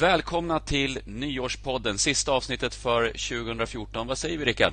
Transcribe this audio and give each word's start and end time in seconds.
Välkomna 0.00 0.60
till 0.60 0.98
Nyårspodden, 1.04 1.98
sista 1.98 2.32
avsnittet 2.32 2.74
för 2.74 3.06
2014. 3.08 4.06
Vad 4.06 4.18
säger 4.18 4.38
vi, 4.38 4.44
Rickard? 4.44 4.72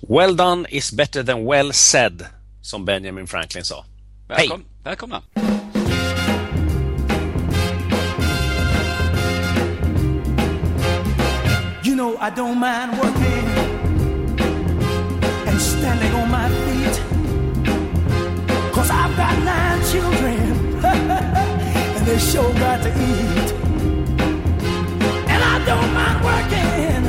Well 0.00 0.36
done 0.36 0.68
is 0.68 0.92
better 0.92 1.22
than 1.22 1.44
well 1.44 1.72
said, 1.72 2.26
som 2.62 2.84
Benjamin 2.84 3.26
Franklin 3.26 3.64
sa. 3.64 3.84
Välkom 4.28 4.60
Hej! 4.60 4.84
Välkomna! 4.84 5.22
You 11.84 11.96
know 11.96 12.16
I 12.20 12.30
don't 12.36 12.58
mind 12.58 12.98
working 13.02 13.46
and 15.46 15.60
standing 15.60 16.14
on 16.14 16.30
my 16.30 16.48
feet 16.48 17.02
Cause 18.74 18.90
I've 18.90 19.16
got 19.16 19.38
nine 19.44 19.82
children 19.92 20.84
and 21.96 22.06
they 22.06 22.18
sure 22.18 22.52
got 22.54 22.82
to 22.82 22.88
eat 22.88 23.51
don't 25.66 25.92
mind 25.94 26.18
working 26.24 27.02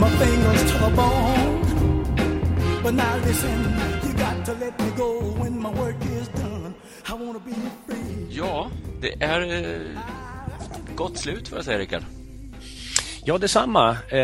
my 0.00 0.10
fingers 0.20 0.72
to 0.72 0.78
the 0.84 0.90
bone. 0.96 1.62
But 2.82 2.94
now 2.94 3.16
listen, 3.26 3.58
you 4.04 4.12
got 4.14 4.44
to 4.46 4.52
let 4.52 4.80
me 4.80 4.90
go 4.96 5.10
when 5.40 5.62
my 5.62 5.70
work 5.70 5.96
is 6.04 6.28
done. 6.28 6.74
I 7.08 7.12
wanna 7.14 7.38
be 7.38 7.52
free. 7.86 8.26
Ja, 8.30 8.70
det 9.00 9.22
är 9.22 9.40
eh, 9.40 9.80
gott 10.94 11.18
slut 11.18 11.48
får 11.48 11.58
jag 11.58 11.64
säga, 11.64 11.78
Rickard. 11.78 12.02
Ja, 13.24 13.38
detsamma. 13.38 13.90
Eh, 13.90 14.18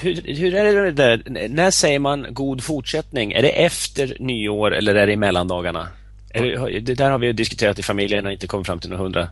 hur, 0.00 0.34
hur 0.36 0.54
är 0.54 0.84
det 0.84 0.92
där? 0.92 1.22
När 1.48 1.70
säger 1.70 1.98
man 1.98 2.26
god 2.30 2.64
fortsättning? 2.64 3.32
Är 3.32 3.42
det 3.42 3.50
efter 3.50 4.16
nyår 4.20 4.74
eller 4.74 4.94
är 4.94 5.06
det 5.06 5.12
i 5.12 5.16
mellandagarna? 5.16 5.88
Är 6.30 6.42
det, 6.42 6.80
det 6.80 6.94
där 6.94 7.10
har 7.10 7.18
vi 7.18 7.32
diskuterat 7.32 7.78
i 7.78 7.82
familjen 7.82 8.26
och 8.26 8.32
inte 8.32 8.46
kommit 8.46 8.66
fram 8.66 8.80
till 8.80 8.90
några 8.90 9.02
hundra. 9.02 9.28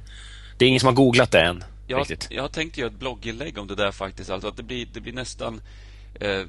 Det 0.58 0.64
är 0.64 0.68
ingen 0.68 0.80
som 0.80 0.86
har 0.86 0.94
googlat 0.94 1.30
det 1.30 1.40
än. 1.40 1.64
Jag, 1.86 2.06
jag 2.30 2.52
tänkte 2.52 2.80
göra 2.80 2.90
ett 2.90 2.98
blogginlägg 2.98 3.58
om 3.58 3.66
det 3.66 3.74
där 3.74 3.92
faktiskt. 3.92 4.30
Alltså 4.30 4.48
att 4.48 4.56
det 4.56 4.62
blir, 4.62 4.86
det 4.92 5.00
blir 5.00 5.12
nästan... 5.12 5.60
Eh, 6.20 6.42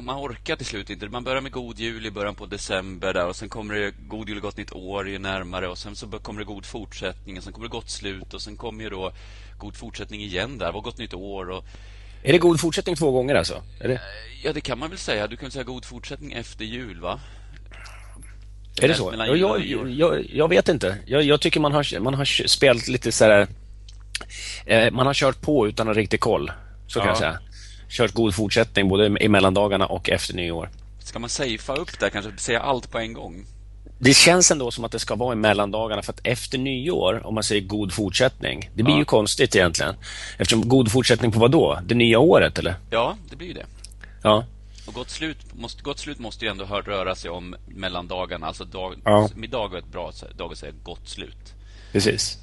man 0.00 0.16
orkar 0.16 0.56
till 0.56 0.66
slut 0.66 0.90
inte. 0.90 1.08
Man 1.08 1.24
börjar 1.24 1.40
med 1.40 1.52
God 1.52 1.78
Jul 1.78 2.06
i 2.06 2.10
början 2.10 2.34
på 2.34 2.46
december 2.46 3.14
där 3.14 3.26
och 3.26 3.36
sen 3.36 3.48
kommer 3.48 3.74
det 3.74 3.94
God 4.08 4.28
Jul 4.28 4.36
och 4.36 4.42
Gott 4.42 4.56
Nytt 4.56 4.72
År 4.72 5.08
ju 5.08 5.18
närmare 5.18 5.68
och 5.68 5.78
sen 5.78 5.96
så 5.96 6.06
kommer 6.06 6.40
det 6.40 6.46
God 6.46 6.66
Fortsättning 6.66 7.38
och 7.38 7.44
sen 7.44 7.52
kommer 7.52 7.66
det 7.66 7.72
Gott 7.72 7.90
Slut 7.90 8.34
och 8.34 8.42
sen 8.42 8.56
kommer 8.56 8.84
ju 8.84 8.90
då 8.90 9.12
God 9.58 9.76
Fortsättning 9.76 10.20
igen 10.20 10.58
där 10.58 10.76
och 10.76 10.84
Gott 10.84 10.98
Nytt 10.98 11.14
År 11.14 11.50
och... 11.50 11.64
Är 12.22 12.32
det 12.32 12.38
God 12.38 12.60
Fortsättning 12.60 12.96
två 12.96 13.10
gånger 13.10 13.34
alltså? 13.34 13.62
Det... 13.78 14.00
Ja, 14.42 14.52
det 14.52 14.60
kan 14.60 14.78
man 14.78 14.90
väl 14.90 14.98
säga. 14.98 15.26
Du 15.26 15.36
kan 15.36 15.50
säga 15.50 15.64
God 15.64 15.84
Fortsättning 15.84 16.32
efter 16.32 16.64
jul, 16.64 17.00
va? 17.00 17.20
Är 18.80 18.88
det 18.88 18.94
så? 18.94 19.14
Jag, 19.16 19.36
jag, 19.36 19.90
jag, 19.90 20.26
jag, 20.30 20.48
vet 20.48 20.68
inte. 20.68 20.98
Jag, 21.06 21.40
tycker 21.40 21.60
man 21.60 21.72
har, 21.72 22.00
man 22.00 22.14
har 22.14 22.24
spelat 22.46 22.88
lite 22.88 23.12
så 23.12 23.24
här 23.24 23.48
Eh, 24.66 24.90
man 24.90 25.06
har 25.06 25.14
kört 25.14 25.40
på 25.40 25.68
utan 25.68 25.88
att 25.88 25.96
riktigt 25.96 26.20
koll. 26.20 26.52
Så 26.86 26.98
kan 26.98 27.08
jag 27.08 27.16
säga. 27.16 27.38
Kört 27.88 28.12
god 28.12 28.34
fortsättning 28.34 28.88
både 28.88 29.06
i 29.20 29.28
mellandagarna 29.28 29.86
och 29.86 30.10
efter 30.10 30.34
nyår. 30.34 30.70
Ska 30.98 31.18
man 31.18 31.30
safea 31.30 31.76
upp 31.76 32.00
där? 32.00 32.10
Kanske 32.10 32.32
säga 32.36 32.60
allt 32.60 32.90
på 32.90 32.98
en 32.98 33.12
gång? 33.12 33.46
Det 33.98 34.14
känns 34.14 34.50
ändå 34.50 34.70
som 34.70 34.84
att 34.84 34.92
det 34.92 34.98
ska 34.98 35.14
vara 35.14 35.32
i 35.32 35.36
mellandagarna 35.36 36.02
för 36.02 36.12
att 36.12 36.20
efter 36.24 36.58
nyår, 36.58 37.26
om 37.26 37.34
man 37.34 37.44
säger 37.44 37.62
god 37.62 37.92
fortsättning, 37.92 38.70
det 38.74 38.82
blir 38.82 38.94
ja. 38.94 38.98
ju 38.98 39.04
konstigt 39.04 39.56
egentligen. 39.56 39.94
Eftersom 40.38 40.68
god 40.68 40.92
fortsättning 40.92 41.32
på 41.32 41.38
vad 41.38 41.50
då? 41.50 41.78
Det 41.84 41.94
nya 41.94 42.18
året 42.18 42.58
eller? 42.58 42.74
Ja, 42.90 43.16
det 43.30 43.36
blir 43.36 43.48
ju 43.48 43.54
det. 43.54 43.66
Ja. 44.22 44.44
Och 44.86 44.94
gott 44.94 45.10
slut 45.10 45.36
måste, 45.54 45.82
gott 45.82 45.98
slut 45.98 46.18
måste 46.18 46.44
ju 46.44 46.50
ändå 46.50 46.64
röra 46.64 47.14
sig 47.14 47.30
om 47.30 47.56
mellandagarna. 47.66 48.46
Alltså 48.46 48.64
dag, 48.64 48.94
ja. 49.04 49.28
middag 49.34 49.72
är 49.72 49.78
ett 49.78 49.92
bra 49.92 50.12
dag 50.36 50.52
att 50.52 50.58
säga 50.58 50.72
gott 50.82 51.08
slut. 51.08 51.54
Precis. 51.92 52.38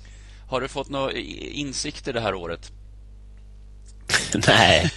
Har 0.49 0.61
du 0.61 0.67
fått 0.67 0.89
några 0.89 1.11
insikter 1.11 2.13
det 2.13 2.21
här 2.21 2.33
året? 2.33 2.71
Nej, 4.47 4.91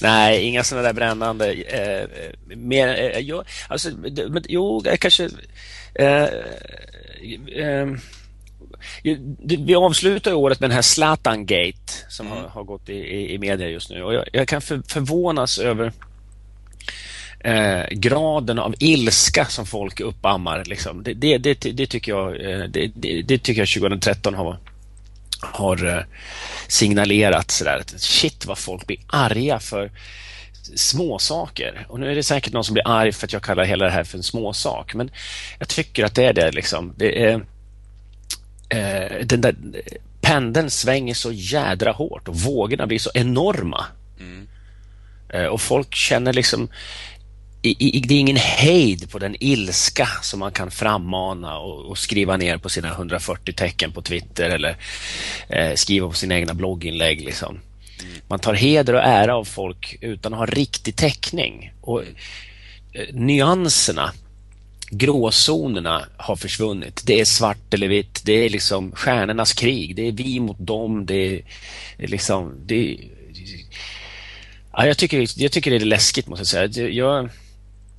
nej, 0.00 0.42
inga 0.42 0.64
sådana 0.64 0.86
där 0.86 0.92
brännande. 0.92 1.52
Eh, 1.52 2.08
mer, 2.56 2.88
eh, 2.88 3.18
jo, 3.18 3.42
alltså, 3.68 3.90
men, 4.30 4.44
jo, 4.48 4.82
kanske. 5.00 5.28
Eh, 5.94 6.24
eh, 7.56 7.86
vi 9.44 9.74
avslutar 9.74 10.32
året 10.32 10.60
med 10.60 10.70
den 10.70 10.74
här 10.74 10.82
Zlatan-gate 10.82 11.92
som 12.08 12.26
mm. 12.26 12.38
har, 12.38 12.48
har, 12.48 12.64
gått 12.64 12.88
i, 12.88 12.94
i, 12.94 13.34
i 13.34 13.38
media 13.38 13.68
just 13.68 13.90
nu. 13.90 14.02
Och 14.02 14.14
jag, 14.14 14.28
jag 14.32 14.48
kan 14.48 14.60
för, 14.60 14.82
förvånas 14.88 15.58
över 15.58 15.92
eh, 17.46 17.86
graden 17.90 18.58
av 18.58 18.74
ilska 18.78 19.44
som 19.44 19.66
folk 19.66 20.00
uppammar. 20.00 20.64
Liksom. 20.64 21.02
Det, 21.02 21.14
det, 21.14 21.38
det, 21.38 21.54
det, 21.54 21.86
tycker 21.86 22.12
jag, 22.12 22.50
eh, 22.50 22.64
det, 22.68 22.90
det, 23.22 23.38
tycker 23.38 23.60
jag 23.60 23.68
2013 23.68 24.34
har, 24.34 24.58
har 25.40 25.86
eh, 25.86 26.02
signalerat. 26.68 27.50
Sådär. 27.50 27.82
Shit 27.96 28.46
vad 28.46 28.58
folk 28.58 28.86
blir 28.86 28.98
arga 29.06 29.58
för 29.58 29.90
småsaker. 30.74 31.86
Och 31.88 32.00
nu 32.00 32.10
är 32.10 32.14
det 32.14 32.22
säkert 32.22 32.52
någon 32.52 32.64
som 32.64 32.74
blir 32.74 32.88
arg 32.88 33.12
för 33.12 33.26
att 33.26 33.32
jag 33.32 33.42
kallar 33.42 33.64
hela 33.64 33.84
det 33.84 33.90
här 33.90 34.04
för 34.04 34.18
en 34.18 34.24
småsak. 34.24 34.94
Men 34.94 35.10
jag 35.58 35.68
tycker 35.68 36.04
att 36.04 36.14
det 36.14 36.24
är 36.24 36.32
det. 36.32 36.52
Liksom. 36.52 36.94
det 36.96 37.24
är, 37.24 37.34
eh, 38.68 39.26
den 39.26 39.40
där 39.40 39.54
pendeln 40.20 40.70
svänger 40.70 41.14
så 41.14 41.32
jädra 41.32 41.92
hårt 41.92 42.28
och 42.28 42.36
vågorna 42.36 42.86
blir 42.86 42.98
så 42.98 43.10
enorma. 43.14 43.84
Mm. 44.20 44.48
Eh, 45.28 45.46
och 45.46 45.60
folk 45.60 45.94
känner 45.94 46.32
liksom 46.32 46.68
i, 47.62 48.00
det 48.00 48.14
är 48.14 48.18
ingen 48.18 48.36
hejd 48.36 49.10
på 49.10 49.18
den 49.18 49.36
ilska 49.40 50.08
som 50.22 50.40
man 50.40 50.52
kan 50.52 50.70
frammana 50.70 51.58
och, 51.58 51.84
och 51.84 51.98
skriva 51.98 52.36
ner 52.36 52.58
på 52.58 52.68
sina 52.68 52.88
140 52.88 53.54
tecken 53.54 53.92
på 53.92 54.02
Twitter 54.02 54.50
eller 54.50 54.76
eh, 55.48 55.74
skriva 55.74 56.08
på 56.08 56.14
sina 56.14 56.34
egna 56.34 56.54
blogginlägg. 56.54 57.24
Liksom. 57.24 57.58
Man 58.28 58.38
tar 58.38 58.54
heder 58.54 58.94
och 58.94 59.02
ära 59.02 59.36
av 59.36 59.44
folk 59.44 59.96
utan 60.00 60.32
att 60.32 60.38
ha 60.38 60.46
riktig 60.46 60.96
täckning. 60.96 61.72
Och 61.80 62.02
eh, 62.02 63.06
Nyanserna, 63.12 64.12
gråzonerna 64.90 66.04
har 66.16 66.36
försvunnit. 66.36 67.02
Det 67.06 67.20
är 67.20 67.24
svart 67.24 67.74
eller 67.74 67.88
vitt. 67.88 68.22
Det 68.24 68.32
är 68.32 68.50
liksom 68.50 68.92
stjärnornas 68.92 69.52
krig. 69.52 69.96
Det 69.96 70.08
är 70.08 70.12
vi 70.12 70.40
mot 70.40 70.58
dem. 70.58 71.06
Det 71.06 71.34
är 71.34 71.42
liksom... 71.98 72.54
Det 72.66 72.74
är, 72.74 72.96
ja, 74.72 74.86
jag, 74.86 74.98
tycker, 74.98 75.42
jag 75.42 75.52
tycker 75.52 75.70
det 75.70 75.76
är 75.76 75.80
läskigt 75.80 76.26
måste 76.28 76.56
jag 76.56 76.70
säga. 76.70 76.88
Jag, 76.88 77.28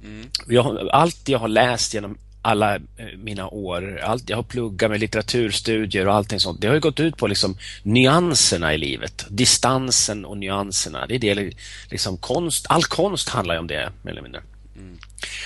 Mm. 0.03 0.29
Jag, 0.47 0.89
allt 0.91 1.29
jag 1.29 1.39
har 1.39 1.47
läst 1.47 1.93
genom 1.93 2.17
alla 2.41 2.75
eh, 2.75 2.81
mina 3.17 3.47
år, 3.47 4.01
allt 4.03 4.29
jag 4.29 4.37
har 4.37 4.43
pluggat 4.43 4.91
med 4.91 4.99
litteraturstudier 4.99 6.07
och 6.07 6.13
allting 6.13 6.39
sånt, 6.39 6.61
det 6.61 6.67
har 6.67 6.73
ju 6.73 6.79
gått 6.79 6.99
ut 6.99 7.17
på 7.17 7.27
liksom 7.27 7.57
nyanserna 7.83 8.73
i 8.73 8.77
livet. 8.77 9.25
Distansen 9.29 10.25
och 10.25 10.37
nyanserna. 10.37 11.05
Det 11.05 11.15
är 11.15 11.35
det, 11.35 11.53
liksom 11.89 12.17
konst, 12.17 12.65
all 12.69 12.83
konst 12.83 13.29
handlar 13.29 13.55
ju 13.55 13.59
om 13.59 13.67
det, 13.67 13.91
mer 14.01 14.11
eller 14.11 14.21
mindre. 14.21 14.41
Mm. 14.75 14.97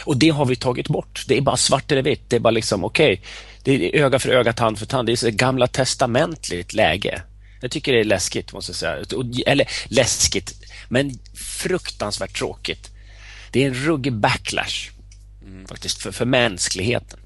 Och 0.06 0.18
det 0.18 0.30
har 0.30 0.46
vi 0.46 0.56
tagit 0.56 0.88
bort. 0.88 1.26
Det 1.28 1.38
är 1.38 1.42
bara 1.42 1.58
svart 1.58 1.92
eller 1.92 2.02
vitt. 2.02 2.30
Det 2.30 2.36
är 2.36 2.40
bara 2.40 2.52
liksom, 2.52 2.84
okej, 2.84 3.14
okay, 3.14 3.26
det 3.64 3.98
är 3.98 4.04
öga 4.06 4.20
för 4.20 4.30
öga, 4.30 4.54
tand 4.54 4.80
för 4.80 4.86
tand. 4.86 5.08
Det 5.08 5.24
är 5.24 5.28
ett 5.28 5.34
gamla 5.34 5.68
testamentligt 5.68 6.74
läge. 6.74 7.22
Jag 7.62 7.72
tycker 7.72 7.94
det 7.94 8.00
är 8.00 8.04
läskigt, 8.04 8.54
måste 8.54 8.70
jag 8.70 8.76
säga. 8.76 9.22
Eller 9.46 9.68
läskigt, 9.86 10.54
men 10.90 11.20
fruktansvärt 11.34 12.38
tråkigt 12.38 12.92
det 13.52 13.64
är 13.64 13.68
en 13.68 13.74
ruggig 13.74 14.14
backlash 14.14 14.92
mm. 15.46 15.68
faktiskt 15.68 16.02
för, 16.02 16.12
för 16.12 16.26
mänskligheten. 16.26 17.20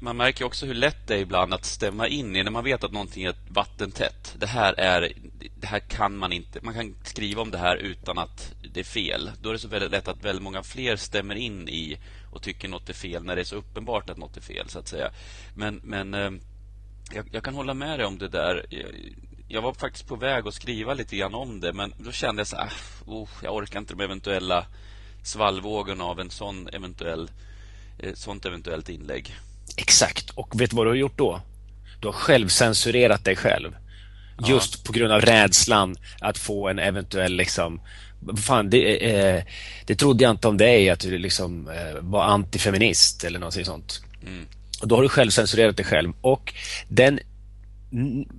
Man 0.00 0.16
märker 0.16 0.44
också 0.44 0.66
hur 0.66 0.74
lätt 0.74 1.06
det 1.06 1.14
är 1.14 1.18
ibland 1.18 1.54
att 1.54 1.64
stämma 1.64 2.08
in 2.08 2.36
i 2.36 2.42
när 2.42 2.50
man 2.50 2.64
vet 2.64 2.84
att 2.84 2.92
någonting 2.92 3.24
är 3.24 3.34
vattentätt. 3.48 4.34
Det 4.38 4.46
här 4.46 4.72
är, 4.80 5.12
det 5.60 5.66
här 5.66 5.78
kan 5.78 6.16
man 6.16 6.32
inte, 6.32 6.58
man 6.62 6.74
kan 6.74 6.94
skriva 7.04 7.42
om 7.42 7.50
det 7.50 7.58
här 7.58 7.76
utan 7.76 8.18
att 8.18 8.52
det 8.72 8.80
är 8.80 8.84
fel. 8.84 9.30
Då 9.42 9.48
är 9.48 9.52
det 9.52 9.58
så 9.58 9.68
väldigt 9.68 9.90
lätt 9.90 10.08
att 10.08 10.24
väldigt 10.24 10.42
många 10.42 10.62
fler 10.62 10.96
stämmer 10.96 11.34
in 11.34 11.68
i 11.68 11.98
och 12.30 12.42
tycker 12.42 12.68
något 12.68 12.88
är 12.88 12.94
fel 12.94 13.24
när 13.24 13.36
det 13.36 13.42
är 13.42 13.44
så 13.44 13.56
uppenbart 13.56 14.10
att 14.10 14.18
något 14.18 14.36
är 14.36 14.40
fel 14.40 14.68
så 14.68 14.78
att 14.78 14.88
säga. 14.88 15.10
Men, 15.54 15.80
men 15.84 16.14
eh, 16.14 16.30
jag, 17.12 17.28
jag 17.32 17.44
kan 17.44 17.54
hålla 17.54 17.74
med 17.74 17.98
dig 17.98 18.06
om 18.06 18.18
det 18.18 18.28
där. 18.28 18.66
Jag, 18.70 19.14
jag 19.48 19.62
var 19.62 19.72
faktiskt 19.72 20.08
på 20.08 20.16
väg 20.16 20.46
att 20.46 20.54
skriva 20.54 20.94
lite 20.94 21.16
grann 21.16 21.34
om 21.34 21.60
det 21.60 21.72
men 21.72 21.94
då 21.98 22.12
kände 22.12 22.40
jag 22.40 22.46
så 22.46 22.56
här, 22.56 22.64
ah, 22.64 23.10
oh, 23.10 23.28
jag 23.42 23.54
orkar 23.54 23.78
inte 23.78 23.94
de 23.94 24.04
eventuella 24.04 24.66
svallvågen 25.22 26.00
av 26.00 26.20
en 26.20 26.30
sån 26.30 26.68
eventuell, 26.72 27.30
eh, 27.98 28.14
sånt 28.14 28.46
eventuellt 28.46 28.88
inlägg. 28.88 29.34
Exakt. 29.76 30.30
Och 30.30 30.60
vet 30.60 30.70
du 30.70 30.76
vad 30.76 30.86
du 30.86 30.90
har 30.90 30.96
gjort 30.96 31.18
då? 31.18 31.40
Du 32.00 32.08
har 32.08 32.12
självcensurerat 32.12 33.24
dig 33.24 33.36
själv. 33.36 33.76
Just 34.48 34.74
ja. 34.76 34.80
på 34.86 34.92
grund 34.92 35.12
av 35.12 35.20
rädslan 35.20 35.96
att 36.20 36.38
få 36.38 36.68
en 36.68 36.78
eventuell 36.78 37.36
liksom 37.36 37.80
Fan, 38.36 38.70
det, 38.70 39.10
eh, 39.10 39.42
det 39.86 39.94
trodde 39.94 40.24
jag 40.24 40.30
inte 40.30 40.48
om 40.48 40.56
dig 40.56 40.90
att 40.90 41.00
du 41.00 41.18
liksom 41.18 41.68
eh, 41.68 42.00
var 42.00 42.24
antifeminist 42.24 43.24
eller 43.24 43.38
något 43.38 43.66
sånt. 43.66 44.02
Mm. 44.26 44.46
Och 44.80 44.88
då 44.88 44.96
har 44.96 45.02
du 45.02 45.08
självcensurerat 45.08 45.76
dig 45.76 45.86
själv 45.86 46.12
och 46.20 46.54
den 46.88 47.20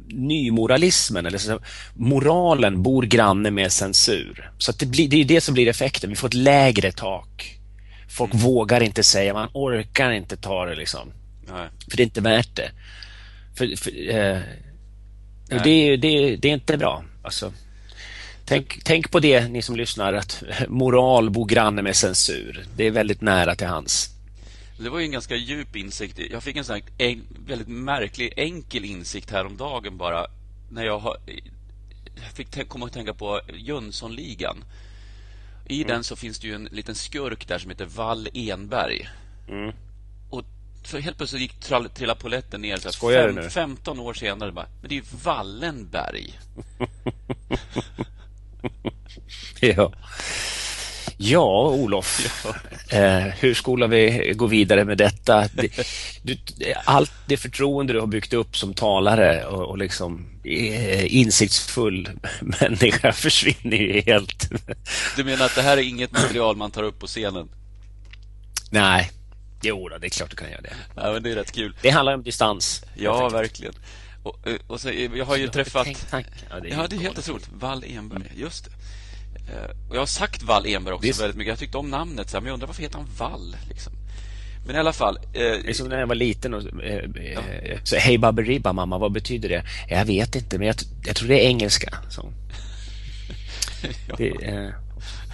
nymoralismen, 0.08 1.26
eller 1.26 1.38
så, 1.38 1.60
moralen 1.94 2.84
bor 2.84 3.04
granne 3.04 3.52
med 3.52 3.72
censur. 3.72 4.52
Så 4.58 4.72
det, 4.72 4.86
blir, 4.86 5.10
det 5.10 5.22
är 5.22 5.26
det 5.26 5.42
som 5.42 5.54
blir 5.54 5.68
effekten. 5.68 6.10
Vi 6.10 6.16
får 6.16 6.28
ett 6.28 6.34
lägre 6.34 6.92
tak. 6.92 7.58
Folk 8.10 8.34
mm. 8.34 8.46
vågar 8.46 8.84
inte 8.84 9.04
säga, 9.04 9.34
man 9.34 9.50
orkar 9.54 10.12
inte 10.12 10.38
ta 10.38 10.66
det 10.66 10.76
liksom. 10.76 11.14
Nej. 11.48 11.68
För 11.90 11.98
det 11.98 12.04
är 12.04 12.06
inte 12.06 12.22
värt 12.22 12.56
det. 12.56 12.72
För, 13.58 13.76
för, 13.76 14.10
eh, 14.10 14.40
Det, 15.64 15.98
det, 15.98 16.36
det, 16.36 16.50
är 16.50 16.54
inte 16.54 16.78
bra. 16.78 17.04
Alltså, 17.24 17.54
tänk, 18.46 18.84
tänk 18.84 19.12
på 19.12 19.20
det, 19.20 19.48
ni 19.48 19.62
som 19.62 19.76
lyssnar, 19.76 20.14
att 20.14 20.44
moral 20.68 21.30
bor 21.30 21.46
granne 21.46 21.82
med 21.82 21.96
censur. 21.96 22.66
Det 22.76 22.88
är 22.88 22.92
väldigt 22.92 23.22
nära 23.22 23.56
till 23.56 23.68
hans. 23.68 24.10
Det 24.84 24.90
var 24.90 25.00
ju 25.00 25.06
en 25.06 25.12
ganska 25.12 25.36
djup 25.36 25.76
insikt. 25.76 26.20
Jag 26.32 26.44
fick 26.44 26.56
en 26.56 26.66
sån 26.66 26.82
en, 26.98 27.28
väldigt 27.46 27.68
märklig, 27.68 28.34
enkel 28.38 28.86
insikt 28.86 29.32
häromdagen 29.32 29.98
bara. 29.98 30.28
När 30.70 30.86
jag, 30.86 31.00
har, 31.00 31.18
jag 32.16 32.32
fick 32.34 32.70
komma 32.70 32.86
att 32.86 32.94
tänka 32.94 33.14
på 33.14 33.42
Jönssonligan. 33.54 34.64
I 35.68 35.76
mm. 35.76 35.88
den 35.88 36.04
så 36.04 36.16
finns 36.16 36.40
det 36.40 36.52
en 36.52 36.70
liten 36.72 36.96
skurk 36.96 37.48
där 37.48 37.60
som 37.60 37.70
heter 37.70 37.86
Wall 37.86 38.28
Enberg. 38.34 39.10
Mm. 39.48 39.72
Och 40.30 40.44
så 40.84 40.98
helt 40.98 41.18
plötsligt 41.18 41.42
gick 41.42 41.60
trilla 41.94 42.16
poletten 42.16 42.62
ner. 42.62 42.78
Så 42.78 43.10
fem, 43.10 43.36
du 43.36 43.42
nu? 43.42 43.50
15 43.50 44.00
år 44.00 44.14
senare 44.14 44.52
bara, 44.52 44.68
men 44.82 44.90
det 44.90 44.96
är 44.96 44.98
ju 44.98 45.06
Wallenberg. 45.24 46.40
ja. 49.62 49.94
Ja, 51.24 51.70
Olof. 51.70 52.44
Ja. 52.44 52.56
Eh, 52.98 53.24
hur 53.40 53.54
skola 53.54 53.88
vi 53.88 54.34
gå 54.36 54.48
vidare 54.48 54.86
med 54.86 54.98
detta? 54.98 55.48
Det, 55.54 55.88
du, 56.24 56.38
allt 56.86 57.12
det 57.26 57.38
förtroende 57.38 57.94
du 57.94 58.00
har 58.00 58.08
byggt 58.08 58.34
upp 58.34 58.58
som 58.58 58.74
talare 58.74 59.46
och, 59.46 59.70
och 59.70 59.78
liksom 59.78 60.26
eh, 60.44 61.16
insiktsfull 61.16 62.10
människa 62.42 63.12
försvinner 63.14 63.78
ju 63.78 64.02
helt. 64.02 64.50
Du 65.16 65.24
menar 65.24 65.46
att 65.46 65.56
det 65.56 65.62
här 65.62 65.78
är 65.78 65.82
inget 65.82 66.12
material 66.12 66.56
man 66.56 66.72
tar 66.72 66.84
upp 66.84 67.00
på 67.00 67.08
scenen? 67.08 67.50
Nej, 68.70 69.12
jo 69.62 69.90
då, 69.90 69.98
det 69.98 70.08
är 70.08 70.10
klart 70.10 70.30
du 70.30 70.36
kan 70.36 70.52
göra 70.52 70.62
det. 70.62 70.74
Ja, 70.96 71.14
men 71.14 71.24
det 71.24 71.32
är 71.32 71.36
rätt 71.36 71.52
kul. 71.52 71.76
Det 71.82 71.90
handlar 71.90 72.14
om 72.14 72.24
distans. 72.24 72.84
Ja, 72.96 73.30
verkligen. 73.30 73.74
Och, 74.24 74.48
eh, 74.48 74.56
och 74.68 74.82
så, 74.82 74.92
jag 75.16 75.26
har 75.26 75.36
ju 75.36 75.48
så 75.48 75.54
träffat... 75.54 75.88
Ja, 76.12 76.60
det 76.60 76.70
är, 76.70 76.78
ja, 76.78 76.88
det 76.88 76.96
är 76.96 77.00
helt 77.00 77.20
otroligt. 77.20 77.50
Wall 77.54 77.84
Enberg, 77.88 78.22
mm. 78.22 78.42
just 78.42 78.66
det. 78.66 78.72
Eh, 79.52 79.90
och 79.90 79.96
jag 79.96 80.02
har 80.02 80.06
sagt 80.06 80.44
Wall 80.44 80.66
Enberg 80.66 80.94
också 80.94 81.08
Visst. 81.08 81.22
väldigt 81.22 81.38
mycket. 81.38 81.50
Jag 81.50 81.60
tyckte 81.60 81.78
om 81.78 81.90
namnet, 81.90 82.30
så 82.30 82.38
men 82.38 82.46
jag 82.46 82.54
undrar 82.54 82.68
varför 82.68 82.82
heter 82.82 82.98
han 82.98 83.08
Wall? 83.18 83.56
Liksom. 83.70 83.94
Men 84.66 84.76
i 84.76 84.80
alla 84.80 84.94
fall. 84.94 85.18
Eh, 85.18 85.22
det 85.34 85.70
är 85.70 85.74
som 85.74 85.88
när 85.88 86.00
jag 86.00 86.08
var 86.08 86.16
liten 86.16 86.54
och 86.54 86.84
eh, 86.84 87.06
ja. 87.34 87.42
Eh, 87.64 87.80
så, 87.84 87.96
Hej 87.96 88.18
Baberiba 88.18 88.74
mamma, 88.74 88.98
vad 88.98 89.12
betyder 89.12 89.50
det? 89.50 89.64
Jag 89.90 90.06
vet 90.06 90.36
inte, 90.36 90.58
men 90.58 90.68
jag, 90.68 90.76
jag 91.06 91.16
tror 91.16 91.28
det 91.28 91.46
är 91.46 91.48
engelska. 91.48 91.98
Så. 92.10 92.34
ja. 94.10 94.16
det, 94.18 94.30
eh, 94.30 94.70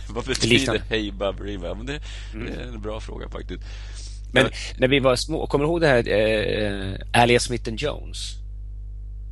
vad 0.09 0.25
betyder 0.25 0.81
Hej 0.89 1.11
Baberiba? 1.11 1.73
Men 1.73 1.85
det, 1.85 1.99
mm. 2.33 2.45
det, 2.45 2.61
är 2.61 2.67
en 2.67 2.81
bra 2.81 2.99
fråga 2.99 3.29
faktiskt. 3.29 3.63
Men 4.31 4.43
jag, 4.43 4.51
när 4.77 4.87
vi 4.87 4.99
var 4.99 5.15
små, 5.15 5.47
kommer 5.47 5.65
du 5.65 5.69
ihåg 5.69 5.81
det 5.81 5.87
här 5.87 6.09
eh, 6.09 7.21
Alias 7.21 7.43
Smith 7.43 7.69
Jones? 7.69 8.46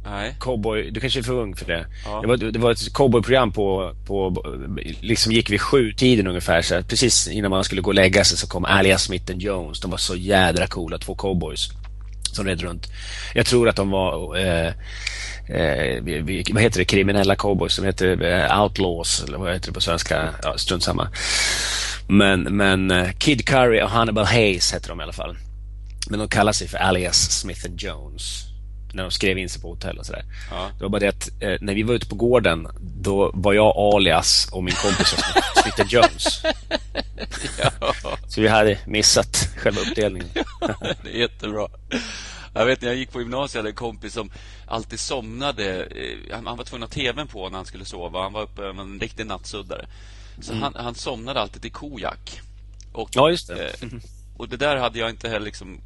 Nej. 0.05 0.35
Cowboy, 0.39 0.91
du 0.91 0.99
kanske 0.99 1.19
är 1.19 1.23
för 1.23 1.33
ung 1.33 1.55
för 1.55 1.65
det. 1.65 1.85
Ja. 2.05 2.21
Det, 2.21 2.27
var, 2.27 2.37
det 2.37 2.59
var 2.59 2.71
ett 2.71 2.93
cowboyprogram 2.93 3.51
på, 3.51 3.95
på, 4.05 4.43
liksom 5.01 5.31
gick 5.31 5.49
vid 5.49 5.61
sju 5.61 5.93
tiden 5.93 6.27
ungefär. 6.27 6.61
Så 6.61 6.83
precis 6.83 7.27
innan 7.27 7.51
man 7.51 7.63
skulle 7.63 7.81
gå 7.81 7.89
och 7.89 7.95
lägga 7.95 8.23
sig 8.23 8.37
så 8.37 8.47
kom 8.47 8.65
Alias 8.65 9.03
Smith 9.03 9.31
Jones. 9.31 9.79
De 9.79 9.91
var 9.91 9.97
så 9.97 10.15
jädra 10.15 10.67
coola, 10.67 10.97
två 10.97 11.15
cowboys. 11.15 11.69
Som 12.31 12.45
red 12.45 12.61
runt. 12.61 12.87
Jag 13.33 13.45
tror 13.45 13.69
att 13.69 13.75
de 13.75 13.89
var 13.89 14.37
eh, 14.37 14.67
eh, 15.47 16.03
vad 16.53 16.63
heter 16.63 16.79
det, 16.79 16.85
kriminella 16.85 17.35
cowboys 17.35 17.73
som 17.73 17.85
heter 17.85 18.23
eh, 18.23 18.61
outlaws 18.61 19.23
eller 19.27 19.37
vad 19.37 19.53
heter 19.53 19.67
det 19.67 19.73
på 19.73 19.81
svenska? 19.81 20.29
Ja, 20.43 20.57
strunt 20.57 20.83
samma. 20.83 21.07
Men, 22.07 22.41
men 22.41 22.91
eh, 22.91 23.11
Kid 23.11 23.47
Curry 23.47 23.81
och 23.81 23.89
Hannibal 23.89 24.25
Hayes 24.25 24.73
heter 24.73 24.89
de 24.89 24.99
i 24.99 25.03
alla 25.03 25.13
fall. 25.13 25.37
Men 26.09 26.19
de 26.19 26.27
kallar 26.27 26.51
sig 26.51 26.67
för 26.67 26.77
Alias 26.77 27.31
Smith 27.31 27.67
Jones 27.77 28.44
när 28.95 29.03
de 29.03 29.11
skrev 29.11 29.37
in 29.37 29.49
sig 29.49 29.61
på 29.61 29.69
hotell 29.69 29.97
och 29.97 30.05
sådär. 30.05 30.23
Ja. 30.51 30.69
Det 30.77 30.83
var 30.83 30.89
bara 30.89 30.99
det 30.99 31.07
att 31.07 31.29
eh, 31.39 31.55
när 31.61 31.73
vi 31.73 31.83
var 31.83 31.93
ute 31.93 32.07
på 32.07 32.15
gården 32.15 32.67
då 32.79 33.31
var 33.33 33.53
jag 33.53 33.77
alias 33.77 34.49
och 34.51 34.63
min 34.63 34.75
kompis 34.75 35.13
var 35.13 35.61
Smith 35.61 35.93
Jones. 35.93 36.43
ja. 37.59 37.71
Så 38.27 38.41
vi 38.41 38.47
hade 38.47 38.79
missat 38.85 39.49
själva 39.57 39.81
uppdelningen. 39.81 40.29
det 41.03 41.09
är 41.09 41.19
jättebra. 41.19 41.67
Jag 42.53 42.65
vet 42.65 42.81
när 42.81 42.87
jag 42.87 42.97
gick 42.97 43.11
på 43.11 43.19
gymnasiet 43.19 43.59
hade 43.59 43.69
en 43.69 43.75
kompis 43.75 44.13
som 44.13 44.31
alltid 44.67 44.99
somnade. 44.99 45.83
Eh, 45.83 46.43
han, 46.45 46.57
var 46.57 46.63
tvungen 46.63 46.83
att 46.83 46.95
ha 46.95 47.01
tvn 47.01 47.27
på 47.27 47.49
när 47.49 47.57
han 47.57 47.65
skulle 47.65 47.85
sova. 47.85 48.21
Han 48.21 48.33
var 48.33 48.41
uppe 48.41 48.61
med 48.61 48.79
en 48.79 48.99
riktig 48.99 49.25
nattsuddare. 49.25 49.85
Så 50.41 50.51
mm. 50.51 50.63
han, 50.63 50.73
han 50.75 50.95
somnade 50.95 51.41
alltid 51.41 51.61
till 51.61 51.71
kojak. 51.71 52.41
Och, 52.93 53.09
ja, 53.13 53.29
just 53.29 53.47
det. 53.47 53.67
Eh, 53.67 53.89
och 54.37 54.49
det 54.49 54.57
där 54.57 54.75
hade 54.75 54.99
jag 54.99 55.09
inte 55.09 55.29
heller 55.29 55.45
liksom 55.45 55.81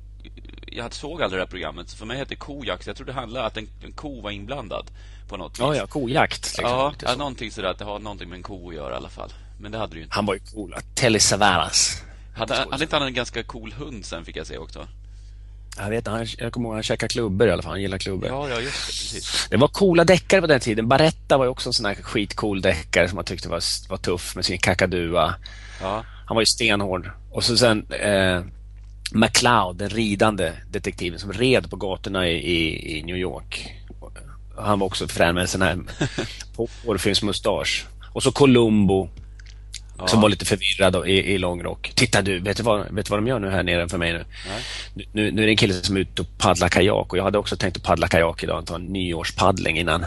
jag 0.71 0.93
såg 0.93 1.21
aldrig 1.21 1.39
det 1.39 1.43
här 1.43 1.49
programmet. 1.49 1.89
Så 1.89 1.97
för 1.97 2.05
mig 2.05 2.17
hette 2.17 2.35
kojakt. 2.35 2.87
Jag 2.87 2.95
trodde 2.95 3.11
det 3.11 3.19
handlade 3.19 3.45
att 3.45 3.57
en, 3.57 3.67
en 3.83 3.91
ko 3.91 4.21
var 4.21 4.31
inblandad 4.31 4.91
på 5.27 5.37
något 5.37 5.51
vis. 5.51 5.59
Ja, 5.59 5.75
ja, 5.75 5.87
kojakt. 5.87 6.57
Liksom, 6.57 6.65
ja, 6.65 6.93
ja 7.01 7.15
någonting 7.15 7.51
sådär. 7.51 7.69
Att 7.69 7.77
det 7.77 7.85
har 7.85 7.99
någonting 7.99 8.29
med 8.29 8.37
en 8.37 8.43
ko 8.43 8.69
att 8.69 8.75
göra 8.75 8.93
i 8.93 8.97
alla 8.97 9.09
fall. 9.09 9.33
Men 9.59 9.71
det 9.71 9.77
hade 9.77 9.93
det 9.93 9.97
ju 9.97 10.03
inte. 10.03 10.15
Han 10.15 10.25
var 10.25 10.33
ju 10.33 10.39
cool. 10.39 10.75
Telly 10.95 11.19
Savalas. 11.19 12.03
Hade, 12.35 12.55
hade 12.55 12.83
inte 12.83 12.95
han 12.95 13.07
en 13.07 13.13
ganska 13.13 13.43
cool 13.43 13.73
hund 13.73 14.05
sen, 14.05 14.25
fick 14.25 14.35
jag 14.35 14.47
se 14.47 14.57
också? 14.57 14.87
Jag 15.77 15.89
vet 15.89 16.07
han, 16.07 16.27
jag 16.37 16.53
kommer 16.53 16.67
ihåg 16.67 16.75
han 16.75 16.83
käkade 16.83 17.09
klubbor 17.09 17.47
i 17.47 17.51
alla 17.51 17.61
fall. 17.61 17.71
Han 17.71 17.81
gillar 17.81 17.97
klubbor. 17.97 18.29
Ja, 18.29 18.49
ja, 18.49 18.61
just 18.61 18.87
det. 18.87 19.13
Precis. 19.13 19.47
Det 19.49 19.57
var 19.57 19.67
coola 19.67 20.03
deckare 20.03 20.41
på 20.41 20.47
den 20.47 20.59
tiden. 20.59 20.87
Baretta 20.87 21.37
var 21.37 21.47
också 21.47 21.69
en 21.69 21.73
sån 21.73 21.85
här 21.85 21.95
skitcool 21.95 22.61
deckare 22.61 23.07
som 23.07 23.15
man 23.15 23.25
tyckte 23.25 23.49
var, 23.49 23.89
var 23.89 23.97
tuff 23.97 24.35
med 24.35 24.45
sin 24.45 24.57
kakadua. 24.57 25.35
Ja. 25.81 26.05
Han 26.25 26.35
var 26.35 26.41
ju 26.41 26.45
stenhård. 26.45 27.11
Och 27.31 27.43
så 27.43 27.57
sen 27.57 27.91
eh, 27.91 28.41
McLeod, 29.11 29.77
den 29.77 29.89
ridande 29.89 30.51
detektiven 30.71 31.19
som 31.19 31.33
red 31.33 31.69
på 31.69 31.75
gatorna 31.75 32.27
i, 32.27 32.35
i, 32.35 32.97
i 32.97 33.03
New 33.03 33.17
York. 33.17 33.75
Han 34.57 34.79
var 34.79 34.87
också 34.87 35.07
frän 35.07 35.35
med 35.35 35.41
en 35.41 35.47
sån 35.47 35.61
här 35.61 35.79
porrfilmsmustasch. 36.85 37.85
Och 38.13 38.23
så 38.23 38.31
Columbo 38.31 39.09
ja. 39.97 40.07
som 40.07 40.21
var 40.21 40.29
lite 40.29 40.45
förvirrad 40.45 41.07
i, 41.07 41.11
i 41.11 41.37
långrock. 41.37 41.91
Titta 41.95 42.21
du, 42.21 42.39
vet 42.39 42.57
du, 42.57 42.63
vad, 42.63 42.91
vet 42.91 43.05
du 43.05 43.09
vad 43.09 43.19
de 43.19 43.27
gör 43.27 43.39
nu 43.39 43.49
här 43.49 43.63
nere 43.63 43.89
för 43.89 43.97
mig 43.97 44.13
nu? 44.13 44.25
nu? 45.13 45.31
Nu 45.31 45.41
är 45.41 45.45
det 45.45 45.51
en 45.51 45.57
kille 45.57 45.73
som 45.73 45.95
är 45.95 45.99
ute 45.99 46.21
och 46.21 46.37
paddlar 46.37 46.69
kajak 46.69 47.11
och 47.11 47.17
jag 47.17 47.23
hade 47.23 47.37
också 47.37 47.55
tänkt 47.55 47.77
att 47.77 47.83
paddla 47.83 48.07
kajak 48.07 48.43
idag, 48.43 48.65
ta 48.65 48.75
en 48.75 48.85
nyårspaddling 48.85 49.77
innan 49.77 50.05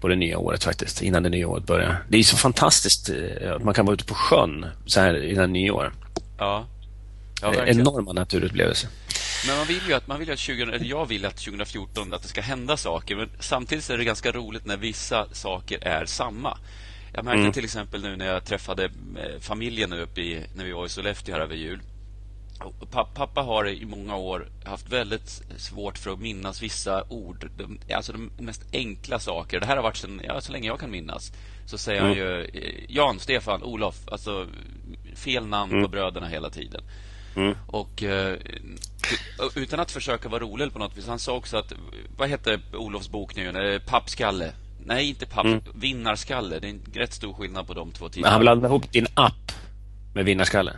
på 0.00 0.08
det 0.08 0.16
nya 0.16 0.38
året 0.38 0.64
faktiskt, 0.64 1.02
innan 1.02 1.22
det 1.22 1.28
nya 1.28 1.48
året 1.48 1.66
börjar. 1.66 2.04
Det 2.08 2.18
är 2.18 2.22
så 2.22 2.36
fantastiskt 2.36 3.08
eh, 3.08 3.54
att 3.54 3.64
man 3.64 3.74
kan 3.74 3.86
vara 3.86 3.94
ute 3.94 4.04
på 4.04 4.14
sjön 4.14 4.66
så 4.86 5.00
här 5.00 5.24
innan 5.24 5.52
nyår. 5.52 5.92
Ja. 6.38 6.66
Ja, 7.42 7.66
enorma 7.66 8.12
naturupplevelser. 8.12 8.90
Men 9.46 9.56
man 9.56 9.66
vill 9.66 9.80
ju 9.88 9.94
att, 9.94 10.06
man 10.06 10.18
vill 10.18 10.30
att 10.30 10.38
20, 10.38 10.62
eller 10.62 10.84
jag 10.84 11.06
vill 11.06 11.24
att 11.24 11.36
2014 11.36 12.14
att 12.14 12.22
det 12.22 12.28
ska 12.28 12.40
hända 12.40 12.76
saker. 12.76 13.16
Men 13.16 13.30
samtidigt 13.40 13.90
är 13.90 13.98
det 13.98 14.04
ganska 14.04 14.32
roligt 14.32 14.66
när 14.66 14.76
vissa 14.76 15.26
saker 15.32 15.78
är 15.86 16.06
samma. 16.06 16.58
Jag 17.14 17.24
märkte 17.24 17.40
mm. 17.40 17.52
till 17.52 17.64
exempel 17.64 18.02
nu 18.02 18.16
när 18.16 18.26
jag 18.26 18.44
träffade 18.44 18.84
eh, 18.84 19.40
familjen 19.40 19.90
nu 19.90 20.00
uppe 20.00 20.20
i, 20.20 20.40
när 20.54 20.64
vi 20.64 20.72
var 20.72 20.86
i 20.86 20.88
Sollefteå 20.88 21.34
här 21.34 21.42
över 21.42 21.54
jul. 21.54 21.80
Pappa 23.14 23.42
har 23.42 23.68
i 23.68 23.84
många 23.84 24.16
år 24.16 24.48
haft 24.64 24.88
väldigt 24.88 25.42
svårt 25.56 25.98
för 25.98 26.10
att 26.10 26.20
minnas 26.20 26.62
vissa 26.62 27.04
ord. 27.08 27.50
Alltså 27.94 28.12
de 28.12 28.30
mest 28.38 28.62
enkla 28.72 29.18
saker. 29.18 29.60
Det 29.60 29.66
här 29.66 29.76
har 29.76 29.82
varit 29.82 29.96
sen, 29.96 30.20
ja, 30.24 30.40
så 30.40 30.52
länge 30.52 30.68
jag 30.68 30.80
kan 30.80 30.90
minnas. 30.90 31.32
Så 31.66 31.78
säger 31.78 32.00
mm. 32.00 32.10
han 32.10 32.18
ju 32.18 32.44
eh, 32.44 32.84
Jan, 32.88 33.18
Stefan, 33.18 33.62
Olof. 33.62 34.08
Alltså 34.08 34.46
fel 35.14 35.46
namn 35.46 35.72
mm. 35.72 35.84
på 35.84 35.88
bröderna 35.88 36.28
hela 36.28 36.50
tiden. 36.50 36.82
Mm. 37.34 37.54
Och 37.66 38.02
uh, 38.02 38.34
utan 39.54 39.80
att 39.80 39.90
försöka 39.90 40.28
vara 40.28 40.42
rolig 40.42 40.72
på 40.72 40.78
något 40.78 40.96
vis. 40.96 41.06
Han 41.06 41.18
sa 41.18 41.32
också 41.32 41.56
att, 41.56 41.72
vad 42.16 42.28
heter 42.28 42.60
Olofs 42.72 43.08
bok 43.08 43.36
nu? 43.36 43.80
Pappskalle. 43.86 44.52
Nej, 44.84 45.08
inte 45.08 45.26
papp. 45.26 45.44
Mm. 45.44 45.60
Vinnarskalle. 45.74 46.58
Det 46.58 46.66
är 46.66 46.70
en 46.70 46.82
rätt 46.94 47.12
stor 47.12 47.34
skillnad 47.34 47.66
på 47.66 47.74
de 47.74 47.92
två 47.92 48.08
titlarna. 48.08 48.26
Men 48.26 48.32
han 48.32 48.40
blandade 48.40 48.68
ihop 48.68 48.92
din 48.92 49.06
app 49.14 49.52
med 50.14 50.24
vinnarskalle. 50.24 50.76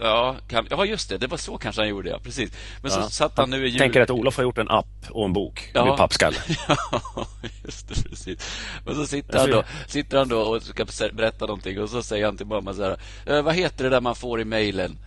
Ja, 0.00 0.36
kan, 0.48 0.66
ja, 0.70 0.84
just 0.84 1.08
det. 1.08 1.18
Det 1.18 1.26
var 1.26 1.36
så 1.36 1.58
kanske 1.58 1.82
han 1.82 1.88
gjorde, 1.88 2.10
ja. 2.10 2.18
Precis. 2.18 2.52
Men 2.82 2.92
ja. 2.92 3.02
så 3.02 3.10
satt 3.10 3.38
han 3.38 3.50
nu 3.50 3.66
i 3.66 3.68
jul... 3.68 3.78
tänker 3.78 4.00
att 4.00 4.10
Olof 4.10 4.36
har 4.36 4.44
gjort 4.44 4.58
en 4.58 4.68
app 4.68 4.86
och 5.10 5.24
en 5.24 5.32
bok 5.32 5.70
ja. 5.74 5.84
med 5.84 5.96
pappskalle. 5.96 6.36
ja, 6.68 7.26
just 7.64 7.88
det. 7.88 8.08
Precis. 8.08 8.60
Men 8.86 8.94
så 8.94 9.06
sitter 9.06 9.38
han, 9.38 9.50
då, 9.50 9.64
sitter 9.86 10.18
han 10.18 10.28
då 10.28 10.40
och 10.40 10.62
ska 10.62 10.84
berätta 11.12 11.46
någonting 11.46 11.80
och 11.80 11.90
så 11.90 12.02
säger 12.02 12.24
han 12.24 12.36
till 12.36 12.46
mamma 12.46 12.74
så 12.74 12.82
här. 12.82 12.96
Eh, 13.26 13.42
vad 13.42 13.54
heter 13.54 13.84
det 13.84 13.90
där 13.90 14.00
man 14.00 14.14
får 14.14 14.40
i 14.40 14.44
mejlen? 14.44 14.98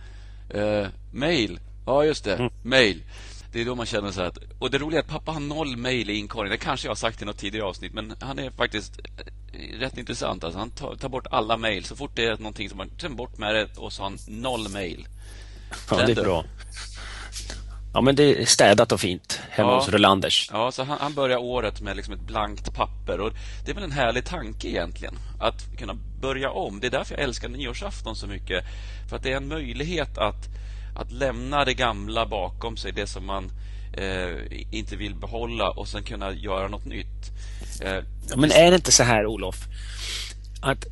Uh, 0.54 0.86
mail. 1.12 1.60
Ja, 1.86 2.04
just 2.04 2.24
det. 2.24 2.36
Mm. 2.36 2.50
Mail. 2.62 3.02
Det 3.52 3.60
är 3.60 3.64
då 3.64 3.74
man 3.74 3.86
känner 3.86 4.10
så 4.10 4.20
att... 4.20 4.38
Och 4.58 4.70
det 4.70 4.78
roliga 4.78 5.00
är 5.00 5.04
att 5.04 5.10
pappa 5.10 5.32
har 5.32 5.40
noll 5.40 5.76
mail 5.76 6.10
i 6.10 6.14
inkorgen. 6.14 6.50
Det 6.50 6.58
kanske 6.58 6.86
jag 6.86 6.90
har 6.90 6.96
sagt 6.96 7.22
i 7.22 7.24
något 7.24 7.38
tidigare 7.38 7.66
avsnitt, 7.66 7.94
men 7.94 8.14
han 8.20 8.38
är 8.38 8.50
faktiskt 8.50 9.00
eh, 9.52 9.78
rätt 9.78 9.98
intressant. 9.98 10.44
Alltså, 10.44 10.58
han 10.58 10.70
tar, 10.70 10.94
tar 10.94 11.08
bort 11.08 11.26
alla 11.30 11.56
mail. 11.56 11.84
Så 11.84 11.96
fort 11.96 12.10
det 12.14 12.24
är 12.24 12.36
någonting 12.36 12.68
som 12.68 12.78
man 12.78 12.88
tar 12.88 13.08
bort 13.08 13.38
med 13.38 13.54
det 13.54 13.68
och 13.76 13.92
så 13.92 14.02
har 14.02 14.10
han 14.10 14.18
noll 14.26 14.68
mail. 14.68 15.08
Ja, 15.90 15.96
det 16.06 16.12
är 16.12 16.24
bra. 16.24 16.44
Ja, 17.94 18.00
men 18.00 18.16
det 18.16 18.42
är 18.42 18.46
städat 18.46 18.92
och 18.92 19.00
fint 19.00 19.40
hemma 19.50 19.70
ja. 19.70 19.78
hos 19.78 19.88
Rolanders. 19.88 20.50
Ja, 20.52 20.72
så 20.72 20.84
han, 20.84 20.98
han 21.00 21.14
börjar 21.14 21.38
året 21.38 21.80
med 21.80 21.96
liksom 21.96 22.14
ett 22.14 22.20
blankt 22.20 22.74
papper. 22.74 23.20
Och 23.20 23.32
Det 23.64 23.70
är 23.70 23.74
väl 23.74 23.84
en 23.84 23.92
härlig 23.92 24.24
tanke 24.24 24.68
egentligen, 24.68 25.14
att 25.40 25.76
kunna 25.78 25.94
börja 26.20 26.50
om. 26.50 26.80
Det 26.80 26.86
är 26.86 26.90
därför 26.90 27.14
jag 27.14 27.24
älskar 27.24 27.48
nyårsafton 27.48 28.16
så 28.16 28.26
mycket. 28.26 28.64
För 29.08 29.16
att 29.16 29.22
det 29.22 29.32
är 29.32 29.36
en 29.36 29.48
möjlighet 29.48 30.18
att, 30.18 30.48
att 30.96 31.12
lämna 31.12 31.64
det 31.64 31.74
gamla 31.74 32.26
bakom 32.26 32.76
sig, 32.76 32.92
det 32.92 33.06
som 33.06 33.26
man 33.26 33.50
eh, 33.92 34.36
inte 34.70 34.96
vill 34.96 35.14
behålla 35.14 35.70
och 35.70 35.88
sen 35.88 36.02
kunna 36.02 36.32
göra 36.32 36.68
något 36.68 36.84
nytt. 36.84 37.30
Eh, 37.82 38.04
Men 38.36 38.52
är 38.52 38.70
det 38.70 38.74
inte 38.74 38.92
så 38.92 39.02
här, 39.02 39.26
Olof, 39.26 39.56
att 40.62 40.86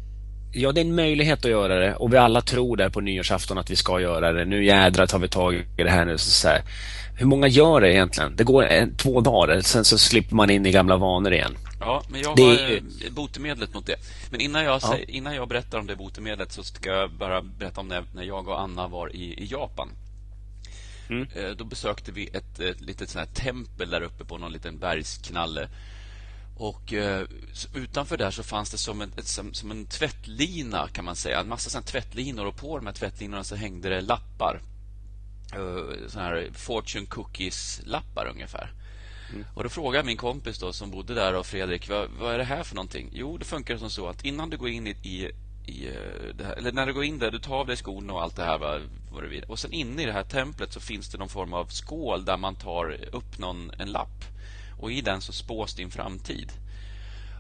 Ja, 0.53 0.73
det 0.73 0.81
är 0.81 0.85
en 0.85 0.95
möjlighet 0.95 1.45
att 1.45 1.51
göra 1.51 1.79
det 1.79 1.95
och 1.95 2.13
vi 2.13 2.17
alla 2.17 2.41
tror 2.41 2.77
där 2.77 2.89
på 2.89 3.01
nyårsafton 3.01 3.59
att 3.59 3.71
vi 3.71 3.77
ska 3.77 4.01
göra 4.01 4.33
det. 4.33 4.45
Nu 4.45 4.65
jädrar 4.65 5.07
tar 5.07 5.19
vi 5.19 5.29
tag 5.29 5.55
i 5.55 5.83
det 5.83 5.91
här 5.91 6.05
nu. 6.05 6.19
Så 6.19 6.49
här. 6.49 6.63
Hur 7.17 7.27
många 7.27 7.49
gör 7.49 7.81
det 7.81 7.93
egentligen? 7.93 8.37
Det 8.37 8.45
går 8.45 8.65
en, 8.65 8.97
två 8.97 9.21
dagar, 9.21 9.61
sen 9.61 9.85
så 9.85 9.99
slipper 9.99 10.35
man 10.35 10.51
in 10.51 10.67
i 10.67 10.71
gamla 10.71 10.97
vanor 10.97 11.33
igen. 11.33 11.57
Ja, 11.81 12.03
men 12.09 12.21
jag 12.21 12.29
har 12.29 12.37
det... 12.37 13.11
botemedlet 13.11 13.75
mot 13.75 13.87
det. 13.87 13.97
Men 14.31 14.41
innan 14.41 14.65
jag, 14.65 14.81
ja. 14.83 14.97
innan 15.09 15.35
jag 15.35 15.49
berättar 15.49 15.79
om 15.79 15.87
det 15.87 15.97
botemedlet 15.97 16.53
så 16.53 16.63
ska 16.63 16.91
jag 16.91 17.11
bara 17.11 17.43
berätta 17.43 17.81
om 17.81 17.89
när, 17.89 18.05
när 18.15 18.23
jag 18.23 18.49
och 18.49 18.61
Anna 18.61 18.89
var 18.89 19.17
i, 19.17 19.25
i 19.25 19.47
Japan. 19.51 19.89
Mm. 21.11 21.29
Eh, 21.37 21.51
då 21.57 21.65
besökte 21.65 22.13
vi 22.13 22.27
ett, 22.27 22.61
ett 22.61 22.81
litet 22.81 23.11
sånt 23.11 23.29
här 23.29 23.45
tempel 23.45 23.91
där 23.91 24.01
uppe 24.01 24.25
på 24.25 24.39
någon 24.39 24.53
liten 24.53 24.79
bergsknalle. 24.79 25.69
Och 26.61 26.93
eh, 26.93 27.27
utanför 27.75 28.17
där 28.17 28.31
så 28.31 28.43
fanns 28.43 28.71
det 28.71 28.79
som 28.79 29.01
en, 29.01 29.13
som, 29.17 29.55
som, 29.55 29.71
en 29.71 29.87
tvättlina 29.87 30.89
kan 30.89 31.05
man 31.05 31.17
säga. 31.17 31.41
En 31.41 31.49
massa 31.49 31.71
sån 31.71 31.83
tvättlinor 31.83 32.47
och 32.47 32.57
på 32.57 32.77
de 32.79 32.87
här 32.87 32.93
tvättlinorna 32.93 33.45
så 33.45 33.57
hängde 33.57 33.89
det 33.89 34.01
lappar. 34.01 34.61
Eh, 35.55 36.09
såna 36.09 36.25
här 36.25 36.51
fortune 36.55 37.07
cookies-lappar 37.07 38.31
ungefär. 38.31 38.73
Mm. 39.31 39.45
Och 39.55 39.63
då 39.63 39.69
frågade 39.69 40.05
min 40.05 40.17
kompis 40.17 40.59
då 40.59 40.73
som 40.73 40.91
bodde 40.91 41.15
där 41.15 41.35
och 41.35 41.47
Fredrik, 41.47 41.89
vad, 41.89 42.11
vad, 42.11 42.35
är 42.35 42.39
det 42.39 42.45
här 42.45 42.63
för 42.63 42.75
någonting? 42.75 43.11
Jo, 43.13 43.39
det 43.39 43.45
funkar 43.45 43.77
som 43.77 43.91
så 43.91 44.09
att 44.09 44.25
innan 44.25 44.51
du 44.51 44.57
går 44.57 44.69
in 44.69 44.87
i, 44.87 44.91
i, 44.91 45.31
i 45.67 45.89
eh, 45.89 46.47
här, 46.47 46.53
eller 46.53 46.73
när 46.73 46.87
du 46.87 46.93
går 46.93 47.05
in 47.05 47.19
där, 47.19 47.31
du 47.31 47.39
tar 47.39 47.57
av 47.57 47.67
dig 47.67 47.77
skorna 47.77 48.13
och 48.13 48.23
allt 48.23 48.37
det 48.37 48.45
här 48.45 48.59
vad, 48.59 48.83
vad 49.13 49.23
du 49.23 49.29
vill. 49.29 49.45
Och 49.45 49.59
sen 49.59 49.73
inne 49.73 50.03
i 50.03 50.07
det 50.07 50.13
här 50.13 50.25
templet 50.25 50.73
så 50.73 50.81
finns 50.81 51.09
det 51.09 51.19
någon 51.19 51.29
form 51.29 51.53
av 51.53 51.67
skål 51.67 52.25
där 52.25 52.37
man 52.37 52.55
tar 52.55 53.15
upp 53.15 53.39
någon, 53.39 53.71
en 53.79 53.93
lapp. 53.93 54.25
Och 54.81 54.93
i 54.93 55.01
den 55.01 55.21
så 55.21 55.33
spås 55.33 55.75
din 55.75 55.91
framtid. 55.91 56.53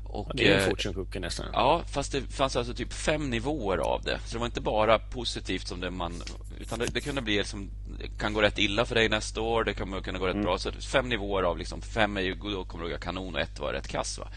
Och, 0.05 0.27
ja, 0.29 0.35
det 0.35 0.49
är 0.49 0.55
en 0.55 0.63
eh, 0.63 0.69
fortune 0.69 0.95
cookie 0.95 1.21
nästan. 1.21 1.47
Ja, 1.53 1.83
fast 1.87 2.13
det 2.13 2.21
fanns 2.21 2.57
alltså 2.57 2.75
typ 2.75 2.93
fem 2.93 3.31
nivåer 3.31 3.79
av 3.79 4.03
det. 4.03 4.19
Så 4.25 4.33
det 4.33 4.39
var 4.39 4.47
inte 4.47 4.61
bara 4.61 4.99
positivt 4.99 5.69
som 5.69 5.81
det 5.81 5.91
man... 5.91 6.23
Utan 6.61 6.79
det, 6.79 6.87
det 6.87 7.01
kunde 7.01 7.23
bli 7.23 7.37
liksom... 7.37 7.71
Kan 8.19 8.33
gå 8.33 8.43
rätt 8.43 8.59
illa 8.59 8.85
för 8.85 8.95
dig 8.95 9.09
nästa 9.09 9.41
år. 9.41 9.65
Det 9.65 9.75
kan 9.75 10.03
kunna 10.03 10.19
gå 10.19 10.27
rätt 10.27 10.35
mm. 10.35 10.45
bra. 10.45 10.59
Så 10.59 10.73
fem 10.73 11.09
nivåer 11.09 11.43
av 11.43 11.59
liksom... 11.59 11.83
Fem 11.83 12.17
är 12.17 12.21
ju... 12.21 12.35
Då 12.35 12.65
kommer 12.65 12.85
du 12.85 12.99
kanon 12.99 13.35
och 13.35 13.41
ett 13.41 13.59
var 13.59 13.73
rätt 13.73 13.89
kass 13.89 14.19
va. 14.19 14.29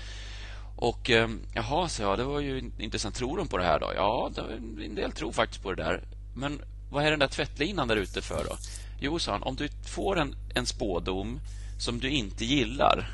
Och 0.75 1.09
eh, 1.09 1.29
jaha, 1.53 1.89
så 1.89 2.01
jag, 2.01 2.17
det 2.17 2.23
var 2.23 2.39
ju 2.39 2.71
intressant. 2.79 3.15
Tror 3.15 3.37
de 3.37 3.47
på 3.47 3.57
det 3.57 3.65
här 3.65 3.79
då? 3.79 3.91
Ja, 3.95 4.31
det, 4.35 4.41
en 4.85 4.95
del 4.95 5.11
tror 5.11 5.31
faktiskt 5.31 5.63
på 5.63 5.73
det 5.73 5.83
där. 5.83 6.03
Men 6.35 6.61
vad 6.91 7.05
är 7.05 7.11
den 7.11 7.19
där 7.19 7.27
tvättlinan 7.27 7.87
där 7.87 7.95
ute 7.95 8.21
för 8.21 8.43
då? 8.43 8.57
Jo, 8.99 9.19
sa 9.19 9.31
han, 9.31 9.43
om 9.43 9.55
du 9.55 9.69
får 9.85 10.19
en, 10.19 10.35
en 10.55 10.65
spådom 10.65 11.39
som 11.83 11.99
du 11.99 12.09
inte 12.09 12.45
gillar 12.45 13.07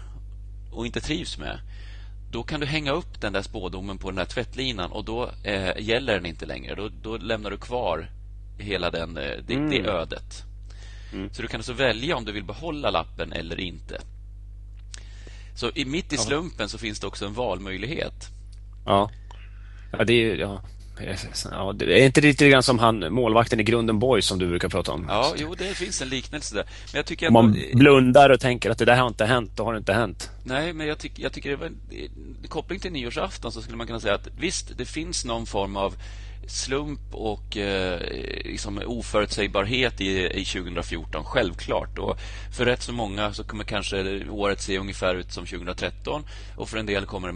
och 0.71 0.85
inte 0.85 1.01
trivs 1.01 1.37
med 1.37 1.59
då 2.31 2.43
kan 2.43 2.59
du 2.59 2.65
hänga 2.65 2.91
upp 2.91 3.21
den 3.21 3.33
där 3.33 3.41
spådomen 3.41 3.97
på 3.97 4.09
den 4.09 4.15
där 4.15 4.25
tvättlinan 4.25 4.91
och 4.91 5.05
då 5.05 5.31
eh, 5.43 5.77
gäller 5.77 6.13
den 6.13 6.25
inte 6.25 6.45
längre. 6.45 6.75
Då, 6.75 6.89
då 7.01 7.17
lämnar 7.17 7.51
du 7.51 7.57
kvar 7.57 8.09
hela 8.57 8.91
den, 8.91 9.17
eh, 9.17 9.37
det, 9.47 9.53
mm. 9.53 9.69
det 9.69 9.79
ödet. 9.79 10.43
Mm. 11.13 11.29
Så 11.33 11.41
du 11.41 11.47
kan 11.47 11.59
alltså 11.59 11.73
välja 11.73 12.15
om 12.15 12.25
du 12.25 12.31
vill 12.31 12.43
behålla 12.43 12.89
lappen 12.89 13.33
eller 13.33 13.59
inte. 13.59 14.01
Så 15.55 15.71
i, 15.75 15.85
mitt 15.85 16.13
i 16.13 16.17
slumpen 16.17 16.69
så 16.69 16.77
finns 16.77 16.99
det 16.99 17.07
också 17.07 17.25
en 17.25 17.33
valmöjlighet. 17.33 18.27
Ja, 18.85 19.11
ja 19.91 20.03
det 20.03 20.13
är 20.13 20.35
ja. 20.35 20.61
Ja, 21.51 21.73
det 21.75 22.01
är 22.01 22.05
inte 22.05 22.21
lite 22.21 22.49
grann 22.49 22.63
som 22.63 22.79
han, 22.79 23.13
målvakten 23.13 23.59
i 23.59 23.63
Grunden 23.63 23.99
Boys 23.99 24.25
som 24.25 24.39
du 24.39 24.47
brukar 24.47 24.69
prata 24.69 24.91
om? 24.91 25.05
Ja, 25.09 25.33
jo, 25.37 25.55
det 25.57 25.63
finns 25.63 26.01
en 26.01 26.09
liknelse 26.09 26.55
där. 26.55 26.63
Men 26.63 26.99
jag 26.99 27.05
tycker 27.05 27.27
om 27.27 27.33
man 27.33 27.57
blundar 27.73 28.29
och 28.29 28.39
tänker 28.39 28.69
att 28.69 28.77
det 28.77 28.85
där 28.85 28.97
har 28.97 29.07
inte 29.07 29.25
hänt, 29.25 29.51
då 29.55 29.63
har 29.63 29.73
det 29.73 29.77
inte 29.79 29.93
hänt. 29.93 30.29
Nej, 30.43 30.73
men 30.73 30.87
jag, 30.87 30.97
tycker, 30.97 31.23
jag 31.23 31.33
tycker 31.33 31.49
det 31.49 31.55
var 31.55 31.71
koppling 32.47 32.79
till 32.79 32.91
nyårsafton 32.91 33.51
så 33.51 33.61
skulle 33.61 33.77
man 33.77 33.87
kunna 33.87 33.99
säga 33.99 34.15
att 34.15 34.27
visst, 34.39 34.77
det 34.77 34.85
finns 34.85 35.25
någon 35.25 35.45
form 35.45 35.75
av 35.75 35.93
slump 36.49 36.99
och 37.11 37.57
eh, 37.57 37.99
liksom 38.45 38.81
oförutsägbarhet 38.85 40.01
i, 40.01 40.41
i 40.41 40.45
2014, 40.45 41.25
självklart. 41.25 41.99
Och 41.99 42.19
för 42.51 42.65
rätt 42.65 42.81
så 42.81 42.93
många 42.93 43.33
så 43.33 43.43
kommer 43.43 43.63
kanske 43.63 44.29
året 44.29 44.61
se 44.61 44.77
ungefär 44.77 45.15
ut 45.15 45.31
som 45.31 45.45
2013 45.45 46.23
och 46.57 46.69
för 46.69 46.77
en 46.77 46.85
del 46.85 47.05
kommer 47.05 47.33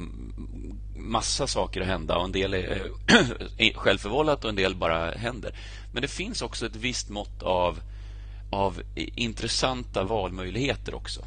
massa 0.96 1.48
saker 1.48 1.82
att 1.82 1.88
hända 1.88 2.18
och 2.18 2.26
en 2.26 2.32
del 2.32 2.54
är 2.54 2.92
eh, 3.58 3.74
självförvållat 3.76 4.44
och 4.44 4.50
en 4.50 4.56
del 4.56 4.76
bara 4.76 5.12
händer. 5.12 5.56
Men 5.94 6.02
det 6.02 6.08
finns 6.08 6.42
också 6.42 6.66
ett 6.66 6.76
visst 6.76 7.10
mått 7.10 7.44
av, 7.44 7.80
av 8.52 8.82
intressanta 8.96 10.04
valmöjligheter 10.04 10.96
också. 10.96 11.26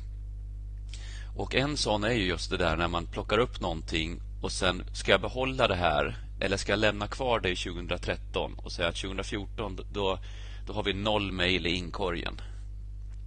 Och 1.36 1.54
en 1.54 1.76
sån 1.76 2.04
är 2.04 2.12
ju 2.12 2.24
just 2.24 2.50
det 2.50 2.56
där 2.56 2.76
när 2.76 2.88
man 2.88 3.06
plockar 3.06 3.38
upp 3.38 3.60
någonting 3.60 4.20
och 4.42 4.52
sen 4.52 4.82
ska 4.92 5.10
jag 5.10 5.20
behålla 5.20 5.68
det 5.68 5.74
här 5.74 6.25
eller 6.40 6.56
ska 6.56 6.72
jag 6.72 6.78
lämna 6.78 7.06
kvar 7.06 7.40
det 7.40 7.56
2013 7.56 8.54
och 8.56 8.72
säga 8.72 8.88
att 8.88 8.96
2014 8.96 9.78
då, 9.92 10.18
då 10.66 10.72
har 10.72 10.82
vi 10.82 10.94
noll 10.94 11.32
mejl 11.32 11.66
i 11.66 11.70
inkorgen. 11.70 12.40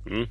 Mm. 0.06 0.28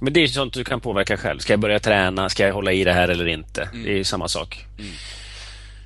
Men 0.00 0.12
det 0.12 0.20
är 0.20 0.26
sånt 0.26 0.54
du 0.54 0.64
kan 0.64 0.80
påverka 0.80 1.16
själv. 1.16 1.38
Ska 1.38 1.52
jag 1.52 1.60
börja 1.60 1.80
träna? 1.80 2.28
Ska 2.28 2.46
jag 2.46 2.54
hålla 2.54 2.72
i 2.72 2.84
det 2.84 2.92
här 2.92 3.08
eller 3.08 3.26
inte? 3.26 3.62
Mm. 3.62 3.84
Det 3.84 4.00
är 4.00 4.04
samma 4.04 4.28
sak. 4.28 4.66
Mm. 4.78 4.90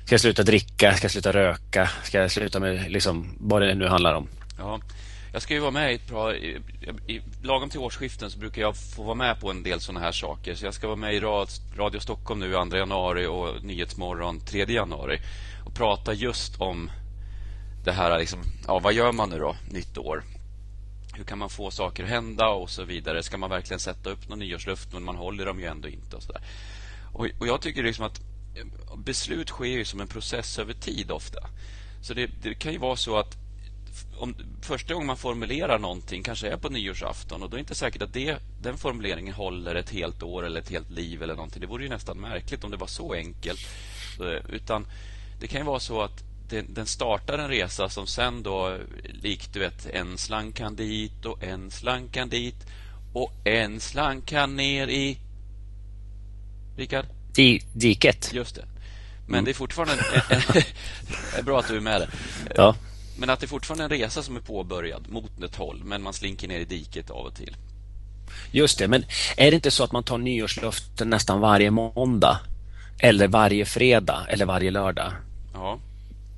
Ska 0.05 0.13
jag 0.13 0.21
sluta 0.21 0.43
dricka? 0.43 0.93
Ska 0.93 1.05
jag 1.05 1.11
sluta 1.11 1.33
röka? 1.33 1.89
Ska 2.03 2.17
jag 2.17 2.31
sluta 2.31 2.59
med 2.59 2.91
liksom, 2.91 3.35
vad 3.39 3.61
det 3.61 3.75
nu 3.75 3.87
handlar 3.87 4.13
om? 4.13 4.27
Ja. 4.57 4.79
Jag 5.31 5.41
ska 5.41 5.53
ju 5.53 5.59
vara 5.59 5.71
med 5.71 5.91
i 5.91 5.95
ett 5.95 6.07
bra... 6.07 6.35
I, 6.35 6.61
i, 7.07 7.21
lagom 7.41 7.69
till 7.69 7.79
årsskiften 7.79 8.31
så 8.31 8.39
brukar 8.39 8.61
jag 8.61 8.77
få 8.77 9.03
vara 9.03 9.15
med 9.15 9.39
på 9.39 9.51
en 9.51 9.63
del 9.63 9.79
sådana 9.79 9.99
här 9.99 10.11
saker. 10.11 10.55
Så 10.55 10.65
jag 10.65 10.73
ska 10.73 10.87
vara 10.87 10.97
med 10.97 11.15
i 11.15 11.19
Radio 11.77 11.99
Stockholm 11.99 12.39
nu 12.39 12.51
2 12.69 12.77
januari 12.77 13.25
och 13.25 13.63
Nyhetsmorgon 13.63 14.39
3 14.39 14.65
januari. 14.65 15.19
Och 15.65 15.73
prata 15.73 16.13
just 16.13 16.61
om 16.61 16.91
det 17.83 17.91
här 17.91 18.19
liksom, 18.19 18.39
ja 18.67 18.79
vad 18.79 18.93
gör 18.93 19.11
man 19.11 19.29
nu 19.29 19.39
då, 19.39 19.55
nytt 19.69 19.97
år? 19.97 20.23
Hur 21.13 21.23
kan 21.23 21.37
man 21.37 21.49
få 21.49 21.71
saker 21.71 22.03
att 22.03 22.09
hända 22.09 22.47
och 22.47 22.69
så 22.69 22.83
vidare? 22.83 23.23
Ska 23.23 23.37
man 23.37 23.49
verkligen 23.49 23.79
sätta 23.79 24.09
upp 24.09 24.29
någon 24.29 24.39
nyårsluft, 24.39 24.93
men 24.93 25.03
man 25.03 25.15
håller 25.15 25.45
dem 25.45 25.59
ju 25.59 25.65
ändå 25.65 25.87
inte 25.87 26.15
och 26.15 26.23
så 26.23 26.31
där. 26.31 26.41
Och, 27.13 27.27
och 27.39 27.47
jag 27.47 27.61
tycker 27.61 27.83
liksom 27.83 28.05
att 28.05 28.19
eh, 28.55 28.97
beslut 28.97 29.49
sker 29.49 29.65
ju 29.65 29.85
som 29.85 30.01
en 30.01 30.07
process 30.07 30.59
över 30.59 30.73
tid 30.73 31.11
ofta. 31.11 31.39
Så 32.01 32.13
det, 32.13 32.29
det 32.41 32.53
kan 32.53 32.71
ju 32.71 32.77
vara 32.77 32.95
så 32.95 33.17
att 33.17 33.37
om 34.17 34.35
första 34.61 34.93
gången 34.93 35.07
man 35.07 35.17
formulerar 35.17 35.79
någonting 35.79 36.23
kanske 36.23 36.47
är 36.47 36.57
på 36.57 36.69
nyårsafton 36.69 37.43
och 37.43 37.49
då 37.49 37.55
är 37.55 37.57
det 37.57 37.61
inte 37.61 37.75
säkert 37.75 38.01
att 38.01 38.13
det, 38.13 38.37
den 38.61 38.77
formuleringen 38.77 39.33
håller 39.33 39.75
ett 39.75 39.89
helt 39.89 40.23
år 40.23 40.45
eller 40.45 40.61
ett 40.61 40.69
helt 40.69 40.89
liv 40.89 41.23
eller 41.23 41.35
någonting. 41.35 41.61
Det 41.61 41.67
vore 41.67 41.83
ju 41.83 41.89
nästan 41.89 42.17
märkligt 42.17 42.63
om 42.63 42.71
det 42.71 42.77
var 42.77 42.87
så 42.87 43.13
enkelt. 43.13 43.59
Utan 44.49 44.87
det 45.39 45.47
kan 45.47 45.61
ju 45.61 45.65
vara 45.65 45.79
så 45.79 46.01
att 46.01 46.23
den 46.49 46.85
startar 46.85 47.37
en 47.37 47.47
resa 47.47 47.89
som 47.89 48.07
sen 48.07 48.43
då 48.43 48.77
likt 49.03 49.53
du 49.53 49.59
vet 49.59 49.85
en 49.85 50.17
slang 50.17 50.51
kan 50.51 50.75
dit 50.75 51.25
och 51.25 51.43
en 51.43 51.71
slang 51.71 52.09
kan 52.09 52.29
dit 52.29 52.65
och 53.13 53.47
en 53.47 53.79
slang 53.79 54.21
kan 54.21 54.55
ner 54.55 54.87
i 54.87 55.19
Rickard? 56.77 57.05
Di 57.33 57.61
diket. 57.73 58.33
Just 58.33 58.55
det. 58.55 58.65
Men 59.25 59.33
mm. 59.35 59.45
det 59.45 59.51
är 59.51 59.53
fortfarande 59.53 59.93
en, 60.29 60.63
en, 61.37 61.45
bra 61.45 61.59
att 61.59 61.67
du 61.67 61.77
är 61.77 61.81
med 61.81 62.01
där. 62.01 62.09
Ja. 62.55 62.75
Men 63.19 63.29
att 63.29 63.39
det 63.39 63.45
är 63.45 63.47
fortfarande 63.47 63.83
en 63.83 63.89
resa 63.89 64.23
som 64.23 64.35
är 64.35 64.39
påbörjad 64.39 65.05
mot 65.09 65.43
ett 65.43 65.55
håll 65.55 65.81
men 65.85 66.01
man 66.01 66.13
slinker 66.13 66.47
ner 66.47 66.59
i 66.59 66.65
diket 66.65 67.09
av 67.09 67.25
och 67.25 67.35
till. 67.35 67.55
Just 68.51 68.79
det, 68.79 68.87
men 68.87 69.05
är 69.37 69.51
det 69.51 69.55
inte 69.55 69.71
så 69.71 69.83
att 69.83 69.91
man 69.91 70.03
tar 70.03 70.17
nyårslöften 70.17 71.09
nästan 71.09 71.39
varje 71.39 71.71
måndag? 71.71 72.39
Eller 72.99 73.27
varje 73.27 73.65
fredag 73.65 74.25
eller 74.29 74.45
varje 74.45 74.71
lördag? 74.71 75.11
Ja. 75.53 75.79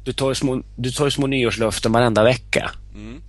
Du 0.03 0.13
tar 0.13 0.33
små, 0.33 0.63
du 0.75 0.91
tar 0.91 1.09
små 1.09 1.27
nyårslöften 1.27 1.91
varenda 1.91 2.23
vecka. 2.23 2.71
Mm. 2.93 3.21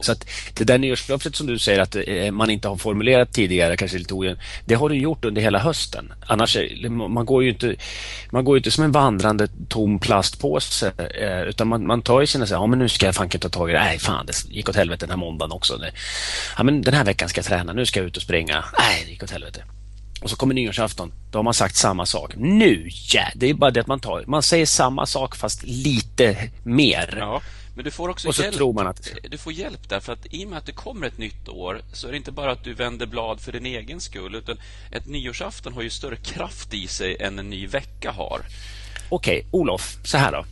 Så 0.00 0.12
att 0.12 0.26
det 0.54 0.64
där 0.64 0.78
nyårslöftet 0.78 1.36
som 1.36 1.46
du 1.46 1.58
säger 1.58 1.80
att 1.80 1.96
eh, 2.06 2.30
man 2.30 2.50
inte 2.50 2.68
har 2.68 2.76
formulerat 2.76 3.32
tidigare, 3.32 3.76
kanske 3.76 3.98
lite 3.98 4.14
ojämnt, 4.14 4.40
det 4.64 4.74
har 4.74 4.88
du 4.88 4.94
gjort 4.94 5.24
under 5.24 5.42
hela 5.42 5.58
hösten. 5.58 6.12
Annars, 6.26 6.56
är, 6.56 6.88
man 6.88 7.26
går 7.26 7.42
ju 7.42 7.48
inte, 7.48 7.74
man 8.30 8.44
går 8.44 8.56
inte 8.56 8.70
som 8.70 8.84
en 8.84 8.92
vandrande 8.92 9.48
tom 9.68 9.98
plastpåse, 9.98 10.92
eh, 11.20 11.42
utan 11.42 11.68
man, 11.68 11.86
man 11.86 12.02
tar 12.02 12.20
ju 12.20 12.26
sina, 12.26 12.46
ja 12.50 12.66
men 12.66 12.78
nu 12.78 12.88
ska 12.88 13.06
jag 13.06 13.14
fanken 13.14 13.40
ta 13.40 13.48
tag 13.48 13.70
i 13.70 13.72
det, 13.72 13.78
nej 13.78 13.98
fan 13.98 14.26
det 14.26 14.44
gick 14.50 14.68
åt 14.68 14.76
helvete 14.76 15.06
den 15.06 15.10
här 15.10 15.16
måndagen 15.16 15.52
också. 15.52 15.80
Ja 16.56 16.62
men 16.62 16.82
den 16.82 16.94
här 16.94 17.04
veckan 17.04 17.28
ska 17.28 17.38
jag 17.38 17.46
träna, 17.46 17.72
nu 17.72 17.86
ska 17.86 18.00
jag 18.00 18.06
ut 18.06 18.16
och 18.16 18.22
springa, 18.22 18.64
nej 18.78 19.02
det 19.04 19.10
gick 19.10 19.22
åt 19.22 19.30
helvete. 19.30 19.62
Och 20.20 20.30
så 20.30 20.36
kommer 20.36 20.54
nyårsafton. 20.54 21.12
Då 21.30 21.38
har 21.38 21.42
man 21.42 21.54
sagt 21.54 21.76
samma 21.76 22.06
sak. 22.06 22.34
Nu 22.36 22.88
ja, 23.12 23.22
Det 23.34 23.50
är 23.50 23.54
bara 23.54 23.70
det 23.70 23.80
att 23.80 23.86
man 23.86 24.00
tar, 24.00 24.24
man 24.26 24.42
säger 24.42 24.66
samma 24.66 25.06
sak 25.06 25.36
fast 25.36 25.62
lite 25.62 26.50
mer. 26.62 27.16
Ja, 27.18 27.42
men 27.78 27.84
du 27.84 27.90
får 27.90 28.08
också 28.08 28.28
och 28.28 28.34
så 28.34 28.42
hjälp. 28.42 28.56
Tror 28.56 28.72
man 28.72 28.86
att... 28.86 29.08
Du 29.30 29.38
får 29.38 29.52
hjälp 29.52 29.88
därför 29.88 30.12
att 30.12 30.26
i 30.30 30.44
och 30.44 30.48
med 30.48 30.58
att 30.58 30.66
det 30.66 30.72
kommer 30.72 31.06
ett 31.06 31.18
nytt 31.18 31.48
år 31.48 31.82
så 31.92 32.06
är 32.06 32.10
det 32.10 32.16
inte 32.16 32.32
bara 32.32 32.52
att 32.52 32.64
du 32.64 32.74
vänder 32.74 33.06
blad 33.06 33.40
för 33.40 33.52
din 33.52 33.66
egen 33.66 34.00
skull 34.00 34.34
utan 34.34 34.56
ett 34.90 35.06
nyårsafton 35.06 35.72
har 35.72 35.82
ju 35.82 35.90
större 35.90 36.16
kraft 36.16 36.74
i 36.74 36.86
sig 36.86 37.16
än 37.20 37.38
en 37.38 37.50
ny 37.50 37.66
vecka 37.66 38.10
har. 38.10 38.40
Okej, 39.08 39.38
okay, 39.38 39.48
Olof, 39.50 39.96
så 40.04 40.18
här 40.18 40.32
då. 40.32 40.44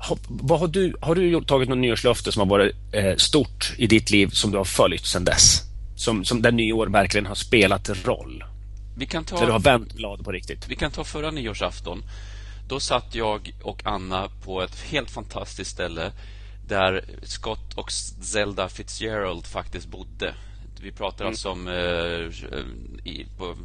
Har, 0.00 0.18
vad 0.28 0.60
har, 0.60 0.68
du, 0.68 0.96
har 1.00 1.14
du 1.14 1.44
tagit 1.44 1.68
något 1.68 1.78
nyårslöfte 1.78 2.32
som 2.32 2.40
har 2.40 2.46
varit 2.46 2.74
eh, 2.92 3.16
stort 3.16 3.74
i 3.76 3.86
ditt 3.86 4.10
liv 4.10 4.28
som 4.28 4.50
du 4.50 4.58
har 4.58 4.64
följt 4.64 5.06
sedan 5.06 5.24
dess? 5.24 5.62
som, 5.96 6.24
som 6.24 6.42
där 6.42 6.52
nyår 6.52 6.86
verkligen 6.86 7.26
har 7.26 7.34
spelat 7.34 8.06
roll? 8.06 8.44
Vi 8.96 9.06
kan 9.06 9.24
ta, 9.24 9.36
så 9.36 9.46
du 9.46 9.52
har 9.52 9.60
vänt 9.60 9.94
blad 9.94 10.24
på 10.24 10.32
riktigt? 10.32 10.68
Vi 10.68 10.76
kan 10.76 10.90
ta 10.90 11.04
förra 11.04 11.30
nyårsafton. 11.30 12.02
Då 12.68 12.80
satt 12.80 13.14
jag 13.14 13.54
och 13.62 13.82
Anna 13.84 14.28
på 14.44 14.62
ett 14.62 14.80
helt 14.80 15.10
fantastiskt 15.10 15.70
ställe 15.70 16.12
där 16.68 17.04
Scott 17.22 17.74
och 17.74 17.92
Zelda 17.92 18.68
Fitzgerald 18.68 19.46
faktiskt 19.46 19.86
bodde. 19.86 20.34
Vi 20.80 20.92
pratar 20.92 21.24
mm. 21.24 21.30
alltså 21.30 21.50
om 21.50 21.68
eh, 21.68 23.12
i, 23.12 23.26
på, 23.38 23.56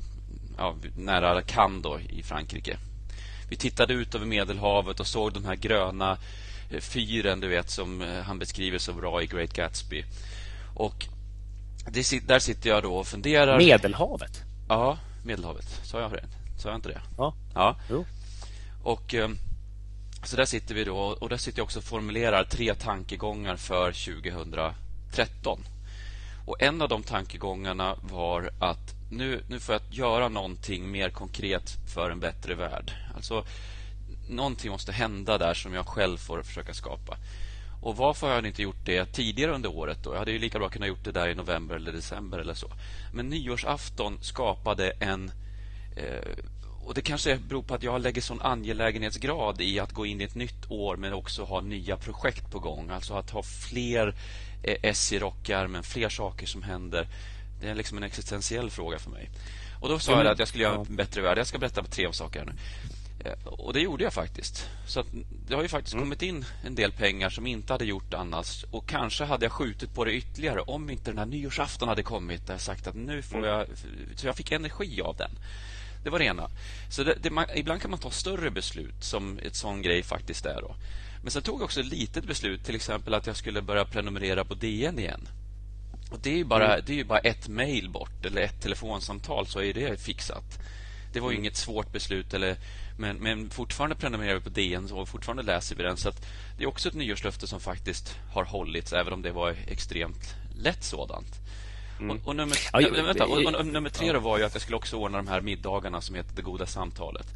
ja, 0.58 0.76
nära 0.98 1.42
Cannes 1.42 1.84
då, 1.84 2.00
i 2.00 2.24
Frankrike. 2.24 2.78
Vi 3.50 3.56
tittade 3.56 3.94
ut 3.94 4.16
över 4.16 4.26
Medelhavet 4.26 5.00
och 5.00 5.08
såg 5.08 5.34
de 5.34 5.46
här 5.46 5.56
gröna 5.56 6.18
eh, 6.70 6.80
fyren, 6.80 7.40
du 7.40 7.48
vet, 7.48 7.70
som 7.70 8.02
eh, 8.02 8.22
han 8.22 8.40
beskriver 8.40 8.78
så 8.78 8.94
bra 8.94 9.24
i 9.24 9.28
Great 9.28 9.54
Gatsby. 9.54 10.04
Och 10.76 11.06
det, 11.92 12.28
där 12.28 12.40
sitter 12.40 12.70
jag 12.70 12.84
då 12.84 12.96
och 12.96 13.08
funderar. 13.08 13.58
Medelhavet? 13.58 14.44
Ja, 14.70 14.98
Medelhavet. 15.24 15.80
Sa 15.84 16.00
jag 16.00 16.12
det? 16.12 16.26
Sa 16.58 16.70
jag 16.70 16.78
inte 16.78 16.90
det? 16.90 17.02
Ja. 17.18 17.34
ja. 17.54 17.76
Jo. 17.90 18.06
Och 18.84 19.14
eh, 19.14 19.30
så 20.24 20.36
där 20.36 20.46
sitter 20.46 20.76
vi 20.76 20.84
då 20.84 20.98
och 20.98 21.30
där 21.30 21.38
sitter 21.38 21.60
jag 21.60 21.64
också 21.64 21.80
och 21.80 21.86
formulerar 21.86 22.44
tre 22.44 22.76
tankegångar 22.76 23.56
för 23.56 23.92
2013. 23.92 25.60
Och 26.46 26.62
en 26.62 26.82
av 26.82 26.90
de 26.90 27.04
tankegångarna 27.04 27.96
var 28.02 28.50
att 28.60 28.96
nu, 29.12 29.44
nu 29.50 29.60
får 29.60 29.76
jag 29.76 29.82
göra 29.90 30.30
någonting 30.30 30.92
mer 30.92 31.10
konkret 31.10 31.78
för 31.94 32.12
en 32.12 32.20
bättre 32.20 32.56
värld. 32.56 32.92
Alltså, 33.16 33.46
någonting 34.30 34.72
måste 34.72 34.92
hända 34.92 35.38
där 35.38 35.54
som 35.54 35.74
jag 35.74 35.88
själv 35.88 36.18
får 36.18 36.44
försöka 36.44 36.74
skapa. 36.74 37.18
Och 37.82 37.98
varför 37.98 38.28
har 38.28 38.36
jag 38.36 38.46
inte 38.46 38.62
gjort 38.62 38.86
det 38.86 39.06
tidigare 39.06 39.52
under 39.52 39.70
året? 39.70 40.04
Då? 40.04 40.14
Jag 40.14 40.20
hade 40.20 40.32
ju 40.32 40.40
lika 40.40 40.60
bra 40.60 40.70
kunnat 40.70 40.88
gjort 40.88 41.04
det 41.04 41.12
där 41.12 41.30
i 41.30 41.36
november 41.36 41.76
eller 41.76 41.92
december 41.92 42.40
eller 42.40 42.54
så. 42.54 42.68
Men 43.14 43.30
nyårsafton 43.30 44.18
skapade 44.22 44.92
en... 44.92 45.32
Eh, 45.96 46.44
och 46.90 46.96
Det 46.96 47.02
kanske 47.02 47.38
beror 47.38 47.62
på 47.62 47.74
att 47.74 47.84
jag 47.84 48.02
lägger 48.02 48.22
sån 48.22 48.42
angelägenhetsgrad 48.42 49.62
i 49.62 49.80
att 49.80 49.92
gå 49.92 50.06
in 50.06 50.22
i 50.22 50.24
ett 50.24 50.36
nytt 50.36 50.72
år 50.72 50.98
men 50.98 51.14
också 51.14 51.44
ha 51.44 51.62
nya 51.62 51.98
projekt 51.98 52.52
på 52.52 52.60
gång. 52.60 52.90
Alltså 52.90 53.14
att 53.14 53.30
ha 53.30 53.44
fler 53.44 54.16
eh, 54.64 54.78
S 54.82 55.14
i 55.14 55.20
rockärmen, 55.20 55.84
fler 55.84 56.10
saker 56.10 56.48
som 56.48 56.64
händer. 56.64 57.08
Det 57.62 57.70
är 57.70 57.76
liksom 57.76 57.98
en 57.98 58.04
existentiell 58.04 58.70
fråga 58.70 59.00
för 59.00 59.10
mig. 59.10 59.30
Och 59.82 59.90
Då 59.90 60.00
sa 60.00 60.12
jag 60.24 60.28
att 60.28 60.40
jag 60.40 60.48
skulle 60.48 60.64
göra 60.64 60.86
en 60.90 60.96
bättre 60.96 61.22
värld. 61.22 61.38
Jag 61.38 61.48
ska 61.48 61.58
berätta 61.58 61.84
tre 61.84 62.06
av 62.06 62.12
saker 62.12 62.46
nu. 62.46 62.52
Eh, 63.30 63.48
och 63.48 63.74
det 63.74 63.80
gjorde 63.80 64.04
jag 64.04 64.14
faktiskt. 64.14 64.70
Så 64.88 65.04
det 65.48 65.56
har 65.56 65.62
ju 65.62 65.70
faktiskt 65.70 65.94
mm. 65.94 66.06
kommit 66.06 66.22
in 66.22 66.46
en 66.64 66.76
del 66.76 66.92
pengar 66.92 67.30
som 67.30 67.48
inte 67.48 67.74
hade 67.74 67.86
gjort 67.86 68.14
annars. 68.14 68.66
Och 68.72 68.90
kanske 68.90 69.24
hade 69.24 69.46
jag 69.46 69.52
skjutit 69.52 69.94
på 69.94 70.06
det 70.06 70.14
ytterligare 70.14 70.60
om 70.60 70.90
inte 70.90 71.12
den 71.12 71.18
här 71.18 71.26
nyårsafton 71.26 71.90
hade 71.90 72.04
kommit. 72.04 72.48
Där 72.48 72.54
jag 72.54 72.62
sagt 72.62 72.88
att 72.88 72.96
nu 72.96 73.22
får 73.22 73.38
mm. 73.38 73.50
jag... 73.50 73.68
Så 74.16 74.28
jag 74.28 74.36
fick 74.36 74.52
energi 74.52 75.02
av 75.02 75.16
den. 75.16 75.32
Det 76.04 76.10
var 76.10 76.20
det 76.20 76.26
ena. 76.26 76.50
Så 76.90 77.04
det, 77.04 77.18
det, 77.22 77.30
man, 77.30 77.46
ibland 77.56 77.82
kan 77.82 77.92
man 77.92 78.00
ta 78.00 78.12
större 78.12 78.52
beslut 78.52 79.04
som 79.04 79.40
ett 79.40 79.56
sån 79.56 79.82
grej 79.82 80.04
faktiskt 80.04 80.46
är. 80.46 80.62
Då. 80.62 80.76
Men 81.22 81.32
sen 81.32 81.42
tog 81.42 81.56
jag 81.56 81.66
också 81.66 81.80
ett 81.80 81.86
litet 81.86 82.24
beslut, 82.24 82.64
till 82.64 82.76
exempel 82.76 83.14
att 83.14 83.28
jag 83.28 83.36
skulle 83.36 83.62
börja 83.62 83.86
prenumerera 83.86 84.46
på 84.46 84.54
DN 84.54 85.00
igen. 85.00 85.28
Och 86.12 86.20
det 86.20 86.30
är 86.30 86.38
ju 86.38 86.44
bara, 86.44 86.74
mm. 86.74 86.86
det 86.88 87.00
är 87.00 87.04
bara 87.04 87.20
ett 87.20 87.48
mejl 87.48 87.90
bort 87.90 88.26
eller 88.26 88.42
ett 88.42 88.62
telefonsamtal 88.62 89.48
så 89.48 89.62
är 89.62 89.74
det 89.74 90.02
fixat. 90.02 90.60
Det 91.14 91.20
var 91.20 91.30
ju 91.30 91.36
mm. 91.36 91.44
inget 91.44 91.58
svårt 91.58 91.92
beslut 91.92 92.34
eller 92.34 92.58
men, 92.98 93.18
men 93.18 93.50
fortfarande 93.50 93.96
prenumererar 93.96 94.36
vi 94.36 94.42
på 94.42 94.50
DN 94.50 94.92
och 94.92 95.10
fortfarande 95.10 95.44
läser 95.44 95.76
vi 95.76 95.84
den. 95.84 95.98
Så 95.98 96.12
det 96.58 96.64
är 96.64 96.68
också 96.68 96.90
ett 96.90 96.96
nyårslöfte 96.96 97.48
som 97.48 97.60
faktiskt 97.60 98.16
har 98.34 98.44
hållits, 98.44 98.94
även 98.94 99.14
om 99.14 99.22
det 99.22 99.32
var 99.32 99.56
extremt 99.68 100.36
lätt 100.56 100.84
sådant. 100.84 101.36
Mm. 102.00 102.12
Och, 102.12 102.28
och, 102.28 102.36
nummer, 102.36 102.58
ja, 102.74 102.82
jag, 102.82 102.92
vänta, 102.92 103.26
och, 103.26 103.38
och, 103.38 103.56
och, 103.56 103.66
nummer 103.66 103.90
tre 103.90 104.14
var 104.14 104.38
ju 104.38 104.44
att 104.44 104.54
jag 104.54 104.62
skulle 104.62 104.78
också 104.78 104.96
ordna 104.96 105.18
de 105.18 105.28
här 105.28 105.42
middagarna 105.42 106.02
som 106.02 106.16
heter 106.16 106.36
Det 106.36 106.42
goda 106.42 106.66
samtalet. 106.66 107.28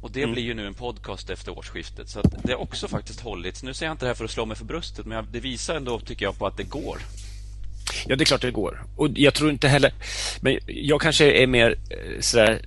Och 0.00 0.10
Det 0.10 0.22
mm. 0.22 0.34
blir 0.34 0.42
ju 0.42 0.54
nu 0.54 0.66
en 0.66 0.74
podcast 0.74 1.30
efter 1.30 1.58
årsskiftet. 1.58 2.08
Så 2.08 2.22
det 2.44 2.52
har 2.52 2.60
också 2.60 2.88
faktiskt 2.88 3.20
hållits. 3.20 3.62
Nu 3.62 3.74
säger 3.74 3.88
jag 3.88 3.94
inte 3.94 4.04
det 4.04 4.08
här 4.08 4.14
för 4.14 4.24
att 4.24 4.30
slå 4.30 4.46
mig 4.46 4.56
för 4.56 4.64
bröstet, 4.64 5.06
men 5.06 5.26
det 5.32 5.40
visar 5.40 5.76
ändå, 5.76 6.00
tycker 6.00 6.24
jag, 6.24 6.38
på 6.38 6.46
att 6.46 6.56
det 6.56 6.64
går. 6.64 6.98
Ja, 8.06 8.16
det 8.16 8.22
är 8.22 8.26
klart 8.26 8.40
det 8.40 8.50
går. 8.50 8.84
Och 8.96 9.08
jag 9.14 9.34
tror 9.34 9.50
inte 9.50 9.68
heller... 9.68 9.92
Men 10.40 10.58
jag 10.66 11.00
kanske 11.00 11.32
är 11.32 11.46
mer 11.46 11.78
eh, 11.90 12.20
sådär 12.20 12.60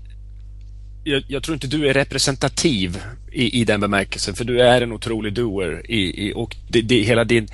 jag, 1.04 1.24
jag, 1.28 1.44
tror 1.44 1.54
inte 1.54 1.68
du 1.68 1.90
är 1.90 1.94
representativ 1.94 3.02
i, 3.32 3.62
i 3.62 3.66
den 3.66 3.82
bemärkelsen, 3.82 4.36
för 4.36 4.44
du 4.44 4.62
är 4.62 4.82
en 4.82 4.92
otrolig 4.92 5.34
doer. 5.34 5.92
I, 5.92 6.28
i, 6.28 6.34
och 6.34 6.56
det, 6.68 6.82
det, 6.82 7.02
hela 7.02 7.24
din, 7.24 7.48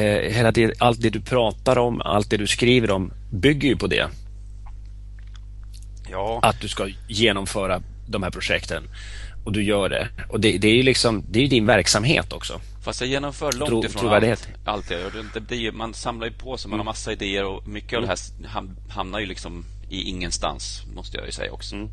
hela 0.00 0.52
det, 0.52 0.72
allt 0.78 1.02
det 1.02 1.10
du 1.10 1.20
pratar 1.20 1.78
om, 1.78 2.00
allt 2.00 2.30
det 2.30 2.36
du 2.36 2.46
skriver 2.46 2.90
om 2.90 3.12
bygger 3.30 3.68
ju 3.68 3.76
på 3.76 3.86
det. 3.86 4.08
Ja. 6.10 6.40
Att 6.42 6.60
du 6.60 6.68
ska 6.68 6.88
genomföra 7.08 7.82
de 8.06 8.22
här 8.22 8.30
projekten. 8.30 8.82
Och 9.44 9.52
du 9.52 9.62
gör 9.64 9.88
det. 9.88 10.08
Och 10.28 10.40
det, 10.40 10.58
det 10.58 10.68
är 10.68 10.74
ju 10.74 10.82
liksom, 10.82 11.24
det 11.30 11.44
är 11.44 11.48
din 11.48 11.66
verksamhet 11.66 12.32
också. 12.32 12.60
Fast 12.84 13.00
jag 13.00 13.10
genomför 13.10 13.52
långt 13.52 13.70
Tro, 13.70 13.84
ifrån 13.84 14.12
allt, 14.12 14.48
allt 14.64 14.90
jag 14.90 15.00
gör. 15.00 15.72
Man 15.72 15.94
samlar 15.94 16.26
ju 16.26 16.32
på 16.32 16.56
sig, 16.56 16.68
man 16.68 16.76
mm. 16.76 16.86
har 16.86 16.92
massa 16.92 17.12
idéer 17.12 17.44
och 17.44 17.68
mycket 17.68 17.92
mm. 17.92 18.10
av 18.10 18.16
det 18.42 18.48
här 18.48 18.64
hamnar 18.88 19.20
ju 19.20 19.26
liksom 19.26 19.64
i 19.90 20.02
ingenstans, 20.02 20.82
måste 20.94 21.16
jag 21.16 21.26
ju 21.26 21.32
säga 21.32 21.52
också. 21.52 21.74
Mm. 21.74 21.88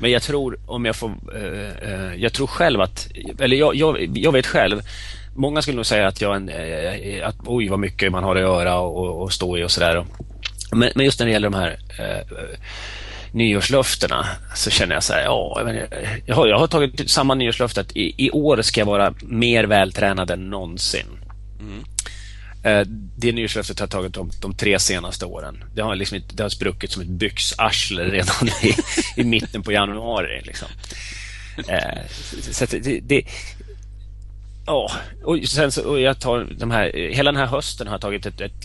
Men 0.00 0.10
jag 0.10 0.22
tror, 0.22 0.58
om 0.66 0.84
jag 0.84 0.96
får... 0.96 1.14
Eh, 1.34 1.92
eh, 1.92 2.14
jag 2.14 2.32
tror 2.32 2.46
själv 2.46 2.80
att... 2.80 3.08
Eller 3.38 3.56
jag, 3.56 3.74
jag, 3.74 4.18
jag 4.18 4.32
vet 4.32 4.46
själv. 4.46 4.80
Många 5.34 5.62
skulle 5.62 5.76
nog 5.76 5.86
säga 5.86 6.08
att 6.08 6.20
jag 6.20 6.36
en, 6.36 6.48
eh, 6.48 7.28
att 7.28 7.36
oj 7.44 7.68
vad 7.68 7.78
mycket 7.78 8.12
man 8.12 8.24
har 8.24 8.36
att 8.36 8.42
göra 8.42 8.78
och, 8.78 9.22
och 9.22 9.32
stå 9.32 9.58
i 9.58 9.64
och 9.64 9.70
sådär. 9.70 10.04
Men, 10.72 10.90
men, 10.94 11.04
just 11.04 11.18
när 11.18 11.26
det 11.26 11.32
gäller 11.32 11.50
de 11.50 11.58
här 11.58 11.78
eh, 11.98 12.36
nyårslöftena 13.32 14.26
så 14.54 14.70
känner 14.70 14.94
jag 14.94 15.02
så 15.02 15.12
här, 15.12 15.22
ja, 15.22 15.62
jag, 15.66 15.88
jag, 16.26 16.34
har, 16.34 16.46
jag 16.46 16.58
har 16.58 16.66
tagit 16.66 17.10
samma 17.10 17.34
nyårslöfte 17.34 17.80
att 17.80 17.96
i, 17.96 18.26
i 18.26 18.30
år 18.30 18.62
ska 18.62 18.80
jag 18.80 18.86
vara 18.86 19.14
mer 19.22 19.64
vältränad 19.64 20.30
än 20.30 20.50
någonsin. 20.50 21.06
Mm. 21.60 21.84
Eh, 22.64 22.86
det 23.16 23.32
nyårslöftet 23.32 23.80
har 23.80 23.86
tagit 23.86 24.14
de, 24.14 24.30
de 24.40 24.54
tre 24.54 24.78
senaste 24.78 25.26
åren. 25.26 25.64
Det 25.74 25.82
har, 25.82 25.96
liksom, 25.96 26.20
det 26.32 26.42
har 26.42 26.50
spruckit 26.50 26.92
som 26.92 27.02
ett 27.02 27.08
byxarsle 27.08 28.04
redan 28.04 28.48
i, 28.62 28.74
i 29.20 29.24
mitten 29.24 29.62
på 29.62 29.72
januari. 29.72 30.42
Liksom. 30.44 30.68
Eh, 31.68 31.98
så 32.50 32.66
det, 32.66 33.00
det, 33.00 33.24
ja, 34.66 34.90
och 35.24 35.38
sen 35.44 35.72
så, 35.72 35.88
och 35.88 36.00
jag 36.00 36.20
tar 36.20 36.48
de 36.58 36.70
här, 36.70 37.10
hela 37.12 37.32
den 37.32 37.40
här 37.40 37.46
hösten 37.46 37.86
har 37.86 37.94
jag 37.94 38.00
tagit 38.00 38.26
ett, 38.26 38.40
ett, 38.40 38.64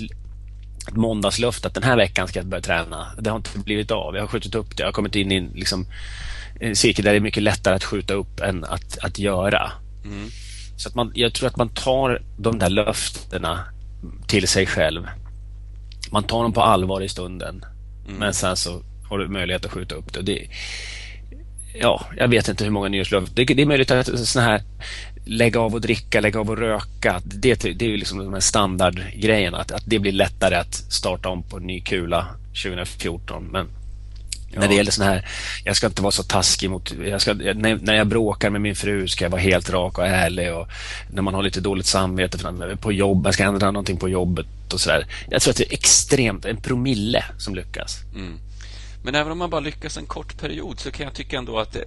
ett 0.88 0.96
måndagslöfte 0.96 1.68
att 1.68 1.74
den 1.74 1.84
här 1.84 1.98
veckan 1.98 2.28
ska 2.28 2.40
jag 2.40 2.46
börja 2.46 2.62
träna. 2.62 3.08
Det 3.20 3.30
har 3.30 3.38
inte 3.38 3.60
blivit 3.60 3.92
av. 3.92 4.16
Jag 4.16 4.22
har 4.22 4.28
skjutit 4.28 4.56
upp 4.56 4.78
det. 4.78 4.84
Jag 4.84 4.88
har 4.88 4.94
kommit 4.94 5.16
in 5.16 5.32
i 5.32 5.36
en, 5.36 5.52
liksom, 5.56 5.86
en 6.60 6.76
cirkel 6.76 7.06
där 7.06 7.12
det 7.12 7.18
är 7.18 7.22
mycket 7.22 7.44
lättare 7.44 7.76
att 7.76 7.84
skjuta 7.84 8.14
upp 8.14 8.40
än 8.40 8.64
att, 8.64 8.98
att 8.98 9.20
göra. 9.20 9.72
Mm. 10.06 10.30
Så 10.78 10.90
att 10.90 10.96
man, 10.96 11.12
jag 11.16 11.34
tror 11.34 11.48
att 11.48 11.58
man 11.58 11.70
tar 11.70 12.22
de 12.38 12.60
där 12.60 12.70
löftena 12.70 13.60
till 14.28 14.48
sig 14.48 14.66
själv. 14.66 15.08
Man 16.12 16.24
tar 16.24 16.44
dem 16.44 16.54
på 16.54 16.62
allvar 16.62 17.02
i 17.02 17.10
stunden. 17.10 17.66
Mm. 18.06 18.20
Men 18.20 18.34
sen 18.34 18.58
så 18.58 18.82
har 19.10 19.18
du 19.18 19.28
möjlighet 19.28 19.66
att 19.66 19.72
skjuta 19.72 19.96
upp 19.96 20.14
det. 20.14 20.22
det 20.22 20.48
ja, 21.74 22.06
jag 22.18 22.28
vet 22.28 22.48
inte 22.48 22.64
hur 22.64 22.72
många 22.72 22.88
nyårslöften. 22.88 23.36
Det, 23.36 23.46
det 23.46 23.62
är 23.62 23.66
möjligt 23.66 23.92
att 23.92 24.20
sådana 24.20 24.50
här 24.50 24.62
lägga 25.28 25.60
av 25.60 25.74
och 25.74 25.82
dricka, 25.82 26.22
lägga 26.22 26.40
av 26.40 26.50
och 26.50 26.58
röka. 26.58 27.22
Det, 27.24 27.56
det 27.56 27.86
är 27.86 27.90
ju 27.90 27.98
liksom 27.98 28.18
de 28.18 28.34
här 28.34 28.40
standardgrejerna. 28.40 29.58
Att, 29.58 29.72
att 29.72 29.84
det 29.86 30.00
blir 30.00 30.12
lättare 30.12 30.56
att 30.56 30.74
starta 30.74 31.30
om 31.30 31.44
på 31.44 31.58
en 31.58 31.64
ny 31.64 31.82
kula 31.82 32.28
2014. 32.64 33.50
Men 33.52 33.68
Ja. 34.52 34.60
När 34.60 34.68
det 34.68 34.76
gäller 34.76 34.92
sån 34.92 35.06
här, 35.06 35.28
jag 35.64 35.76
ska 35.76 35.88
inte 35.88 36.02
vara 36.02 36.12
så 36.12 36.24
taskig 36.24 36.70
mot, 36.70 36.94
jag 37.06 37.22
ska, 37.22 37.34
när, 37.34 37.80
när 37.82 37.96
jag 37.96 38.08
bråkar 38.08 38.50
med 38.50 38.62
min 38.62 38.76
fru 38.76 39.08
ska 39.08 39.26
jag 39.26 39.30
vara 39.30 39.42
helt 39.42 39.70
rak 39.70 39.98
och 39.98 40.08
ärlig 40.08 40.54
och 40.54 40.68
när 41.12 41.22
man 41.22 41.34
har 41.34 41.44
lite 41.44 41.62
dåligt 41.62 41.86
samvete 41.86 42.38
för, 42.38 42.76
på 42.76 42.92
jobb, 42.92 43.26
jag 43.26 43.34
ska 43.34 43.44
ändra 43.44 43.72
någonting 43.72 43.98
på 43.98 44.10
jobbet 44.10 44.74
och 44.74 44.80
sådär. 44.80 45.06
Jag 45.30 45.42
tror 45.42 45.52
att 45.52 45.58
det 45.58 45.72
är 45.72 45.74
extremt, 45.74 46.46
en 46.46 46.62
promille 46.62 47.26
som 47.38 47.56
lyckas. 47.56 47.98
Mm. 48.16 48.40
Men 49.04 49.16
även 49.16 49.32
om 49.32 49.38
man 49.38 49.50
bara 49.50 49.62
lyckas 49.62 49.98
en 49.98 50.06
kort 50.06 50.40
period 50.40 50.80
så 50.80 50.92
kan 50.92 51.04
jag 51.04 51.14
tycka 51.14 51.38
ändå 51.38 51.60
att 51.60 51.74
det, 51.74 51.84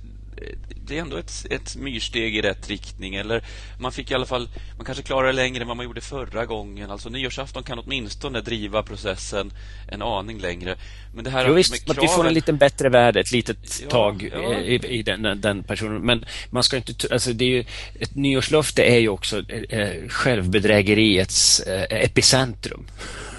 det 0.91 0.99
är 0.99 1.01
ändå 1.01 1.17
ett, 1.17 1.47
ett 1.51 1.77
myrsteg 1.77 2.37
i 2.37 2.43
rätt 2.43 2.69
riktning. 2.69 3.15
Eller 3.15 3.45
man 3.79 3.93
fick 3.93 4.11
i 4.11 4.15
alla 4.15 4.27
fall, 4.27 4.49
man 4.77 4.87
kanske 4.87 5.03
klarar 5.03 5.27
det 5.27 5.33
längre 5.33 5.63
än 5.63 5.69
vad 5.69 5.77
man 5.77 5.87
gjorde 5.87 6.01
förra 6.01 6.47
gången. 6.47 6.91
Alltså 6.91 7.09
nyårsafton 7.09 7.63
kan 7.63 7.79
åtminstone 7.79 8.41
driva 8.41 8.83
processen 8.83 9.53
en 9.89 10.03
aning 10.03 10.39
längre. 10.39 10.77
Men 11.15 11.25
det 11.25 11.31
här 11.31 11.49
jo, 11.49 11.55
visst, 11.55 11.85
kraven... 11.85 12.03
vi 12.03 12.09
får 12.09 12.27
en 12.27 12.35
lite 12.35 12.53
bättre 12.53 12.89
värld 12.89 13.17
ett 13.17 13.33
litet 13.33 13.81
ja, 13.83 13.91
tag 13.91 14.31
ja. 14.33 14.55
I, 14.55 14.75
i, 14.75 15.03
den, 15.03 15.41
den, 15.41 15.63
personen. 15.63 16.03
Men 16.03 16.25
man 16.51 16.63
ska 16.63 16.77
inte, 16.77 17.09
alltså 17.11 17.33
det 17.33 17.45
är 17.45 17.49
ju, 17.49 17.65
ett 18.01 18.15
nyårslöfte 18.15 18.83
är 18.83 18.99
ju 18.99 19.09
också 19.09 19.43
eh, 19.51 20.09
självbedrägeriets 20.09 21.61
eh, 21.61 22.05
epicentrum. 22.05 22.87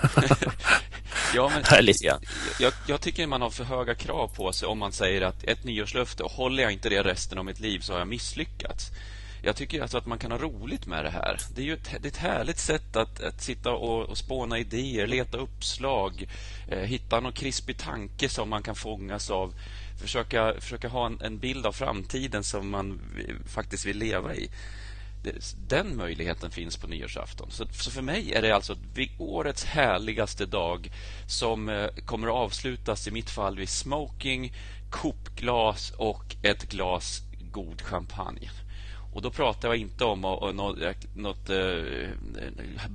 Ja, 1.34 1.50
men 1.50 1.64
grann. 2.02 2.22
Jag, 2.60 2.74
jag, 2.88 3.02
tycker 3.02 3.28
man 3.28 3.42
har 3.42 3.50
för 3.50 3.64
höga 3.64 3.96
krav 3.96 4.28
på 4.28 4.54
sig 4.54 4.68
om 4.68 4.80
man 4.80 4.92
säger 4.92 5.22
att 5.22 5.44
ett 5.44 5.64
nyårslöfte, 5.64 6.24
och 6.24 6.32
håller 6.32 6.64
jag 6.64 6.72
inte 6.72 6.90
det 6.90 7.04
resten 7.04 7.38
av 7.38 7.46
mitt 7.46 7.60
liv 7.60 7.80
så 7.80 7.94
har 7.94 8.00
jag 8.00 8.08
misslyckats. 8.08 8.92
jag 9.44 9.56
tycker 9.56 9.82
alltså 9.82 9.98
att 9.98 10.06
man 10.06 10.18
kan 10.18 10.32
ha 10.32 10.38
roligt 10.38 10.86
med 10.86 11.06
det 11.06 11.10
här. 11.10 11.38
Det 11.56 11.62
är 11.62 11.66
ju 11.66 11.74
ett, 11.74 11.96
det 12.02 12.08
ett 12.08 12.18
härligt 12.18 12.60
sätt 12.60 12.96
att, 12.96 13.24
att 13.24 13.42
sitta 13.42 13.72
och, 13.72 14.10
och 14.10 14.18
spåna 14.18 14.60
idéer, 14.60 15.08
leta 15.08 15.38
uppslag, 15.38 16.28
eh, 16.68 16.80
hitta 16.80 17.20
någon 17.20 17.34
krispig 17.34 17.78
tanke 17.78 18.30
som 18.30 18.50
man 18.50 18.64
kan 18.64 18.76
fångas 18.76 19.30
av. 19.30 19.54
Försöka, 20.02 20.54
försöka 20.60 20.88
ha 20.88 21.06
en, 21.06 21.22
en 21.22 21.38
bild 21.38 21.66
av 21.66 21.72
framtiden 21.72 22.44
som 22.44 22.70
man 22.70 23.00
faktiskt 23.48 23.86
vill 23.86 23.98
leva 23.98 24.36
i 24.36 24.50
den 25.68 25.96
möjligheten 25.96 26.52
finns 26.52 26.78
på 26.78 26.88
nyårsafton. 26.88 27.52
Så, 27.52 27.66
så, 27.72 27.92
för 27.92 28.02
mig 28.02 28.34
är 28.34 28.42
det 28.42 28.52
alltså 28.52 28.76
årets 29.18 29.64
härligaste 29.64 30.46
dag 30.46 30.92
som 31.28 31.70
eh, 31.70 31.88
kommer 32.06 32.28
att 32.28 32.34
avslutas 32.34 33.08
i 33.08 33.12
mitt 33.12 33.30
fall 33.30 33.58
vid 33.58 33.70
smoking, 33.70 34.54
kopglas 34.90 35.92
och 35.98 36.36
ett 36.42 36.70
glas 36.70 37.22
god 37.52 37.82
champagne. 37.82 38.52
Och 39.14 39.22
då 39.22 39.32
pratar 39.32 39.68
jag 39.68 39.78
inte 39.78 40.06
om 40.06 40.22
något, 40.22 41.16
något 41.16 41.50
eh, 41.50 42.10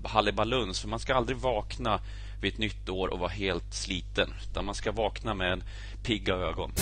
hallebaluns, 0.04 0.80
för 0.80 0.88
man 0.88 1.00
ska 1.00 1.14
aldrig 1.14 1.38
vakna 1.38 2.00
vid 2.40 2.52
ett 2.52 2.58
nytt 2.58 2.88
år 2.88 3.08
och 3.08 3.18
vara 3.18 3.30
helt 3.30 3.74
sliten. 3.74 4.34
Utan 4.42 4.64
man 4.64 4.74
ska 4.74 4.92
vakna 4.92 5.34
med 5.34 5.52
en 5.52 5.62
pigga 6.02 6.34
ögon. 6.34 6.72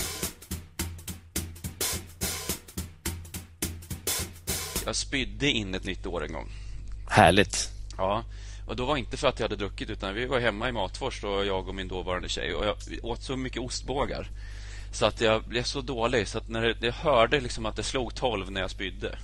Jag 4.87 4.97
spydde 4.97 5.51
in 5.51 5.75
ett 5.75 5.85
nytt 5.85 6.07
år 6.07 6.25
en 6.25 6.33
gång. 6.33 6.49
Härligt. 7.09 7.71
Ja, 7.97 8.25
och 8.67 8.77
då 8.77 8.85
var 8.85 8.97
inte 8.97 9.17
för 9.17 9.29
att 9.29 9.41
jag 9.41 9.45
hade 9.45 9.57
druckit 9.57 9.91
utan 9.91 10.15
vi 10.15 10.27
var 10.27 10.41
hemma 10.41 10.69
i 10.69 10.73
Matfors 10.73 11.21
då 11.21 11.45
jag 11.45 11.69
och 11.69 11.75
min 11.75 11.89
dåvarande 11.89 12.29
tjej 12.29 12.55
och 12.55 12.67
jag 12.67 12.77
åt 13.03 13.23
så 13.23 13.37
mycket 13.37 13.63
ostbågar. 13.63 14.29
Så 14.93 15.07
att 15.07 15.21
jag 15.21 15.43
blev 15.43 15.63
så 15.63 15.81
dålig 15.81 16.29
så 16.29 16.39
att 16.39 16.49
när 16.49 16.63
det, 16.63 16.87
jag 16.87 16.93
hörde 16.93 17.41
liksom 17.41 17.67
att 17.67 17.77
det 17.77 17.83
slog 17.83 18.15
12 18.15 18.51
när 18.51 18.61
jag 18.61 18.71
spydde. 18.71 19.19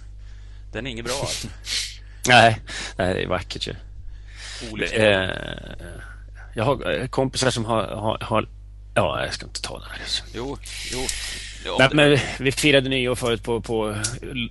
Den 0.73 0.87
är 0.87 0.91
inget 0.91 1.05
bra 1.05 1.15
alltså. 1.21 1.49
nej, 2.29 2.61
nej, 2.97 3.15
det 3.15 3.23
är 3.23 3.27
vackert 3.27 3.69
ju. 3.69 3.75
Eh, 4.83 5.31
jag 6.55 6.65
har 6.65 7.01
eh, 7.01 7.07
kompisar 7.07 7.51
som 7.51 7.65
har, 7.65 7.83
har, 7.87 8.19
har 8.21 8.49
Ja, 8.95 9.25
jag 9.25 9.35
ska 9.35 9.47
inte 9.47 9.63
ta 9.63 9.79
det 9.79 9.85
här. 9.91 10.01
Jo, 10.35 10.59
jo. 10.93 11.77
Nej, 11.79 11.89
men 11.93 12.19
vi 12.39 12.53
firade 12.53 12.89
nyår 12.89 13.15
förut 13.15 13.43
på, 13.43 13.61
på 13.61 13.97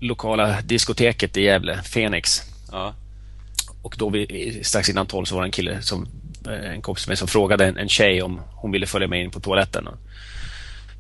lokala 0.02 0.62
diskoteket 0.62 1.38
i 1.38 1.42
Gävle, 1.42 1.82
Fenix. 1.84 2.42
Ja. 2.72 2.94
Och 3.82 3.96
då 3.98 4.10
vi, 4.10 4.60
strax 4.64 4.90
innan 4.90 5.08
tolv 5.08 5.26
så 5.26 5.36
var 5.36 5.42
det 5.42 5.48
en 5.48 5.52
kille, 5.52 5.82
som, 5.82 6.08
eh, 6.48 6.72
en 6.72 6.82
kompis 6.82 7.08
med 7.08 7.18
som 7.18 7.28
frågade 7.28 7.66
en, 7.66 7.78
en 7.78 7.90
tjej 7.90 8.22
om 8.22 8.42
hon 8.56 8.72
ville 8.72 8.88
följa 8.88 9.08
med 9.08 9.24
in 9.24 9.32
på 9.32 9.40
toaletten. 9.40 9.88
Och, 9.88 9.98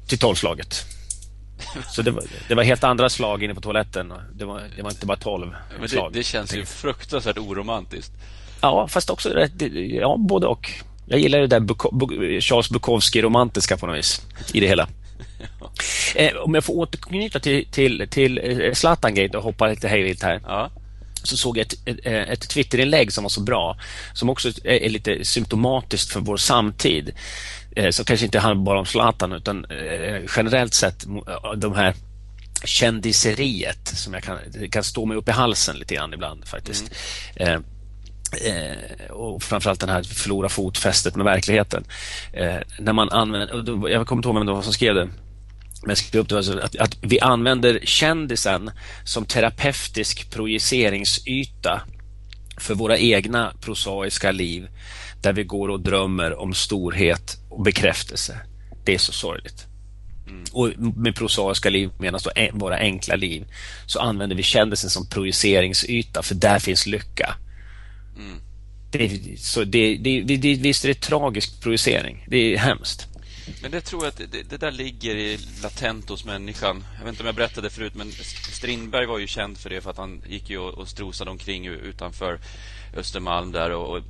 till 0.08 0.20
tolvslaget. 0.20 0.86
Så 1.90 2.02
det 2.02 2.12
var, 2.12 2.24
det 2.48 2.56
var 2.56 2.64
helt 2.64 2.84
andra 2.84 3.10
slag 3.10 3.44
inne 3.44 3.56
på 3.56 3.62
toaletten. 3.62 4.14
Det 4.34 4.46
var, 4.46 4.62
det 4.76 4.82
var 4.82 4.90
inte 4.90 5.06
bara 5.06 5.18
tolv 5.18 5.56
det, 5.90 6.10
det 6.14 6.24
känns 6.24 6.56
ju 6.56 6.66
fruktansvärt 6.66 7.38
oromantiskt. 7.38 8.12
Ja, 8.62 8.88
fast 8.88 9.10
också 9.10 9.30
rätt, 9.30 9.52
ja, 9.92 10.16
både 10.18 10.48
och. 10.48 10.72
Jag 11.10 11.20
gillar 11.20 11.40
det 11.40 11.48
där 11.48 11.60
Buk 11.60 11.82
Charles 12.44 12.72
Bukowski-romantiska 12.72 13.78
på 13.78 13.88
något 13.88 13.98
vis 13.98 14.22
i 14.54 14.60
det 14.60 14.68
hela. 14.68 14.88
Eh, 16.16 16.36
om 16.36 16.54
jag 16.56 16.64
får 16.64 16.74
återknyta 16.74 17.40
till, 17.40 17.66
till, 17.72 18.08
till 18.10 18.38
eh, 18.38 18.74
Zlatan-gate 18.74 19.38
och 19.38 19.44
hoppa 19.44 19.68
lite 19.68 19.88
hejvilt 19.88 20.24
här. 20.24 20.42
Ja. 20.46 20.72
Så 21.24 21.38
såg 21.38 21.58
jag 21.58 21.66
ett, 21.66 21.74
ett, 21.86 22.06
ett 22.06 22.50
Twitterinlägg 22.50 23.14
som 23.14 23.24
var 23.24 23.30
så 23.30 23.42
bra, 23.42 23.78
som 24.14 24.30
också 24.30 24.50
är 24.64 24.90
lite 24.90 25.26
symptomatiskt 25.26 26.12
för 26.12 26.20
vår 26.20 26.38
samtid. 26.38 27.12
Eh, 27.76 27.90
som 27.90 28.06
kanske 28.06 28.26
inte 28.26 28.40
handlar 28.40 28.66
bara 28.66 28.80
om 28.80 28.86
Zlatan 28.86 29.32
utan 29.32 29.66
eh, 29.66 30.22
generellt 30.36 30.74
sett 30.74 31.06
eh, 31.06 31.52
de 31.58 31.76
här 31.76 31.94
kändiseriet 32.64 33.88
som 33.88 34.14
jag 34.14 34.24
kan, 34.24 34.38
kan 34.72 34.84
stå 34.84 35.06
mig 35.06 35.18
upp 35.18 35.30
i 35.30 35.32
halsen 35.32 35.78
lite 35.78 35.96
grann 35.96 36.14
ibland 36.14 36.48
faktiskt. 36.48 36.92
Mm. 37.36 37.54
Eh, 37.54 37.60
och 39.10 39.44
framförallt 39.44 39.80
den 39.80 39.90
här 39.90 40.04
förlora 40.04 40.50
fotfästet 40.50 41.16
med 41.16 41.26
verkligheten. 41.26 41.84
Eh, 42.34 42.56
när 42.80 42.94
man 42.94 43.10
använder, 43.10 43.90
jag 43.90 44.08
kommer 44.08 44.20
inte 44.20 44.28
ihåg 44.28 44.36
vem 44.36 44.46
det 44.46 44.54
var 44.54 44.62
som 44.62 44.74
skrev 44.74 44.96
det, 44.96 45.06
men 45.82 45.90
jag 45.90 45.98
skrev 45.98 46.22
upp 46.22 46.30
det, 46.30 46.38
alltså 46.38 46.60
att, 46.60 46.76
att 46.76 46.98
vi 47.02 47.20
använder 47.20 47.80
kändisen 47.84 48.72
som 49.04 49.26
terapeutisk 49.26 50.32
projiceringsyta 50.32 51.82
för 52.58 52.76
våra 52.76 52.98
egna 52.98 53.54
prosaiska 53.62 54.32
liv 54.32 54.68
där 55.22 55.34
vi 55.34 55.44
går 55.44 55.70
och 55.70 55.80
drömmer 55.80 56.40
om 56.40 56.54
storhet 56.54 57.38
och 57.50 57.64
bekräftelse. 57.64 58.38
Det 58.86 58.94
är 58.94 58.98
så 58.98 59.12
sorgligt. 59.12 59.66
Mm. 60.28 60.44
Och 60.52 60.70
med 60.78 61.16
prosaiska 61.16 61.70
liv 61.70 61.90
menas 62.00 62.24
då 62.24 62.32
våra 62.54 62.78
enkla 62.78 63.16
liv. 63.16 63.46
Så 63.86 64.00
använder 64.00 64.36
vi 64.36 64.44
kändisen 64.44 64.90
som 64.90 65.10
projiceringsyta 65.10 66.24
för 66.24 66.36
där 66.36 66.60
finns 66.60 66.86
lycka. 66.86 67.36
Mm. 68.20 68.42
Det, 68.92 69.40
så 69.40 69.64
det, 69.64 69.98
det, 69.98 70.22
det, 70.22 70.56
visst 70.56 70.84
är 70.84 70.88
det 70.88 71.02
tragisk 71.02 71.62
projicering. 71.62 72.26
Det 72.28 72.38
är 72.38 72.58
hemskt. 72.58 73.08
Men 73.62 73.72
det 73.72 73.82
tror 73.82 74.04
jag 74.04 74.10
att 74.10 74.32
det, 74.32 74.50
det, 74.50 74.58
där 74.58 74.72
ligger 74.72 75.16
i 75.16 75.40
latent 75.64 76.10
hos 76.10 76.26
människan. 76.26 76.84
Jag 76.98 77.06
vet 77.06 77.10
inte 77.10 77.24
om 77.24 77.26
jag 77.26 77.36
berättade 77.36 77.70
förut, 77.70 77.96
men 77.96 78.12
Strindberg 78.52 79.06
var 79.06 79.20
ju 79.20 79.28
känd 79.28 79.58
för 79.58 79.70
det 79.70 79.82
för 79.82 79.90
att 79.90 79.98
han 79.98 80.22
gick 80.28 80.50
ju 80.50 80.58
och, 80.58 80.74
och 80.74 80.88
strosade 80.88 81.32
omkring 81.32 81.68
utanför 81.68 82.40
Östermalm 82.96 83.52
där 83.52 83.72
och, 83.72 83.98
och 83.98 84.04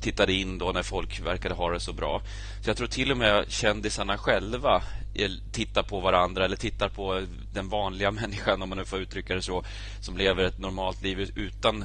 tittade 0.00 0.32
in 0.32 0.58
då 0.58 0.72
när 0.72 0.82
folk 0.82 1.20
verkade 1.20 1.54
ha 1.54 1.70
det 1.70 1.80
så 1.80 1.92
bra. 1.92 2.22
Så 2.62 2.70
jag 2.70 2.76
tror 2.76 2.86
till 2.86 3.10
och 3.10 3.16
med 3.16 3.44
kändisarna 3.48 4.18
själva 4.18 4.82
eh, 5.14 5.30
tittar 5.52 5.82
på 5.82 6.00
varandra 6.00 6.44
eller 6.44 6.56
tittar 6.56 6.88
på 6.88 7.26
den 7.54 7.68
vanliga 7.68 8.10
människan, 8.20 8.62
om 8.62 8.68
man 8.68 8.78
nu 8.78 8.84
får 8.84 9.00
uttrycka 9.00 9.34
det 9.34 9.42
så, 9.42 9.64
som 10.00 10.16
lever 10.16 10.44
ett 10.44 10.58
normalt 10.58 11.02
liv 11.02 11.32
utan 11.34 11.84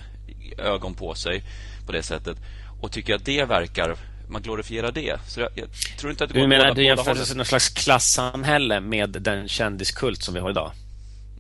ögon 0.58 0.94
på 0.94 1.16
sig 1.16 1.44
på 1.86 1.92
det 1.92 2.04
sättet 2.04 2.38
och 2.82 2.92
tycker 2.92 3.16
att 3.16 3.26
det 3.26 3.46
verkar 3.46 3.96
man 4.30 4.42
glorifierar 4.42 4.92
det. 4.92 5.20
Så 5.28 5.40
jag, 5.40 5.50
jag 5.56 5.68
tror 6.00 6.12
inte 6.12 6.24
att 6.24 6.34
det 6.34 6.42
Du 6.42 6.48
menar 6.48 6.66
att 6.66 6.76
det 6.76 6.84
jämförs 6.84 7.36
någon 7.36 7.46
slags 7.46 7.70
klassamhälle 7.70 8.80
med 8.80 9.10
den 9.10 9.48
kändiskult 9.48 10.24
som 10.24 10.34
vi 10.34 10.40
har 10.40 10.50
idag? 10.50 10.72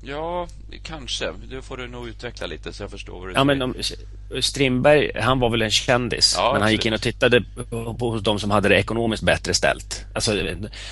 Ja, 0.07 0.47
kanske. 0.83 1.31
Det 1.49 1.61
får 1.61 1.77
du 1.77 1.87
nog 1.87 2.07
utveckla 2.07 2.47
lite 2.47 2.73
så 2.73 2.83
jag 2.83 2.91
förstår 2.91 3.19
vad 3.19 3.27
du 3.27 3.33
ja, 3.33 3.45
säger. 3.45 3.45
Men 3.45 3.61
om, 3.61 3.75
Strindberg, 4.41 5.11
han 5.21 5.39
var 5.39 5.49
väl 5.49 5.61
en 5.61 5.71
kändis, 5.71 6.33
ja, 6.37 6.43
men 6.43 6.51
han 6.51 6.61
absolut. 6.61 6.71
gick 6.71 6.85
in 6.85 6.93
och 6.93 7.01
tittade 7.01 7.43
på 7.99 8.19
de 8.23 8.39
som 8.39 8.51
hade 8.51 8.69
det 8.69 8.75
ekonomiskt 8.75 9.23
bättre 9.23 9.53
ställt. 9.53 10.05
Alltså 10.15 10.31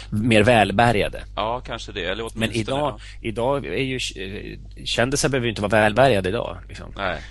mer 0.10 0.43
välbärgade. 0.43 1.23
Ja, 1.36 1.62
kanske 1.65 1.91
det. 1.91 2.06
Eller 2.06 2.30
men 2.34 2.52
idag, 2.52 2.80
ja. 2.80 2.99
idag 3.21 3.65
är 3.65 3.84
ju 3.84 3.99
kändisar 4.86 5.30
behöver 5.30 5.45
ju 5.45 5.49
inte 5.49 5.62
vara 5.62 5.82
välbärgade 5.82 6.30
idag. 6.30 6.58
Liksom. 6.67 6.93
Nej. 6.97 7.21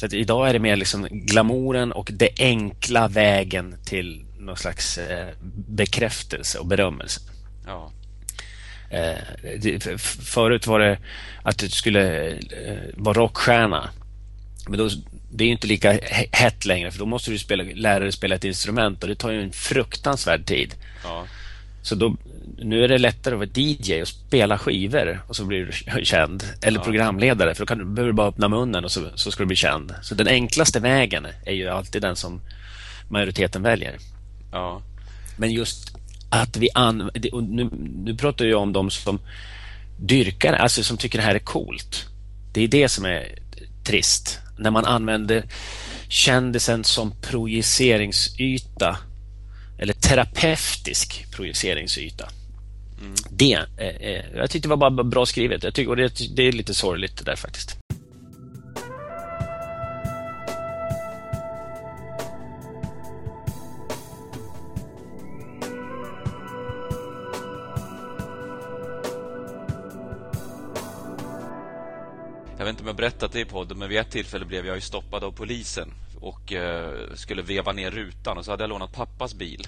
Så 0.00 0.06
idag 0.06 0.48
är 0.48 0.52
det 0.52 0.58
mer 0.58 0.76
liksom 0.76 1.08
glamouren 1.10 1.92
och 1.92 2.10
det 2.12 2.30
enkla 2.38 3.08
vägen 3.08 3.74
till 3.84 4.24
någon 4.38 4.56
slags 4.56 4.98
eh, 4.98 5.28
bekräftelse 5.68 6.58
och 6.58 6.66
berömmelse. 6.66 7.20
Ja. 7.66 7.92
Eh, 8.90 9.88
förut 10.22 10.66
var 10.66 10.78
det 10.78 10.98
att 11.42 11.58
du 11.58 11.68
skulle 11.68 12.28
eh, 12.30 12.78
vara 12.94 13.18
rockstjärna. 13.18 13.90
Men 14.68 14.78
då, 14.78 14.90
det 15.32 15.44
är 15.44 15.48
inte 15.48 15.66
lika 15.66 15.98
hett 16.32 16.64
längre 16.64 16.90
för 16.90 16.98
då 16.98 17.06
måste 17.06 17.30
du 17.30 17.38
spela, 17.38 17.64
lära 17.74 18.00
dig 18.00 18.12
spela 18.12 18.34
ett 18.34 18.44
instrument 18.44 19.02
och 19.02 19.08
det 19.08 19.14
tar 19.14 19.30
ju 19.30 19.42
en 19.42 19.52
fruktansvärd 19.52 20.46
tid. 20.46 20.74
Ja. 21.04 21.26
Så 21.82 21.94
då, 21.94 22.16
nu 22.58 22.84
är 22.84 22.88
det 22.88 22.98
lättare 22.98 23.34
att 23.34 23.38
vara 23.38 23.50
DJ 23.54 24.02
och 24.02 24.08
spela 24.08 24.58
skivor 24.58 25.22
och 25.28 25.36
så 25.36 25.44
blir 25.44 25.66
du 25.66 26.04
känd. 26.04 26.44
Eller 26.62 26.78
ja. 26.78 26.84
programledare 26.84 27.54
för 27.54 27.62
då 27.62 27.66
kan 27.66 27.78
du, 27.78 27.84
behöver 27.84 28.12
du 28.12 28.16
bara 28.16 28.28
öppna 28.28 28.48
munnen 28.48 28.84
och 28.84 28.92
så, 28.92 29.06
så 29.14 29.30
ska 29.30 29.42
du 29.42 29.46
bli 29.46 29.56
känd. 29.56 29.94
Så 30.02 30.14
den 30.14 30.28
enklaste 30.28 30.80
vägen 30.80 31.26
är 31.46 31.52
ju 31.52 31.68
alltid 31.68 32.02
den 32.02 32.16
som 32.16 32.40
majoriteten 33.08 33.62
väljer. 33.62 33.96
Ja. 34.52 34.82
Men 35.36 35.50
just 35.50 35.96
att 36.30 36.56
vi 36.56 36.68
använder... 36.74 37.40
Nu, 37.42 37.70
nu 38.04 38.16
pratar 38.16 38.44
jag 38.44 38.62
om 38.62 38.72
de 38.72 38.90
som 38.90 39.20
dyrkar, 39.98 40.52
alltså 40.52 40.82
som 40.82 40.96
tycker 40.96 41.18
det 41.18 41.24
här 41.24 41.34
är 41.34 41.38
coolt. 41.38 42.06
Det 42.52 42.60
är 42.60 42.68
det 42.68 42.88
som 42.88 43.04
är 43.04 43.38
trist. 43.84 44.38
När 44.58 44.70
man 44.70 44.84
använder 44.84 45.44
kändisen 46.08 46.84
som 46.84 47.12
projiceringsyta 47.20 48.98
terapeutisk 50.10 51.26
projiceringsyta. 51.30 52.28
Mm. 53.00 53.14
Det, 53.30 53.52
eh, 53.52 53.86
eh, 53.86 54.24
jag 54.34 54.50
tyckte 54.50 54.68
det 54.68 54.76
var 54.76 54.90
bara 54.90 55.04
bra 55.04 55.26
skrivet. 55.26 55.62
Jag 55.62 55.74
tycker, 55.74 55.90
och 55.90 55.96
det, 55.96 56.36
det 56.36 56.42
är 56.42 56.52
lite 56.52 56.74
sorgligt 56.74 57.16
det 57.18 57.24
där 57.24 57.36
faktiskt. 57.36 57.78
Jag 72.58 72.64
vet 72.64 72.70
inte 72.70 72.82
om 72.82 72.86
jag 72.86 72.96
berättat 72.96 73.32
det 73.32 73.40
i 73.40 73.44
podden, 73.44 73.78
men 73.78 73.88
vid 73.88 73.98
ett 73.98 74.10
tillfälle 74.10 74.44
blev 74.44 74.66
jag 74.66 74.74
ju 74.74 74.80
stoppad 74.80 75.24
av 75.24 75.32
polisen 75.32 75.92
och 76.20 76.52
eh, 76.52 77.14
skulle 77.14 77.42
veva 77.42 77.72
ner 77.72 77.90
rutan 77.90 78.38
och 78.38 78.44
så 78.44 78.50
hade 78.50 78.62
jag 78.62 78.68
lånat 78.68 78.92
pappas 78.92 79.34
bil. 79.34 79.66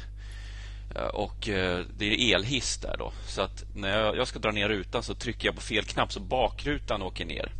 Eh, 0.96 1.02
och 1.02 1.48
eh, 1.48 1.84
det 1.98 2.06
är 2.06 2.34
elhiss 2.34 2.76
där 2.76 2.96
då. 2.98 3.12
Så 3.26 3.42
att 3.42 3.64
när 3.74 4.14
jag, 4.14 4.28
ska 4.28 4.38
dra 4.38 4.50
ner 4.50 4.68
rutan 4.68 5.02
så 5.02 5.14
trycker 5.14 5.48
jag 5.48 5.54
på 5.54 5.60
fel 5.60 5.84
knapp 5.84 6.12
så 6.12 6.20
bakrutan 6.20 7.02
åker 7.02 7.24
ner. 7.24 7.52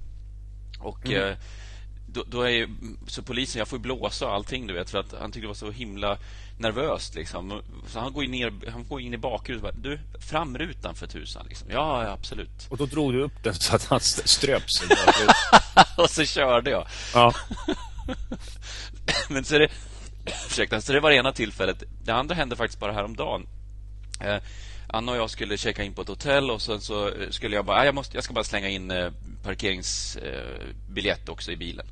Och 0.81 1.07
mm. 1.07 1.37
då, 2.07 2.25
då, 2.27 2.43
är 2.43 2.51
ju, 2.51 2.69
så 3.07 3.23
polisen, 3.23 3.59
jag 3.59 3.69
får 3.69 3.79
blåsa 3.79 4.27
och 4.27 4.35
allting 4.35 4.67
du 4.67 4.75
vet 4.75 4.91
för 4.91 4.99
att 4.99 5.15
han 5.21 5.33
tyckte 5.33 5.41
det 5.41 5.47
var 5.47 5.55
så 5.55 5.71
himla 5.71 6.19
nervöst 6.59 7.15
liksom. 7.15 7.63
Så 7.87 8.01
han 8.01 8.13
går, 8.13 8.23
ner, 8.23 8.71
han 8.71 8.89
går 8.89 9.01
in 9.01 9.15
i 9.15 9.19
bakrutan 9.19 9.67
och 9.67 9.75
bara, 9.75 9.83
du, 9.83 9.99
framrutan 10.21 10.95
för 10.95 11.07
tusan 11.07 11.47
liksom. 11.49 11.69
Ja, 11.71 12.05
ja, 12.05 12.11
absolut. 12.11 12.67
Och 12.69 12.77
då 12.77 12.87
drog 12.87 13.13
du 13.13 13.23
upp 13.23 13.43
den 13.43 13.55
så 13.55 13.77
att 13.77 13.85
han 13.85 14.01
ströp 14.01 14.71
sig. 14.71 14.89
och 15.97 16.11
så 16.11 16.25
körde 16.25 16.71
jag. 16.71 16.87
Ja. 17.15 17.35
Men 19.29 19.45
så 19.45 19.55
är 19.55 19.59
det 19.59 19.71
Ursäkta, 20.47 20.81
så 20.81 20.93
det 20.93 21.01
var 21.01 21.11
det 21.11 21.17
ena 21.17 21.33
tillfället. 21.33 21.83
Det 22.05 22.13
andra 22.13 22.35
hände 22.35 22.57
faktiskt 22.57 22.81
bara 22.81 22.93
häromdagen. 22.93 23.47
Eh, 24.21 24.37
Anna 24.87 25.13
och 25.13 25.19
jag 25.19 25.31
skulle 25.31 25.57
checka 25.57 25.83
in 25.83 25.95
på 25.95 26.03
ett 26.03 26.09
hotell 26.09 26.51
och 26.51 26.63
sen 26.63 26.81
så 26.81 27.09
eh, 27.09 27.31
skulle 27.31 27.57
jag 27.57 27.65
bara, 27.65 27.77
ah, 27.77 27.85
jag, 27.85 27.95
måste, 27.95 28.17
jag 28.17 28.25
ska 28.25 28.33
bara 28.35 28.45
slänga 28.45 28.69
in 28.69 28.91
eh, 28.91 29.13
parkeringsbiljett 29.43 31.29
eh, 31.29 31.33
också 31.33 31.53
i 31.53 31.57
bilen. 31.57 31.87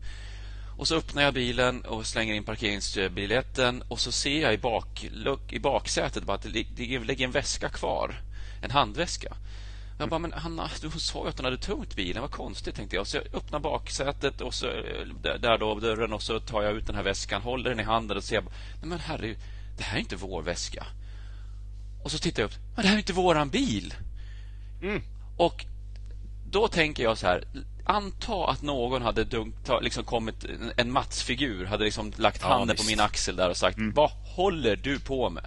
Och 0.78 0.88
så 0.88 0.96
öppnar 0.96 1.22
jag 1.22 1.34
bilen 1.34 1.84
och 1.84 2.06
slänger 2.06 2.34
in 2.34 2.44
parkeringsbiljetten 2.44 3.82
och 3.88 4.00
så 4.00 4.12
ser 4.12 4.42
jag 4.42 4.54
i, 4.54 4.58
bak, 4.58 5.06
i 5.50 5.58
baksätet 5.58 6.24
bara 6.24 6.34
att 6.34 6.42
det 6.42 6.48
ligger 6.78 7.24
en 7.24 7.30
väska 7.30 7.68
kvar. 7.68 8.14
En 8.62 8.70
handväska. 8.70 9.36
Jag 10.00 10.08
bara, 10.08 10.18
men 10.18 10.32
Hanna, 10.32 10.70
du 10.80 10.90
sa 10.90 11.22
ju 11.22 11.28
att 11.28 11.38
hon 11.38 11.44
hade 11.44 11.58
tömt 11.58 11.96
bilen. 11.96 12.22
Vad 12.22 12.30
konstigt, 12.30 12.74
tänkte 12.74 12.96
jag. 12.96 13.06
Så 13.06 13.16
jag 13.16 13.34
öppnar 13.34 13.60
baksätet 13.60 14.40
och 14.40 14.54
så, 14.54 14.66
där 15.22 15.58
då, 15.58 15.74
dörren 15.74 16.12
och 16.12 16.22
så 16.22 16.40
tar 16.40 16.62
jag 16.62 16.72
ut 16.72 16.86
den 16.86 16.96
här 16.96 17.02
väskan, 17.02 17.42
håller 17.42 17.70
den 17.70 17.80
i 17.80 17.82
handen 17.82 18.16
och 18.16 18.24
ser, 18.24 18.40
nej 18.40 18.50
men 18.82 18.98
herre, 18.98 19.34
det 19.76 19.82
här 19.82 19.96
är 19.96 20.00
inte 20.00 20.16
vår 20.16 20.42
väska. 20.42 20.86
Och 22.04 22.10
så 22.10 22.18
tittar 22.18 22.42
jag 22.42 22.48
upp, 22.48 22.56
men 22.74 22.82
det 22.82 22.88
här 22.88 22.94
är 22.94 22.98
inte 22.98 23.12
våran 23.12 23.48
bil. 23.50 23.94
Mm. 24.82 25.02
Och 25.36 25.64
då 26.50 26.68
tänker 26.68 27.02
jag 27.02 27.18
så 27.18 27.26
här, 27.26 27.44
anta 27.84 28.50
att 28.50 28.62
någon 28.62 29.02
hade 29.02 29.24
dunkt, 29.24 29.70
liksom 29.82 30.04
kommit, 30.04 30.46
en 30.76 30.92
Mats-figur 30.92 31.64
hade 31.64 31.84
liksom 31.84 32.12
lagt 32.16 32.42
handen 32.42 32.76
ja, 32.78 32.82
på 32.82 32.90
min 32.90 33.00
axel 33.00 33.36
där 33.36 33.50
och 33.50 33.56
sagt, 33.56 33.76
mm. 33.76 33.94
vad 33.94 34.10
håller 34.10 34.76
du 34.76 35.00
på 35.00 35.30
med? 35.30 35.46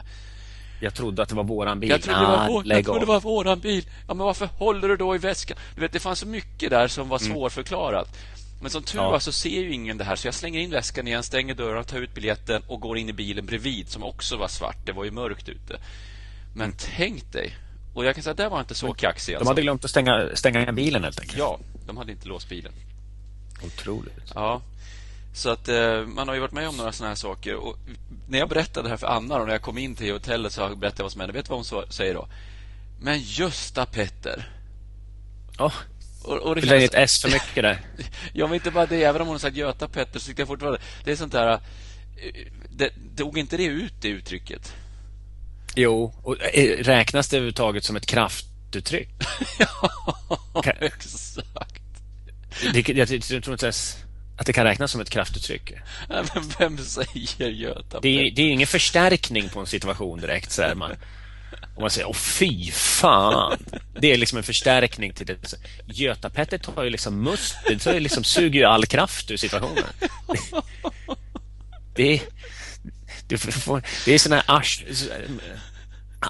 Jag 0.83 0.93
trodde 0.93 1.23
att 1.23 1.29
det 1.29 1.35
var 1.35 1.43
våran 1.43 1.79
bil. 1.79 1.89
Jag 1.89 2.01
trodde, 2.01 2.19
det, 2.19 2.25
var 2.25 2.47
vår, 2.47 2.67
jag 2.67 2.85
trodde 2.85 2.99
det 2.99 3.05
var 3.05 3.19
våran 3.19 3.59
bil. 3.59 3.85
Ja, 4.07 4.13
men 4.13 4.25
varför 4.25 4.45
håller 4.45 4.87
du 4.87 4.97
då 4.97 5.15
i 5.15 5.17
väskan? 5.17 5.57
Du 5.75 5.81
vet, 5.81 5.91
det 5.91 5.99
fanns 5.99 6.19
så 6.19 6.27
mycket 6.27 6.69
där 6.69 6.87
som 6.87 7.09
var 7.09 7.21
mm. 7.21 7.33
svårförklarat. 7.33 8.17
Men 8.61 8.71
som 8.71 8.83
tur 8.83 8.99
var 8.99 9.19
så 9.19 9.31
ser 9.31 9.61
ju 9.61 9.73
ingen 9.73 9.97
det 9.97 10.03
här 10.03 10.15
så 10.15 10.27
jag 10.27 10.33
slänger 10.33 10.59
in 10.59 10.71
väskan 10.71 11.07
igen, 11.07 11.23
stänger 11.23 11.55
dörren, 11.55 11.83
tar 11.83 11.97
ut 11.97 12.13
biljetten 12.13 12.61
och 12.67 12.79
går 12.79 12.97
in 12.97 13.09
i 13.09 13.13
bilen 13.13 13.45
bredvid 13.45 13.89
som 13.89 14.03
också 14.03 14.37
var 14.37 14.47
svart. 14.47 14.77
Det 14.85 14.91
var 14.91 15.03
ju 15.03 15.11
mörkt 15.11 15.49
ute. 15.49 15.79
Men 16.53 16.65
mm. 16.65 16.77
tänk 16.95 17.31
dig. 17.33 17.55
Och 17.93 18.05
jag 18.05 18.15
kan 18.15 18.23
säga 18.23 18.31
att 18.31 18.37
det 18.37 18.49
var 18.49 18.59
inte 18.59 18.75
så 18.75 18.93
kaxig. 18.93 19.33
Alltså. 19.33 19.43
De 19.43 19.47
hade 19.47 19.61
glömt 19.61 19.85
att 19.85 19.91
stänga, 19.91 20.29
stänga 20.33 20.71
bilen 20.71 21.03
helt 21.03 21.19
enkelt. 21.19 21.37
Ja, 21.37 21.59
de 21.87 21.97
hade 21.97 22.11
inte 22.11 22.27
låst 22.27 22.49
bilen. 22.49 22.71
Otroligt. 23.65 24.31
Ja. 24.35 24.61
Så 25.33 25.49
att 25.49 25.67
eh, 25.67 26.05
man 26.05 26.27
har 26.27 26.35
ju 26.35 26.41
varit 26.41 26.51
med 26.51 26.69
om 26.69 26.77
några 26.77 26.91
sådana 26.91 27.09
här 27.09 27.15
saker. 27.15 27.55
Och 27.55 27.77
när 28.27 28.39
jag 28.39 28.49
berättade 28.49 28.85
det 28.85 28.89
här 28.89 28.97
för 28.97 29.07
Anna 29.07 29.35
och 29.35 29.45
när 29.45 29.53
jag 29.53 29.61
kom 29.61 29.77
in 29.77 29.95
till 29.95 30.13
hotellet 30.13 30.53
så 30.53 30.61
berättade 30.61 30.93
jag 30.97 31.03
vad 31.03 31.11
som 31.11 31.21
hände. 31.21 31.33
Vet 31.33 31.45
du 31.45 31.49
vad 31.49 31.65
hon 31.71 31.91
säger 31.91 32.13
då? 32.13 32.27
Men 33.01 33.19
Gösta 33.19 33.85
Petter. 33.85 34.49
Ja. 35.57 35.65
Oh. 35.65 35.73
Och, 36.23 36.37
och 36.37 36.55
det 36.55 36.61
känns... 36.61 36.83
ett 36.83 36.93
S 36.93 37.21
för 37.21 37.29
mycket 37.29 37.63
där. 37.63 37.81
ja, 38.33 38.47
men 38.47 38.55
inte 38.55 38.71
bara 38.71 38.85
det. 38.85 39.03
Även 39.03 39.21
om 39.21 39.27
hon 39.27 39.33
har 39.33 39.39
sagt 39.39 39.57
Göta 39.57 39.87
Petter 39.87 40.19
så 40.19 40.27
tycker 40.27 40.41
jag 40.41 40.47
fortfarande... 40.47 40.79
Det 41.03 41.11
är 41.11 41.15
sånt 41.15 41.31
där... 41.31 41.51
Eh, 41.51 41.59
det, 42.69 42.93
dog 43.15 43.37
inte 43.37 43.57
det 43.57 43.65
ut, 43.65 43.93
det 44.01 44.07
uttrycket? 44.07 44.73
Jo, 45.75 46.13
och 46.23 46.55
eh, 46.55 46.83
räknas 46.83 47.29
det 47.29 47.37
överhuvudtaget 47.37 47.83
som 47.83 47.95
ett 47.95 48.05
kraftuttryck? 48.05 49.09
ja, 49.59 50.63
exakt. 50.79 51.57
Det, 52.73 52.89
jag, 52.89 52.97
jag, 52.97 53.09
jag 53.09 53.43
tror 53.43 53.51
inte 53.51 53.65
ens 53.65 54.02
att 54.37 54.45
det 54.45 54.53
kan 54.53 54.65
räknas 54.65 54.91
som 54.91 55.01
ett 55.01 55.09
kraftuttryck. 55.09 55.73
men 56.09 56.49
vem 56.59 56.77
säger 56.77 57.49
Göta 57.49 57.99
det 57.99 58.09
är, 58.09 58.31
det 58.31 58.41
är 58.41 58.49
ingen 58.49 58.67
förstärkning 58.67 59.49
på 59.49 59.59
en 59.59 59.67
situation 59.67 60.19
direkt. 60.19 60.51
Så 60.51 60.61
här, 60.61 60.75
man, 60.75 60.91
om 61.75 61.81
man 61.81 61.89
säger 61.89 62.07
åh 62.07 62.15
fy 62.15 62.71
fan. 62.71 63.65
Det 63.99 64.11
är 64.11 64.17
liksom 64.17 64.37
en 64.37 64.43
förstärkning 64.43 65.13
till 65.13 65.25
det. 65.25 65.37
Göta-Petter 65.85 66.57
tar 66.57 66.83
ju 66.83 66.89
liksom 66.89 67.21
must, 67.23 67.55
det 67.67 67.79
tar 67.79 67.93
ju 67.93 67.99
liksom, 67.99 68.23
suger 68.23 68.59
ju 68.59 68.65
all 68.65 68.85
kraft 68.85 69.31
ur 69.31 69.37
situationen. 69.37 69.83
Det, 71.95 72.21
det, 73.27 73.37
får, 73.37 73.83
det 74.05 74.13
är 74.13 74.19
sån 74.19 74.31
här 74.31 74.43
asch, 74.47 74.83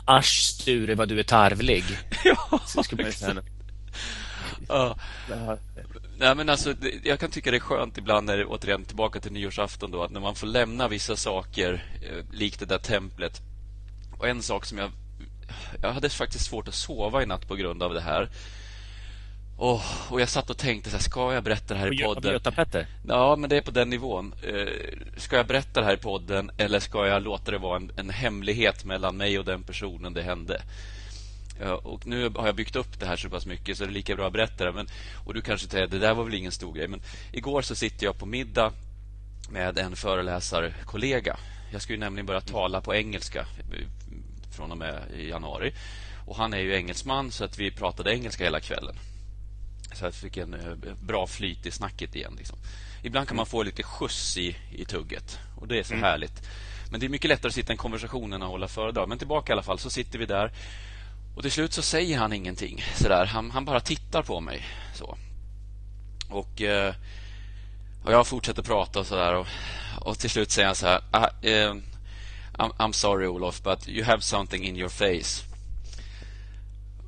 asch 0.05 0.41
Sture 0.41 0.95
vad 0.95 1.09
du 1.09 1.19
är 1.19 1.23
tarvlig. 1.23 1.83
Ja, 2.23 2.61
Ja. 4.67 4.97
Nej, 6.23 6.35
men 6.35 6.49
alltså, 6.49 6.73
jag 7.03 7.19
kan 7.19 7.31
tycka 7.31 7.51
det 7.51 7.57
är 7.57 7.59
skönt 7.59 7.97
ibland 7.97 8.25
när 8.25 8.45
återigen 8.45 8.85
tillbaka 8.85 9.19
till 9.19 9.31
nyårsafton 9.31 9.91
då, 9.91 10.03
att 10.03 10.11
när 10.11 10.19
man 10.19 10.35
får 10.35 10.47
lämna 10.47 10.87
vissa 10.87 11.15
saker 11.15 11.85
eh, 12.01 12.35
likt 12.35 12.59
det 12.59 12.65
där 12.65 12.77
templet. 12.77 13.41
Och 14.17 14.27
en 14.27 14.41
sak 14.41 14.65
som 14.65 14.77
jag 14.77 14.91
jag 15.81 15.93
hade 15.93 16.09
faktiskt 16.09 16.45
svårt 16.45 16.67
att 16.67 16.73
sova 16.73 17.23
i 17.23 17.25
natt 17.25 17.47
på 17.47 17.55
grund 17.55 17.83
av 17.83 17.93
det 17.93 18.01
här. 18.01 18.29
Och, 19.57 19.81
och 20.09 20.21
jag 20.21 20.29
satt 20.29 20.49
och 20.49 20.57
tänkte 20.57 20.89
så 20.89 20.95
här, 20.95 21.03
ska 21.03 21.33
jag 21.33 21.43
berätta 21.43 21.73
det 21.73 21.79
här 21.79 21.93
i 21.93 22.03
podden? 22.03 22.41
Petter? 22.55 22.87
Ja, 23.07 23.35
men 23.35 23.49
det 23.49 23.57
är 23.57 23.61
på 23.61 23.71
den 23.71 23.89
nivån. 23.89 24.33
Eh, 24.43 24.67
ska 25.17 25.35
jag 25.35 25.47
berätta 25.47 25.79
det 25.79 25.85
här 25.85 25.93
i 25.93 25.97
podden 25.97 26.51
eller 26.57 26.79
ska 26.79 27.07
jag 27.07 27.23
låta 27.23 27.51
det 27.51 27.57
vara 27.57 27.77
en, 27.77 27.91
en 27.95 28.09
hemlighet 28.09 28.85
mellan 28.85 29.17
mig 29.17 29.39
och 29.39 29.45
den 29.45 29.63
personen 29.63 30.13
det 30.13 30.21
hände? 30.21 30.61
Och 31.83 32.07
nu 32.07 32.29
har 32.29 32.45
jag 32.45 32.55
byggt 32.55 32.75
upp 32.75 32.99
det 32.99 33.05
här 33.05 33.15
så 33.15 33.29
pass 33.29 33.45
mycket 33.45 33.77
så 33.77 33.83
det 33.83 33.89
är 33.89 33.93
lika 33.93 34.15
bra 34.15 34.27
att 34.27 34.33
berätta 34.33 34.65
det. 34.65 34.71
Men, 34.71 34.87
och 35.25 35.33
du 35.33 35.41
kanske 35.41 35.67
säger 35.67 35.87
det 35.87 35.99
där 35.99 36.13
var 36.13 36.23
väl 36.23 36.33
ingen 36.33 36.51
stor 36.51 36.73
grej. 36.73 36.87
Men 36.87 37.01
igår 37.31 37.61
så 37.61 37.75
sitter 37.75 38.05
jag 38.05 38.17
på 38.17 38.25
middag 38.25 38.73
med 39.49 39.77
en 39.77 39.95
föreläsarkollega. 39.95 41.37
Jag 41.71 41.81
ju 41.89 41.97
nämligen 41.97 42.25
börja 42.25 42.41
tala 42.41 42.81
på 42.81 42.95
engelska 42.95 43.45
från 44.55 44.71
och 44.71 44.77
med 44.77 45.03
i 45.17 45.29
januari. 45.29 45.73
Och 46.25 46.35
han 46.35 46.53
är 46.53 46.59
ju 46.59 46.75
engelsman 46.75 47.31
så 47.31 47.43
att 47.43 47.59
vi 47.59 47.71
pratade 47.71 48.13
engelska 48.13 48.43
hela 48.43 48.59
kvällen. 48.59 48.95
Så 49.93 50.05
jag 50.05 50.13
fick 50.13 50.37
en 50.37 50.53
eh, 50.53 50.93
bra 51.01 51.27
flyt 51.27 51.65
i 51.65 51.71
snacket 51.71 52.15
igen. 52.15 52.35
Liksom. 52.37 52.57
Ibland 53.03 53.27
kan 53.27 53.37
man 53.37 53.45
få 53.45 53.63
lite 53.63 53.83
skjuts 53.83 54.37
i, 54.37 54.55
i 54.71 54.85
tugget 54.85 55.39
och 55.55 55.67
det 55.67 55.79
är 55.79 55.83
så 55.83 55.93
mm. 55.93 56.03
härligt. 56.03 56.47
Men 56.91 56.99
det 56.99 57.05
är 57.05 57.09
mycket 57.09 57.29
lättare 57.29 57.47
att 57.47 57.53
sitta 57.53 57.71
i 57.71 57.73
en 57.73 57.77
konversation 57.77 58.33
än 58.33 58.41
att 58.41 58.49
hålla 58.49 58.67
föredrag. 58.67 59.09
Men 59.09 59.17
tillbaka 59.17 59.51
i 59.51 59.53
alla 59.53 59.63
fall 59.63 59.79
så 59.79 59.89
sitter 59.89 60.19
vi 60.19 60.25
där 60.25 60.51
och 61.35 61.41
till 61.41 61.51
slut 61.51 61.73
så 61.73 61.81
säger 61.81 62.17
han 62.17 62.33
ingenting. 62.33 62.83
Sådär. 62.95 63.25
Han, 63.25 63.51
han 63.51 63.65
bara 63.65 63.79
tittar 63.79 64.23
på 64.23 64.39
mig. 64.39 64.65
så. 64.93 65.17
Och, 66.29 66.61
eh, 66.61 66.93
och 68.03 68.11
jag 68.11 68.27
fortsätter 68.27 68.63
prata 68.63 68.99
och 68.99 69.07
sådär. 69.07 69.35
Och, 69.35 69.47
och 70.01 70.19
till 70.19 70.29
slut 70.29 70.51
säger 70.51 70.65
han 70.65 70.75
så 70.75 70.87
här. 70.87 71.01
Ah, 71.11 71.27
eh, 71.41 71.73
I'm, 72.53 72.71
I'm 72.77 72.91
sorry 72.91 73.27
Olof, 73.27 73.63
but 73.63 73.87
you 73.87 74.05
have 74.05 74.21
something 74.21 74.63
in 74.63 74.77
your 74.77 74.89
face. 74.89 75.45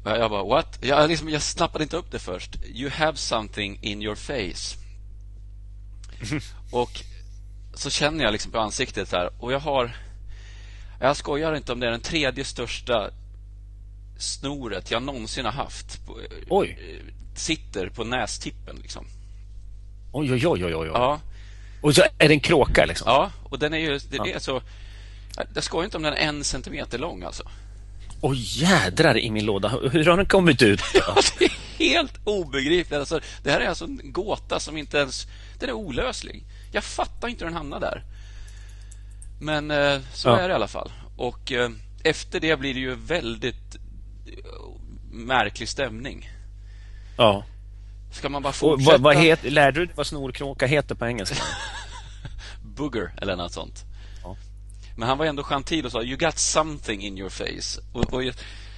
Och 0.03 0.11
jag 0.11 0.31
bara, 0.31 0.43
what? 0.43 0.79
Jag, 0.81 1.09
liksom, 1.09 1.29
jag 1.29 1.41
snappade 1.41 1.83
inte 1.83 1.97
upp 1.97 2.11
det 2.11 2.19
först. 2.19 2.55
You 2.65 2.89
have 2.89 3.17
something 3.17 3.79
in 3.81 4.01
your 4.01 4.15
face. 4.15 4.77
och 6.71 6.91
så 7.73 7.89
känner 7.89 8.23
jag 8.23 8.31
liksom 8.31 8.51
på 8.51 8.59
ansiktet 8.59 9.11
här. 9.11 9.29
Och 9.39 9.53
jag 9.53 9.59
har... 9.59 9.97
Jag 10.99 11.17
skojar 11.17 11.55
inte 11.55 11.71
om 11.71 11.79
det 11.79 11.87
är 11.87 11.91
den 11.91 12.01
tredje 12.01 12.45
största 12.45 13.11
snoret 14.17 14.91
jag 14.91 15.03
någonsin 15.03 15.45
har 15.45 15.51
haft. 15.51 16.05
På, 16.05 16.19
oj. 16.49 17.01
Sitter 17.35 17.89
på 17.89 18.03
nästippen 18.03 18.75
liksom. 18.81 19.05
Oj, 20.11 20.33
oj, 20.33 20.47
oj, 20.47 20.65
oj, 20.65 20.75
oj. 20.75 20.87
Ja. 20.93 21.19
Och 21.81 21.95
så 21.95 22.01
är 22.17 22.27
det 22.27 22.33
en 22.33 22.39
kråka 22.39 22.85
liksom? 22.85 23.05
Ja, 23.07 23.31
och 23.43 23.59
den 23.59 23.73
är 23.73 23.77
ju... 23.77 23.99
Det 24.09 24.17
ja. 24.17 24.27
är 24.27 24.39
så... 24.39 24.61
Jag 25.53 25.63
skojar 25.63 25.85
inte 25.85 25.97
om 25.97 26.03
den 26.03 26.13
är 26.13 26.17
en 26.17 26.43
centimeter 26.43 26.97
lång 26.97 27.23
alltså. 27.23 27.43
Oj 28.21 28.63
jädrar 28.63 29.17
i 29.17 29.31
min 29.31 29.45
låda. 29.45 29.69
Hur 29.69 30.05
har 30.05 30.17
den 30.17 30.25
kommit 30.25 30.61
ut? 30.61 30.81
ja, 30.93 31.15
det 31.39 31.45
är 31.45 31.51
helt 31.77 32.13
obegripligt. 32.23 32.99
Alltså, 32.99 33.19
det 33.43 33.51
här 33.51 33.59
är 33.61 33.67
alltså 33.67 33.85
en 33.85 33.99
gåta 34.03 34.59
som 34.59 34.77
inte 34.77 34.97
ens... 34.97 35.27
Den 35.59 35.69
är 35.69 35.73
olöslig. 35.73 36.43
Jag 36.71 36.83
fattar 36.83 37.27
inte 37.27 37.45
hur 37.45 37.49
den 37.49 37.57
hamnar 37.57 37.79
där. 37.79 38.03
Men 39.39 39.71
eh, 39.71 39.99
så 40.13 40.29
ja. 40.29 40.39
är 40.39 40.47
det 40.47 40.51
i 40.51 40.55
alla 40.55 40.67
fall. 40.67 40.91
Och 41.17 41.51
eh, 41.51 41.69
efter 42.03 42.39
det 42.39 42.59
blir 42.59 42.73
det 42.73 42.79
ju 42.79 42.95
väldigt 42.95 43.77
märklig 45.11 45.69
stämning. 45.69 46.29
Ja. 47.17 47.43
Ska 48.11 48.29
man 48.29 48.43
bara 48.43 48.53
fortsätta? 48.53 48.91
vad, 48.91 49.01
vad 49.01 49.23
het, 49.23 49.43
lärde 49.43 49.79
du 49.79 49.85
dig 49.85 49.95
vad 49.95 50.07
snorkråka 50.07 50.65
heter 50.65 50.95
på 50.95 51.05
engelska? 51.05 51.43
Booger 52.61 53.13
eller 53.21 53.35
något 53.35 53.53
sånt. 53.53 53.83
Ja. 54.23 54.35
Men 54.95 55.09
han 55.09 55.17
var 55.17 55.25
ändå 55.25 55.43
gentil 55.43 55.85
och 55.85 55.91
sa 55.91 56.03
You 56.03 56.17
got 56.17 56.37
something 56.37 57.01
in 57.01 57.17
your 57.17 57.29
face. 57.29 57.81
Och, 57.93 58.13
och 58.13 58.23
jag, 58.23 58.35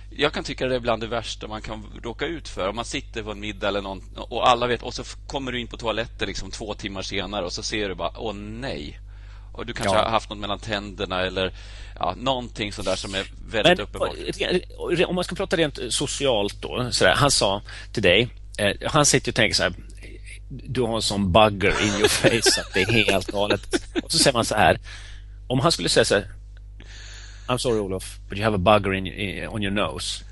jag, 0.09 0.33
kan 0.33 0.43
tycka 0.43 0.67
det 0.67 0.75
är 0.75 0.79
bland 0.79 1.01
det 1.01 1.07
värsta 1.07 1.47
man 1.47 1.61
kan 1.61 1.83
råka 2.03 2.25
ut 2.25 2.47
för. 2.47 2.69
Om 2.69 2.75
man 2.75 2.85
sitter 2.85 3.23
på 3.23 3.31
en 3.31 3.39
middag 3.39 3.67
eller 3.67 3.81
någon, 3.81 4.01
och 4.15 4.49
alla 4.49 4.67
vet 4.67 4.83
och 4.83 4.93
så 4.93 5.03
kommer 5.27 5.51
du 5.51 5.59
in 5.59 5.67
på 5.67 5.77
toaletten 5.77 6.27
liksom 6.27 6.51
två 6.51 6.73
timmar 6.73 7.01
senare 7.01 7.45
och 7.45 7.53
så 7.53 7.63
ser 7.63 7.89
du 7.89 7.95
bara 7.95 8.11
Åh 8.17 8.33
nej. 8.33 8.99
Och 9.57 9.65
du 9.65 9.73
kanske 9.73 9.95
ja. 9.95 10.03
har 10.03 10.09
haft 10.09 10.29
något 10.29 10.39
mellan 10.39 10.59
tänderna 10.59 11.21
eller 11.21 11.53
ja, 11.99 12.13
någonting 12.17 12.73
sådär 12.73 12.95
som 12.95 13.15
är 13.15 13.25
väldigt 13.49 13.77
Men, 13.77 13.79
uppenbart. 13.79 15.07
Om 15.07 15.15
man 15.15 15.23
ska 15.23 15.35
prata 15.35 15.57
rent 15.57 15.79
socialt 15.89 16.61
då. 16.61 16.91
Sådär, 16.91 17.13
han 17.15 17.31
sa 17.31 17.61
till 17.91 18.03
dig, 18.03 18.29
eh, 18.57 18.73
han 18.85 19.05
sitter 19.05 19.31
och 19.31 19.35
tänker 19.35 19.55
så 19.55 19.63
här. 19.63 19.73
du 20.49 20.81
har 20.81 20.95
en 20.95 21.01
sån 21.01 21.31
bugger 21.31 21.83
in 21.83 21.99
your 21.99 22.07
face 22.07 22.61
att 22.61 22.73
det 22.73 22.81
är 22.81 23.05
helt 23.05 23.27
galet. 23.27 23.61
Och 24.03 24.11
så 24.11 24.17
säger 24.17 24.33
man 24.33 24.45
så 24.45 24.55
här. 24.55 24.79
Om 25.47 25.59
han 25.59 25.71
skulle 25.71 25.89
säga 25.89 26.05
så 26.05 26.15
här. 26.15 26.27
I'm 27.47 27.57
sorry 27.57 27.79
Olof, 27.79 28.19
but 28.29 28.37
you 28.37 28.43
have 28.43 28.55
a 28.55 28.79
bugger 28.79 28.93
in, 28.93 29.07
in, 29.07 29.47
on 29.47 29.63
your 29.63 29.73
nose. 29.73 30.23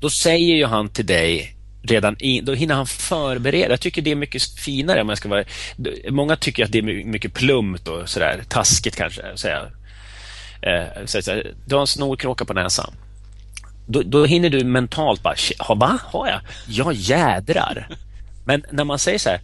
Då 0.00 0.10
säger 0.10 0.56
ju 0.56 0.66
han 0.66 0.88
till 0.88 1.06
dig 1.06 1.57
redan 1.82 2.16
in, 2.18 2.44
då 2.44 2.54
hinner 2.54 2.74
han 2.74 2.86
förbereda. 2.86 3.70
Jag 3.70 3.80
tycker 3.80 4.02
det 4.02 4.10
är 4.10 4.16
mycket 4.16 4.42
finare 4.42 5.02
om 5.02 5.08
jag 5.08 5.18
ska 5.18 5.28
vara... 5.28 5.44
Många 6.10 6.36
tycker 6.36 6.64
att 6.64 6.72
det 6.72 6.78
är 6.78 7.04
mycket 7.04 7.34
plumpt 7.34 7.88
och 7.88 8.08
sådär 8.08 8.42
taskigt 8.48 8.96
kanske. 8.96 9.22
Säga. 9.34 9.66
Eh, 10.62 11.04
så, 11.04 11.22
så, 11.22 11.42
du 11.66 11.74
har 11.74 11.80
en 11.80 11.86
snorkråka 11.86 12.44
på 12.44 12.52
näsan. 12.52 12.94
Då, 13.86 14.02
då 14.02 14.24
hinner 14.24 14.50
du 14.50 14.64
mentalt 14.64 15.22
bara, 15.22 15.34
ha, 15.58 15.74
va? 15.74 15.98
Har 16.04 16.28
jag? 16.28 16.40
Ja, 16.66 16.92
jädrar. 16.92 17.88
Men 18.44 18.64
när 18.70 18.84
man 18.84 18.98
säger 18.98 19.18
så 19.18 19.28
här, 19.28 19.40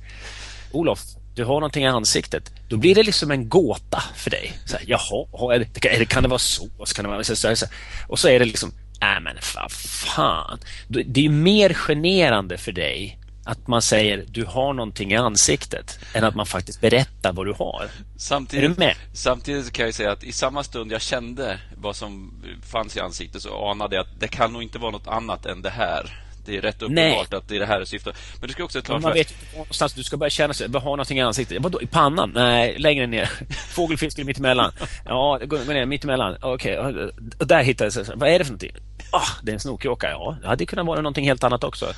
Olof, 0.73 1.01
du 1.35 1.45
har 1.45 1.55
någonting 1.55 1.85
i 1.85 1.87
ansiktet, 1.87 2.53
då 2.69 2.77
blir 2.77 2.95
det 2.95 3.03
liksom 3.03 3.31
en 3.31 3.49
gåta 3.49 4.03
för 4.17 4.31
dig. 4.31 4.53
Så 4.67 4.77
här, 4.77 4.85
Jaha, 4.89 5.59
det, 5.59 6.05
kan 6.05 6.23
det 6.23 6.29
vara 6.29 6.39
så? 6.39 6.69
så, 6.85 6.95
kan 6.95 7.05
det 7.05 7.11
vara, 7.11 7.25
så, 7.25 7.37
så, 7.37 7.57
så. 7.57 7.67
Och 8.09 8.19
så 8.19 8.29
är 8.29 8.39
det 8.39 8.45
liksom, 8.45 8.73
nej 9.01 9.21
men 9.21 9.37
vad 9.57 9.73
fan. 9.73 10.59
Det 10.89 11.25
är 11.25 11.29
mer 11.29 11.75
generande 11.75 12.59
för 12.59 12.73
dig 12.73 13.19
att 13.45 13.67
man 13.67 13.83
säger 13.83 14.25
du 14.29 14.45
har 14.45 14.73
någonting 14.73 15.13
i 15.13 15.17
ansiktet 15.17 15.99
än 16.15 16.25
att 16.25 16.35
man 16.35 16.47
faktiskt 16.47 16.81
berättar 16.81 17.33
vad 17.33 17.47
du 17.47 17.53
har. 17.53 17.89
Samtidigt, 18.17 18.65
är 18.65 18.69
du 18.69 18.75
med? 18.79 18.97
Samtidigt 19.13 19.73
kan 19.73 19.85
jag 19.85 19.95
säga 19.95 20.13
att 20.13 20.25
i 20.25 20.33
samma 20.33 20.65
stund 20.65 20.93
jag 20.93 21.03
kände 21.03 21.59
vad 21.77 21.97
som 21.97 22.43
fanns 22.71 22.97
i 22.97 23.01
ansiktet 23.01 23.43
så 23.43 23.71
anade 23.71 23.97
jag 23.97 24.03
att 24.03 24.21
det 24.21 24.29
kan 24.29 24.53
nog 24.53 24.63
inte 24.63 24.79
vara 24.79 24.91
något 24.91 25.09
annat 25.09 25.47
än 25.47 25.63
det 25.63 25.71
här. 25.71 26.24
Det 26.45 26.57
är 26.57 26.61
rätt 26.61 26.83
uppenbart 26.83 27.31
Nej. 27.31 27.39
att 27.39 27.49
det 27.49 27.57
är 27.57 27.61
det 27.61 27.67
här 27.67 27.85
syftet. 27.85 28.17
Men 28.41 28.47
du 28.47 28.53
ska 28.53 28.65
också 28.65 28.83
klart 28.83 29.03
Man 29.03 29.13
vet 29.13 29.31
inte 29.31 29.57
någonstans. 29.57 29.95
Du 29.95 30.03
ska 30.03 30.17
börja 30.17 30.31
känna 30.31 30.55
sig. 30.55 30.69
Vad 30.69 30.83
har 30.83 30.91
någonting 30.91 31.19
i 31.19 31.21
ansiktet? 31.21 31.63
Vadå? 31.63 31.83
I 31.83 31.87
pannan? 31.87 32.33
Nej, 32.35 32.79
längre 32.79 33.07
ner. 33.07 33.31
Fågelfisk 33.69 34.19
mitt 34.25 34.39
emellan. 34.39 34.73
Ja, 35.05 35.41
gå 35.47 35.57
ner 35.57 35.87
mitt 35.87 36.05
emellan. 36.05 36.37
Okej, 36.43 36.79
okay. 36.79 37.11
och 37.39 37.47
där 37.47 37.63
hittades 37.63 37.95
det. 37.95 38.13
Vad 38.17 38.29
är 38.29 38.39
det 38.39 38.45
för 38.45 38.53
någonting? 38.53 38.73
Ah, 39.11 39.29
det 39.43 39.51
är 39.51 39.55
en 39.55 39.61
snorkråka. 39.61 40.11
Ja, 40.11 40.37
det 40.43 40.49
hade 40.49 40.67
kunnat 40.67 40.87
vara 40.87 41.01
någonting 41.01 41.25
helt 41.25 41.45
annat 41.45 41.65
också. 41.65 41.93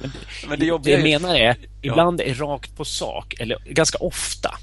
Men, 0.00 0.12
Men 0.48 0.58
det, 0.58 0.78
det 0.82 0.90
jag 0.90 1.02
menar 1.02 1.34
är, 1.34 1.56
ibland 1.82 2.20
är 2.20 2.34
rakt 2.34 2.76
på 2.76 2.84
sak, 2.84 3.34
eller 3.38 3.58
ganska 3.66 3.98
ofta 3.98 4.58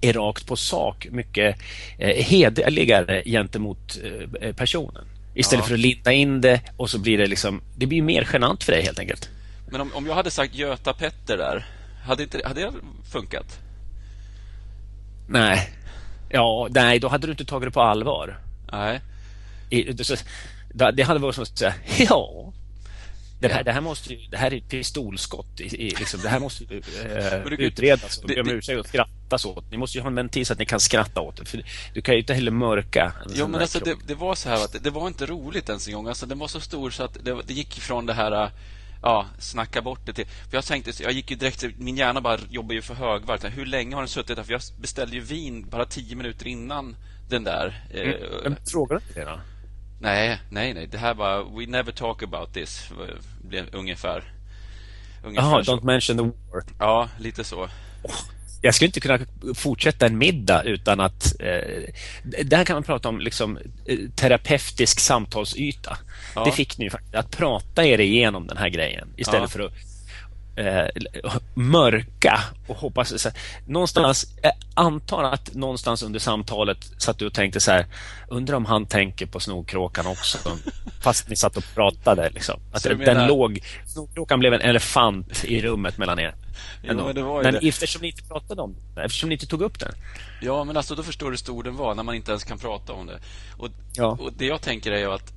är 0.00 0.12
rakt 0.12 0.46
på 0.46 0.56
sak 0.56 1.06
mycket 1.10 1.56
eh, 1.98 2.24
hederligare 2.24 3.22
gentemot 3.26 3.98
eh, 4.40 4.52
personen. 4.52 5.04
Istället 5.36 5.64
ja. 5.64 5.68
för 5.68 5.74
att 5.74 5.80
linda 5.80 6.12
in 6.12 6.40
det 6.40 6.60
och 6.76 6.90
så 6.90 6.98
blir 6.98 7.18
det 7.18 7.26
liksom 7.26 7.62
Det 7.76 7.86
blir 7.86 8.02
mer 8.02 8.28
genant 8.32 8.64
för 8.64 8.72
dig 8.72 8.82
helt 8.82 8.98
enkelt. 8.98 9.30
Men 9.70 9.80
om, 9.80 9.90
om 9.94 10.06
jag 10.06 10.14
hade 10.14 10.30
sagt 10.30 10.54
Göta 10.54 10.92
Petter 10.92 11.36
där 11.36 11.66
Hade, 12.04 12.22
inte, 12.22 12.40
hade 12.44 12.60
det 12.60 12.72
funkat? 13.12 13.58
Nej. 15.28 15.70
Ja, 16.28 16.68
nej, 16.70 16.98
då 16.98 17.08
hade 17.08 17.26
du 17.26 17.30
inte 17.30 17.44
tagit 17.44 17.66
det 17.66 17.70
på 17.70 17.80
allvar. 17.80 18.38
Nej. 18.72 19.00
I, 19.70 19.82
det, 19.82 20.92
det 20.92 21.02
hade 21.02 21.20
varit 21.20 21.34
som 21.34 21.42
att 21.42 21.58
säga 21.58 21.74
ja, 22.08 22.52
det 23.38 23.48
här, 23.48 23.64
det 23.64 23.72
här, 23.72 23.80
måste 23.80 24.14
ju, 24.14 24.28
det 24.30 24.36
här 24.36 24.52
är 24.52 24.56
ett 24.56 24.68
pistolskott. 24.68 25.60
I, 25.60 25.64
i, 25.64 25.90
liksom, 25.90 26.20
det 26.20 26.28
här 26.28 26.40
måste 26.40 26.64
ju, 26.64 26.82
eh, 27.04 27.46
utredas 27.46 28.18
och 28.18 28.28
be 28.28 28.40
om 28.40 28.48
ursäkt 28.48 28.80
och 28.80 28.86
skrattas 28.86 29.44
åt. 29.44 29.70
Ni 29.70 29.76
måste 29.76 29.98
ju 29.98 30.02
ha 30.02 30.08
en 30.08 30.14
ventil 30.14 30.46
så 30.46 30.52
att 30.52 30.58
ni 30.58 30.66
kan 30.66 30.80
skratta 30.80 31.20
åt 31.20 31.36
det. 31.36 31.44
För 31.44 31.62
du 31.94 32.02
kan 32.02 32.14
ju 32.14 32.20
inte 32.20 32.34
heller 32.34 32.50
mörka. 32.50 33.12
Jo, 33.34 33.48
men 33.48 33.60
alltså, 33.60 33.78
det, 33.78 33.96
det, 34.06 34.14
var 34.14 34.34
så 34.34 34.48
här 34.48 34.64
att 34.64 34.72
det, 34.72 34.78
det, 34.78 34.90
var 34.90 35.06
inte 35.06 35.26
roligt 35.26 35.68
ens 35.68 35.88
en 35.88 35.94
gång. 35.94 36.08
Alltså, 36.08 36.26
den 36.26 36.38
var 36.38 36.48
så 36.48 36.60
stor 36.60 36.90
så 36.90 37.02
att 37.02 37.24
det, 37.24 37.42
det 37.46 37.54
gick 37.54 37.78
ifrån 37.78 38.06
det 38.06 38.14
här 38.14 38.50
ja, 39.02 39.26
snacka 39.38 39.82
bort 39.82 40.06
det 40.06 40.12
till... 40.12 40.26
För 40.26 40.56
jag 40.56 40.64
tänkte, 40.64 40.92
jag 41.02 41.12
gick 41.12 41.30
ju 41.30 41.36
direkt 41.36 41.64
min 41.78 41.96
hjärna 41.96 42.20
bara 42.20 42.38
jobbar 42.50 42.74
ju 42.74 42.82
för 42.82 42.94
högvarv. 42.94 43.46
Hur 43.46 43.66
länge 43.66 43.94
har 43.94 44.02
den 44.02 44.08
suttit 44.08 44.36
där? 44.36 44.42
För 44.42 44.52
jag 44.52 44.60
beställde 44.80 45.16
ju 45.16 45.22
vin 45.22 45.68
bara 45.68 45.84
tio 45.84 46.16
minuter 46.16 46.46
innan 46.46 46.96
den 47.28 47.44
där. 47.44 47.86
Mm. 47.90 48.52
Eh, 48.52 48.58
frågar 48.72 48.96
du 48.96 49.02
inte 49.02 49.20
det 49.20 49.26
då? 49.26 49.40
Nej, 49.98 50.38
nej, 50.48 50.74
nej. 50.74 50.86
Det 50.86 50.98
här 50.98 51.14
var 51.14 51.58
We 51.58 51.66
never 51.66 51.92
talk 51.92 52.22
about 52.22 52.52
this. 52.52 52.90
Blev 53.42 53.66
ungefär. 53.72 54.24
Jaha, 55.34 55.62
don't 55.62 55.84
mention 55.84 56.16
the 56.16 56.22
war. 56.22 56.62
Ja, 56.78 57.08
lite 57.18 57.44
så. 57.44 57.68
Jag 58.60 58.74
skulle 58.74 58.86
inte 58.86 59.00
kunna 59.00 59.18
fortsätta 59.54 60.06
en 60.06 60.18
middag 60.18 60.62
utan 60.62 61.00
att... 61.00 61.40
Eh, 61.40 61.82
där 62.44 62.64
kan 62.64 62.76
man 62.76 62.82
prata 62.82 63.08
om 63.08 63.20
liksom, 63.20 63.58
eh, 63.84 63.98
terapeutisk 64.14 65.00
samtalsyta. 65.00 65.98
Ja. 66.34 66.44
Det 66.44 66.52
fick 66.52 66.78
ni 66.78 66.90
faktiskt. 66.90 67.14
Att 67.14 67.30
prata 67.30 67.84
er 67.84 68.00
igenom 68.00 68.46
den 68.46 68.56
här 68.56 68.68
grejen 68.68 69.08
istället 69.16 69.42
ja. 69.42 69.48
för 69.48 69.60
att 69.60 69.72
eh, 70.56 70.86
mörka 71.54 72.40
och 72.66 72.76
hoppas... 72.76 73.22
Så 73.22 73.28
här, 73.28 73.38
någonstans, 73.66 74.26
jag 74.42 74.52
antar 74.74 75.24
att 75.24 75.54
någonstans 75.54 76.02
under 76.02 76.18
samtalet 76.18 76.78
satt 76.98 77.18
du 77.18 77.26
och 77.26 77.34
tänkte 77.34 77.60
så 77.60 77.70
här, 77.70 77.86
undrar 78.28 78.56
om 78.56 78.64
han 78.64 78.86
tänker 78.86 79.26
på 79.26 79.40
snorkråkan 79.40 80.06
också, 80.06 80.38
fast 81.00 81.28
ni 81.28 81.36
satt 81.36 81.56
och 81.56 81.64
pratade. 81.74 82.30
Liksom. 82.30 82.60
Att 82.72 82.82
den 82.82 82.98
menar... 82.98 83.28
låg, 83.28 83.60
snorkråkan 83.86 84.38
blev 84.38 84.54
en 84.54 84.60
elefant 84.60 85.44
i 85.44 85.60
rummet 85.60 85.98
mellan 85.98 86.18
er. 86.18 86.34
Jo, 86.82 87.12
men, 87.14 87.42
men 87.42 87.56
eftersom 87.62 88.02
ni 88.02 88.08
inte 88.08 88.22
pratade 88.22 88.62
om 88.62 88.76
det, 88.94 89.02
eftersom 89.02 89.28
ni 89.28 89.34
inte 89.34 89.46
tog 89.46 89.62
upp 89.62 89.80
den. 89.80 89.92
Ja, 90.40 90.64
men 90.64 90.76
alltså 90.76 90.94
då 90.94 91.02
förstår 91.02 91.26
du 91.26 91.32
hur 91.32 91.36
stor 91.36 91.62
den 91.62 91.76
var 91.76 91.94
när 91.94 92.02
man 92.02 92.14
inte 92.14 92.30
ens 92.30 92.44
kan 92.44 92.58
prata 92.58 92.92
om 92.92 93.06
det. 93.06 93.18
Och, 93.56 93.68
ja. 93.94 94.18
och 94.20 94.32
Det 94.32 94.46
jag 94.46 94.60
tänker 94.60 94.92
är 94.92 94.98
ju 94.98 95.12
att 95.12 95.35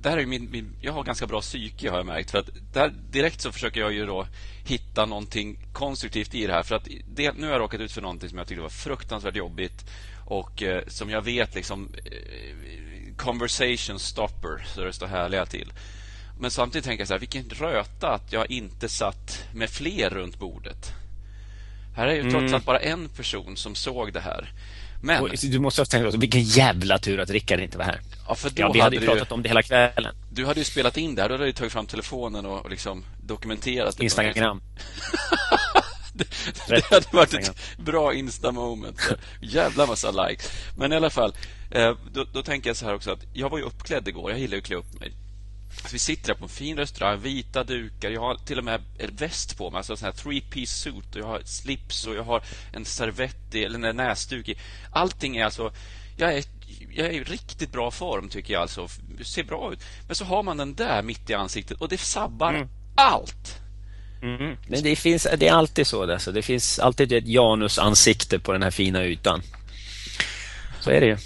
där 0.00 0.16
är 0.16 0.26
min, 0.26 0.50
min, 0.50 0.76
jag 0.80 0.92
har 0.92 1.04
ganska 1.04 1.26
bra 1.26 1.40
psyke 1.40 1.90
har 1.90 1.96
jag 1.96 2.06
märkt. 2.06 2.30
För 2.30 2.38
att 2.38 2.48
där, 2.72 2.92
direkt 3.10 3.40
så 3.40 3.52
försöker 3.52 3.80
jag 3.80 3.92
ju 3.92 4.06
då 4.06 4.26
hitta 4.64 5.06
någonting 5.06 5.58
konstruktivt 5.72 6.34
i 6.34 6.46
det 6.46 6.52
här. 6.52 6.62
För 6.62 6.74
att 6.74 6.88
det, 7.14 7.32
nu 7.32 7.46
har 7.46 7.52
jag 7.52 7.60
råkat 7.60 7.80
ut 7.80 7.92
för 7.92 8.02
någonting 8.02 8.28
som 8.28 8.38
jag 8.38 8.46
tyckte 8.46 8.62
var 8.62 8.68
fruktansvärt 8.68 9.36
jobbigt 9.36 9.84
och 10.24 10.62
eh, 10.62 10.82
som 10.86 11.10
jag 11.10 11.22
vet 11.22 11.54
liksom 11.54 11.88
eh, 12.04 13.14
conversation 13.16 13.98
stopper, 13.98 14.66
så 14.74 14.80
det 14.80 14.92
står 14.92 15.06
härliga 15.06 15.46
till. 15.46 15.72
Men 16.40 16.50
samtidigt 16.50 16.84
tänker 16.84 17.00
jag 17.00 17.08
så 17.08 17.14
här, 17.14 17.20
vilken 17.20 17.50
röta 17.50 18.08
att 18.08 18.32
jag 18.32 18.50
inte 18.50 18.88
satt 18.88 19.44
med 19.54 19.70
fler 19.70 20.10
runt 20.10 20.38
bordet. 20.38 20.92
Här 21.96 22.06
är 22.06 22.14
ju 22.14 22.20
mm. 22.20 22.32
trots 22.32 22.52
allt 22.52 22.64
bara 22.64 22.80
en 22.80 23.08
person 23.08 23.56
som 23.56 23.74
såg 23.74 24.12
det 24.12 24.20
här. 24.20 24.52
Men... 25.02 25.22
Och 25.22 25.28
du 25.42 25.58
måste 25.58 25.80
ha 25.80 25.86
tänkt 25.86 26.14
vilken 26.14 26.42
jävla 26.42 26.98
tur 26.98 27.20
att 27.20 27.30
Rickard 27.30 27.60
inte 27.60 27.78
var 27.78 27.84
här. 27.84 28.00
Ja, 28.28 28.34
för 28.34 28.50
då 28.50 28.62
ja, 28.62 28.72
vi 28.72 28.80
hade 28.80 28.96
ju 28.96 29.06
pratat 29.06 29.32
om 29.32 29.42
det 29.42 29.48
hela 29.48 29.62
kvällen. 29.62 30.14
Du 30.30 30.46
hade 30.46 30.60
ju 30.60 30.64
spelat 30.64 30.96
in 30.96 31.14
det 31.14 31.22
här. 31.22 31.28
Då 31.28 31.34
hade 31.34 31.46
du 31.46 31.52
tagit 31.52 31.72
fram 31.72 31.86
telefonen 31.86 32.46
och 32.46 32.70
liksom 32.70 33.04
dokumenterat 33.22 33.96
det. 33.96 34.04
Instagram. 34.04 34.62
det, 36.12 36.24
det 36.68 36.84
hade 36.90 37.06
varit 37.10 37.34
ett 37.34 37.54
bra 37.78 38.14
Insta-moment. 38.14 39.00
Jävla 39.40 39.86
massa 39.86 40.10
likes. 40.10 40.50
Men 40.76 40.92
i 40.92 40.96
alla 40.96 41.10
fall, 41.10 41.34
eh, 41.70 41.96
då, 42.12 42.24
då 42.32 42.42
tänker 42.42 42.70
jag 42.70 42.76
så 42.76 42.86
här 42.86 42.94
också 42.94 43.10
att 43.10 43.20
jag 43.32 43.50
var 43.50 43.58
ju 43.58 43.64
uppklädd 43.64 44.08
igår. 44.08 44.30
Jag 44.30 44.40
gillar 44.40 44.54
ju 44.54 44.58
att 44.58 44.66
klä 44.66 44.76
upp 44.76 45.00
mig. 45.00 45.12
Så 45.70 45.88
vi 45.92 45.98
sitter 45.98 46.28
här 46.28 46.34
på 46.34 46.44
en 46.44 46.48
fin 46.48 46.76
restaurang, 46.76 47.20
vita 47.20 47.64
dukar. 47.64 48.10
Jag 48.10 48.20
har 48.20 48.34
till 48.34 48.58
och 48.58 48.64
med 48.64 48.82
en 48.98 49.16
väst 49.16 49.58
på 49.58 49.70
mig, 49.70 49.78
alltså 49.78 49.92
en 49.92 49.96
sån 49.96 50.06
här 50.06 50.12
three-piece 50.12 50.66
suit. 50.66 51.14
Och 51.14 51.20
jag 51.20 51.26
har 51.26 51.42
slips 51.44 52.06
och 52.06 52.14
jag 52.14 52.22
har 52.22 52.42
en 52.72 52.84
servett, 52.84 53.54
eller 53.54 53.88
en 53.88 53.96
näsduk 53.96 54.48
i. 54.48 54.58
Allting 54.92 55.36
är 55.36 55.44
alltså... 55.44 55.72
Jag 56.16 56.34
är, 56.34 56.44
jag 56.90 57.06
är 57.06 57.12
i 57.12 57.24
riktigt 57.24 57.72
bra 57.72 57.90
form, 57.90 58.28
tycker 58.28 58.52
jag. 58.52 58.62
Alltså, 58.62 58.88
ser 59.24 59.44
bra 59.44 59.72
ut. 59.72 59.78
Men 60.06 60.14
så 60.14 60.24
har 60.24 60.42
man 60.42 60.56
den 60.56 60.74
där 60.74 61.02
mitt 61.02 61.30
i 61.30 61.34
ansiktet 61.34 61.80
och 61.80 61.88
det 61.88 61.98
sabbar 61.98 62.54
mm. 62.54 62.68
allt. 62.94 63.60
Mm. 64.22 64.56
Men 64.68 64.82
det, 64.82 64.96
finns, 64.96 65.26
det 65.38 65.48
är 65.48 65.52
alltid 65.52 65.86
så. 65.86 66.12
Alltså. 66.12 66.32
Det 66.32 66.42
finns 66.42 66.78
alltid 66.78 67.12
ett 67.12 67.26
Janus-ansikte 67.26 68.38
på 68.38 68.52
den 68.52 68.62
här 68.62 68.70
fina 68.70 69.04
ytan. 69.04 69.42
Så 70.80 70.90
är 70.90 71.00
det 71.00 71.06
ju. 71.06 71.16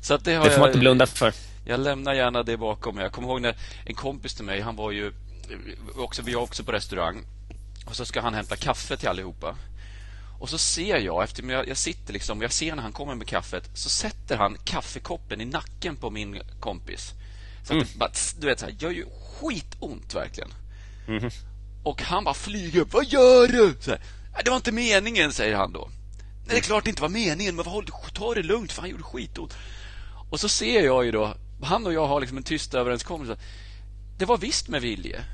Så 0.00 0.16
det, 0.16 0.30
det 0.32 0.40
får 0.40 0.50
jag, 0.50 0.60
man 0.60 0.68
inte 0.68 0.78
blunda 0.78 1.06
för 1.06 1.32
jag 1.66 1.80
lämnar 1.80 2.14
gärna 2.14 2.42
det 2.42 2.56
bakom 2.56 2.94
mig. 2.94 3.04
Jag 3.04 3.12
kommer 3.12 3.28
ihåg 3.28 3.40
när 3.40 3.56
en 3.84 3.94
kompis 3.94 4.34
till 4.34 4.44
mig, 4.44 4.60
han 4.60 4.76
var 4.76 4.90
ju 4.90 5.12
också, 5.96 6.22
vi 6.22 6.34
var 6.34 6.42
också 6.42 6.64
på 6.64 6.72
restaurang 6.72 7.24
och 7.86 7.96
så 7.96 8.04
ska 8.04 8.20
han 8.20 8.34
hämta 8.34 8.56
kaffe 8.56 8.96
till 8.96 9.08
allihopa. 9.08 9.56
Och 10.38 10.48
så 10.48 10.58
ser 10.58 10.98
jag, 10.98 11.24
efter 11.24 11.50
jag, 11.50 11.68
jag 11.68 11.76
sitter 11.76 12.12
liksom, 12.12 12.42
jag 12.42 12.52
ser 12.52 12.74
när 12.74 12.82
han 12.82 12.92
kommer 12.92 13.14
med 13.14 13.26
kaffet, 13.26 13.70
så 13.74 13.88
sätter 13.88 14.36
han 14.36 14.56
kaffekoppen 14.64 15.40
i 15.40 15.44
nacken 15.44 15.96
på 15.96 16.10
min 16.10 16.40
kompis. 16.60 17.12
Så 17.64 17.72
mm. 17.72 17.86
att, 17.98 18.36
du 18.40 18.46
vet, 18.46 18.60
så 18.60 18.66
här, 18.66 18.74
gör 18.78 18.90
ju 18.90 19.06
skitont 19.40 20.14
verkligen. 20.14 20.50
Mm. 21.08 21.30
Och 21.82 22.02
han 22.02 22.24
bara 22.24 22.34
flyger 22.34 22.80
upp. 22.80 22.92
Vad 22.92 23.04
gör 23.04 23.48
du? 23.48 23.92
Här, 24.32 24.42
det 24.44 24.50
var 24.50 24.56
inte 24.56 24.72
meningen, 24.72 25.32
säger 25.32 25.56
han 25.56 25.72
då. 25.72 25.88
Nej, 26.18 26.46
det 26.48 26.56
är 26.56 26.60
klart 26.60 26.84
det 26.84 26.90
inte 26.90 27.02
var 27.02 27.08
meningen, 27.08 27.56
men 27.56 27.64
ta 28.12 28.34
det 28.34 28.42
lugnt, 28.42 28.72
för 28.72 28.82
han 28.82 28.90
gjorde 28.90 29.02
skitont. 29.02 29.56
Och 30.30 30.40
så 30.40 30.48
ser 30.48 30.84
jag 30.84 31.04
ju 31.04 31.10
då 31.10 31.34
han 31.62 31.86
och 31.86 31.92
jag 31.92 32.06
har 32.06 32.20
liksom 32.20 32.38
en 32.38 32.44
tyst 32.44 32.74
överenskommelse. 32.74 33.36
Det 34.18 34.24
var 34.24 34.38
visst 34.38 34.68
med 34.68 34.82
vilje. 34.82 35.24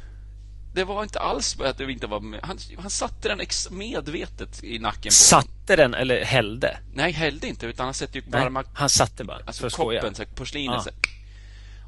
Det 0.75 0.85
var 0.85 1.03
inte 1.03 1.21
alls 1.21 1.61
att 1.61 1.79
det 1.79 1.93
inte 1.93 2.07
var 2.07 2.21
med. 2.21 2.41
Han, 2.43 2.59
han 2.79 2.91
satte 2.91 3.29
den 3.29 3.41
medvetet 3.71 4.65
i 4.65 4.79
nacken 4.79 5.11
på 5.11 5.13
Satte 5.13 5.77
den 5.77 5.95
eller 5.95 6.25
hällde? 6.25 6.79
Nej, 6.95 7.13
hällde 7.13 7.47
inte 7.49 7.67
utan 7.67 7.85
han 7.85 7.95
sätter 7.95 8.21
ju 8.21 8.31
varma... 8.31 8.65
han 8.75 8.91
satte 8.91 9.25
bara. 9.25 9.39
Alltså 9.47 9.71
koppen, 9.71 10.15
så 10.15 10.25
porslinet. 10.35 10.87
Ah. 10.87 10.91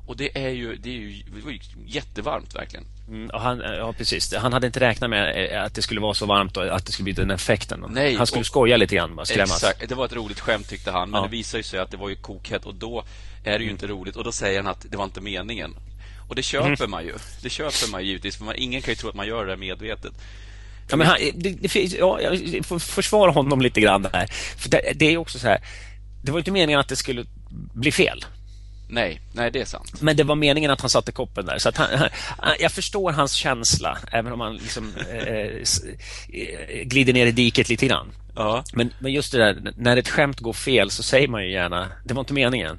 Och 0.07 0.17
det 0.17 0.39
är 0.39 0.49
ju, 0.49 0.77
det 0.77 0.89
är 0.89 0.95
ju, 0.95 1.23
det 1.45 1.53
ju 1.53 1.59
jättevarmt 1.87 2.55
verkligen. 2.55 2.85
Mm, 3.09 3.31
han, 3.35 3.59
ja, 3.59 3.93
precis. 3.93 4.35
Han 4.35 4.53
hade 4.53 4.67
inte 4.67 4.81
räknat 4.81 5.11
med 5.11 5.53
eh, 5.53 5.63
att 5.63 5.75
det 5.75 5.83
skulle 5.83 6.01
vara 6.01 6.15
så 6.15 6.27
varmt 6.27 6.57
och 6.57 6.77
att 6.77 6.87
det 6.87 6.93
skulle 6.93 7.05
bli 7.05 7.13
den 7.13 7.31
effekten. 7.31 7.85
Nej, 7.89 8.15
han 8.15 8.27
skulle 8.27 8.41
och, 8.41 8.47
skoja 8.47 8.77
lite 8.77 8.95
grann, 8.95 9.17
bara 9.17 9.27
skrämmas. 9.27 9.65
Exakt. 9.65 9.89
Det 9.89 9.95
var 9.95 10.05
ett 10.05 10.13
roligt 10.13 10.41
skämt 10.41 10.69
tyckte 10.69 10.91
han, 10.91 11.11
men 11.11 11.19
ja. 11.19 11.27
det 11.27 11.31
visade 11.31 11.63
sig 11.63 11.81
att 11.81 11.91
det 11.91 11.97
var 11.97 12.09
ju 12.09 12.17
kokhett 12.17 12.67
och 12.67 12.75
då 12.75 13.05
är 13.45 13.53
det 13.53 13.65
ju 13.65 13.71
mm. 13.71 13.71
inte 13.71 13.87
roligt. 13.87 14.17
Och 14.17 14.25
då 14.25 14.33
säger 14.33 14.63
han 14.63 14.71
att 14.71 14.87
det 14.91 14.97
var 14.97 15.05
inte 15.05 15.21
meningen. 15.21 15.77
Och 16.29 16.35
det 16.35 16.43
köper 16.43 16.67
mm. 16.67 16.91
man 16.91 17.05
ju. 17.05 17.15
Det 17.43 17.51
köper 17.51 17.91
man 17.91 18.01
ju 18.01 18.07
givetvis, 18.07 18.37
för 18.37 18.45
man, 18.45 18.55
ingen 18.57 18.83
kan 18.83 18.93
ju 18.93 18.97
tro 18.97 19.09
att 19.09 19.15
man 19.15 19.27
gör 19.27 19.47
det 19.47 19.57
medvetet. 19.57 20.13
Ja, 20.91 20.97
men 20.97 21.07
han, 21.07 21.17
det, 21.35 21.51
det, 21.51 21.93
ja, 21.93 22.21
jag 22.21 22.67
får 22.67 22.79
försvara 22.79 23.31
honom 23.31 23.61
lite 23.61 23.81
grann 23.81 24.03
där. 24.03 24.27
För 24.57 24.71
det, 24.71 24.93
det 24.95 25.13
är 25.13 25.17
också 25.17 25.39
så 25.39 25.47
här, 25.47 25.59
det 26.23 26.33
var 26.33 26.39
inte 26.39 26.51
meningen 26.51 26.81
att 26.81 26.89
det 26.89 26.97
skulle 26.97 27.25
bli 27.75 27.93
fel. 27.93 28.25
Nej, 28.89 29.21
nej 29.33 29.51
det 29.51 29.61
är 29.61 29.65
sant. 29.65 30.03
Men 30.03 30.17
det 30.17 30.25
var 30.25 30.35
meningen 30.35 30.71
att 30.71 30.81
han 30.81 30.91
satte 30.91 31.13
koppen 31.13 31.47
där. 31.47 31.59
Så 31.59 31.69
att 31.69 31.77
han, 31.77 31.89
han, 32.39 32.55
jag 32.61 32.73
förstår 32.73 33.13
hans 33.13 33.33
känsla, 33.33 33.99
även 34.13 34.33
om 34.33 34.41
han 34.41 34.57
liksom, 34.57 34.93
eh, 35.11 35.29
eh, 35.29 36.85
glider 36.85 37.13
ner 37.13 37.27
i 37.27 37.33
diket 37.33 37.69
lite 37.69 37.87
grann. 37.87 38.13
Ja. 38.37 38.65
Men, 38.73 38.91
men 38.99 39.13
just 39.13 39.33
det 39.33 39.39
där, 39.39 39.73
när 39.77 39.97
ett 39.97 40.09
skämt 40.09 40.41
går 40.41 40.53
fel 40.53 40.91
så 40.91 41.03
säger 41.03 41.29
man 41.29 41.43
ju 41.43 41.53
gärna, 41.53 41.89
det 42.05 42.15
var 42.15 42.21
inte 42.21 42.35
meningen 42.35 42.79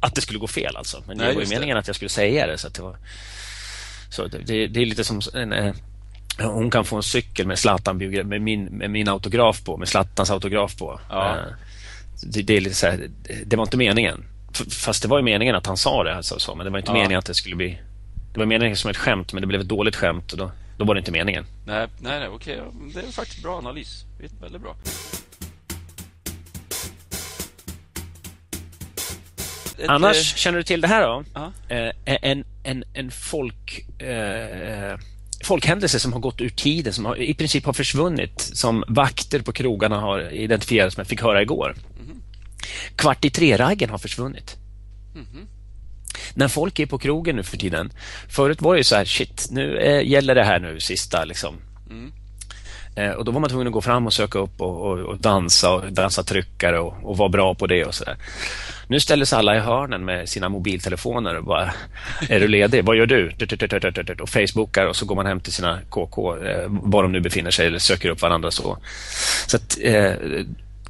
att 0.00 0.14
det 0.14 0.20
skulle 0.20 0.38
gå 0.38 0.46
fel 0.46 0.76
alltså. 0.76 1.02
Men 1.06 1.16
nej, 1.16 1.28
det 1.28 1.34
var 1.34 1.42
ju 1.42 1.48
meningen 1.48 1.74
det. 1.74 1.80
att 1.80 1.86
jag 1.86 1.96
skulle 1.96 2.08
säga 2.08 2.46
det. 2.46 2.58
Så, 2.58 2.68
det, 2.68 2.82
var, 2.82 2.96
så 4.10 4.26
det, 4.26 4.66
det, 4.66 4.80
är 4.80 4.86
lite 4.86 5.04
som 5.04 5.20
en, 5.34 5.52
eh, 5.52 5.74
hon 6.38 6.70
kan 6.70 6.84
få 6.84 6.96
en 6.96 7.02
cykel 7.02 7.46
med 7.46 7.58
Zlatan 7.58 7.96
med 7.98 8.42
min, 8.42 8.64
med 8.64 8.90
min 8.90 9.08
autograf 9.08 9.64
på, 9.64 9.76
med 9.76 9.88
Zlatans 9.88 10.30
autograf 10.30 10.76
på. 10.76 11.00
Ja. 11.08 11.36
Eh, 11.36 11.42
det, 12.22 12.42
det, 12.42 12.56
är 12.56 12.60
lite 12.60 12.76
så 12.76 12.86
här, 12.86 13.08
det 13.46 13.56
var 13.56 13.64
inte 13.64 13.76
meningen. 13.76 14.24
Fast 14.64 15.02
det 15.02 15.08
var 15.08 15.18
ju 15.18 15.24
meningen 15.24 15.54
att 15.54 15.66
han 15.66 15.76
sa 15.76 16.04
det. 16.04 16.14
Alltså, 16.16 16.38
så, 16.38 16.54
men 16.54 16.64
det 16.64 16.70
var 16.70 16.78
inte 16.78 16.90
ja. 16.90 16.94
meningen 16.94 17.18
att 17.18 17.26
det 17.26 17.34
skulle 17.34 17.56
bli... 17.56 17.78
Det 18.32 18.38
var 18.38 18.46
meningen 18.46 18.76
som 18.76 18.90
ett 18.90 18.96
skämt, 18.96 19.32
men 19.32 19.40
det 19.40 19.46
blev 19.46 19.60
ett 19.60 19.68
dåligt 19.68 19.96
skämt. 19.96 20.32
Och 20.32 20.38
då, 20.38 20.50
då 20.78 20.84
var 20.84 20.94
det 20.94 20.98
inte 20.98 21.12
meningen. 21.12 21.46
Nej, 21.66 21.86
nej, 21.98 22.20
nej 22.20 22.28
okej. 22.28 22.60
Det 22.94 23.00
är 23.00 23.12
faktiskt 23.12 23.42
bra 23.42 23.58
analys. 23.58 24.04
Väldigt 24.40 24.62
bra. 24.62 24.76
Annars, 29.88 30.32
ett, 30.32 30.38
känner 30.38 30.58
du 30.58 30.64
till 30.64 30.80
det 30.80 30.88
här 30.88 31.02
då? 31.02 31.24
Eh, 31.68 31.92
en, 32.04 32.44
en, 32.62 32.84
en 32.94 33.10
folk... 33.10 33.86
Eh, 34.00 34.98
folkhändelse 35.44 36.00
som 36.00 36.12
har 36.12 36.20
gått 36.20 36.40
ur 36.40 36.48
tiden, 36.48 36.92
som 36.92 37.04
har, 37.04 37.16
i 37.16 37.34
princip 37.34 37.64
har 37.66 37.72
försvunnit, 37.72 38.40
som 38.40 38.84
vakter 38.88 39.40
på 39.40 39.52
krogarna 39.52 40.00
har 40.00 40.32
identifierats 40.32 40.96
med, 40.96 41.06
fick 41.06 41.22
höra 41.22 41.42
igår. 41.42 41.74
Kvart 42.96 43.24
i 43.24 43.30
tre-raggen 43.30 43.90
har 43.90 43.98
försvunnit. 43.98 44.56
Mm. 45.14 45.46
När 46.34 46.48
folk 46.48 46.78
är 46.78 46.86
på 46.86 46.98
krogen 46.98 47.36
nu 47.36 47.42
för 47.42 47.56
tiden, 47.56 47.92
förut 48.28 48.62
var 48.62 48.74
det 48.74 48.78
ju 48.78 48.84
så 48.84 48.96
här, 48.96 49.04
shit, 49.04 49.48
nu 49.50 49.78
eh, 49.78 50.08
gäller 50.08 50.34
det 50.34 50.44
här 50.44 50.60
nu, 50.60 50.80
sista 50.80 51.24
liksom. 51.24 51.54
Mm. 51.90 52.12
Eh, 52.96 53.10
och 53.10 53.24
då 53.24 53.32
var 53.32 53.40
man 53.40 53.50
tvungen 53.50 53.66
att 53.66 53.72
gå 53.72 53.80
fram 53.80 54.06
och 54.06 54.12
söka 54.12 54.38
upp 54.38 54.60
och, 54.60 54.80
och, 54.80 54.98
och 54.98 55.18
dansa 55.18 55.70
och 55.70 55.92
dansa 55.92 56.22
tryckare 56.22 56.78
och, 56.78 56.94
och 57.02 57.16
vara 57.16 57.28
bra 57.28 57.54
på 57.54 57.66
det 57.66 57.84
och 57.84 57.94
sådär. 57.94 58.16
Nu 58.88 59.00
ställer 59.00 59.24
sig 59.24 59.38
alla 59.38 59.56
i 59.56 59.58
hörnen 59.58 60.04
med 60.04 60.28
sina 60.28 60.48
mobiltelefoner 60.48 61.36
och 61.38 61.44
bara 61.44 61.74
Är 62.28 62.40
du 62.40 62.48
ledig? 62.48 62.84
Vad 62.84 62.96
gör 62.96 63.06
du? 63.06 63.32
Och 64.20 64.28
Facebookar 64.28 64.86
och 64.86 64.96
så 64.96 65.06
går 65.06 65.14
man 65.14 65.26
hem 65.26 65.40
till 65.40 65.52
sina 65.52 65.78
KK 65.88 66.36
eh, 66.36 66.66
var 66.68 67.02
de 67.02 67.12
nu 67.12 67.20
befinner 67.20 67.50
sig 67.50 67.66
eller 67.66 67.78
söker 67.78 68.08
upp 68.08 68.22
varandra 68.22 68.50
så. 68.50 68.78
Så 69.46 69.56
att 69.56 69.78
eh, 69.82 70.12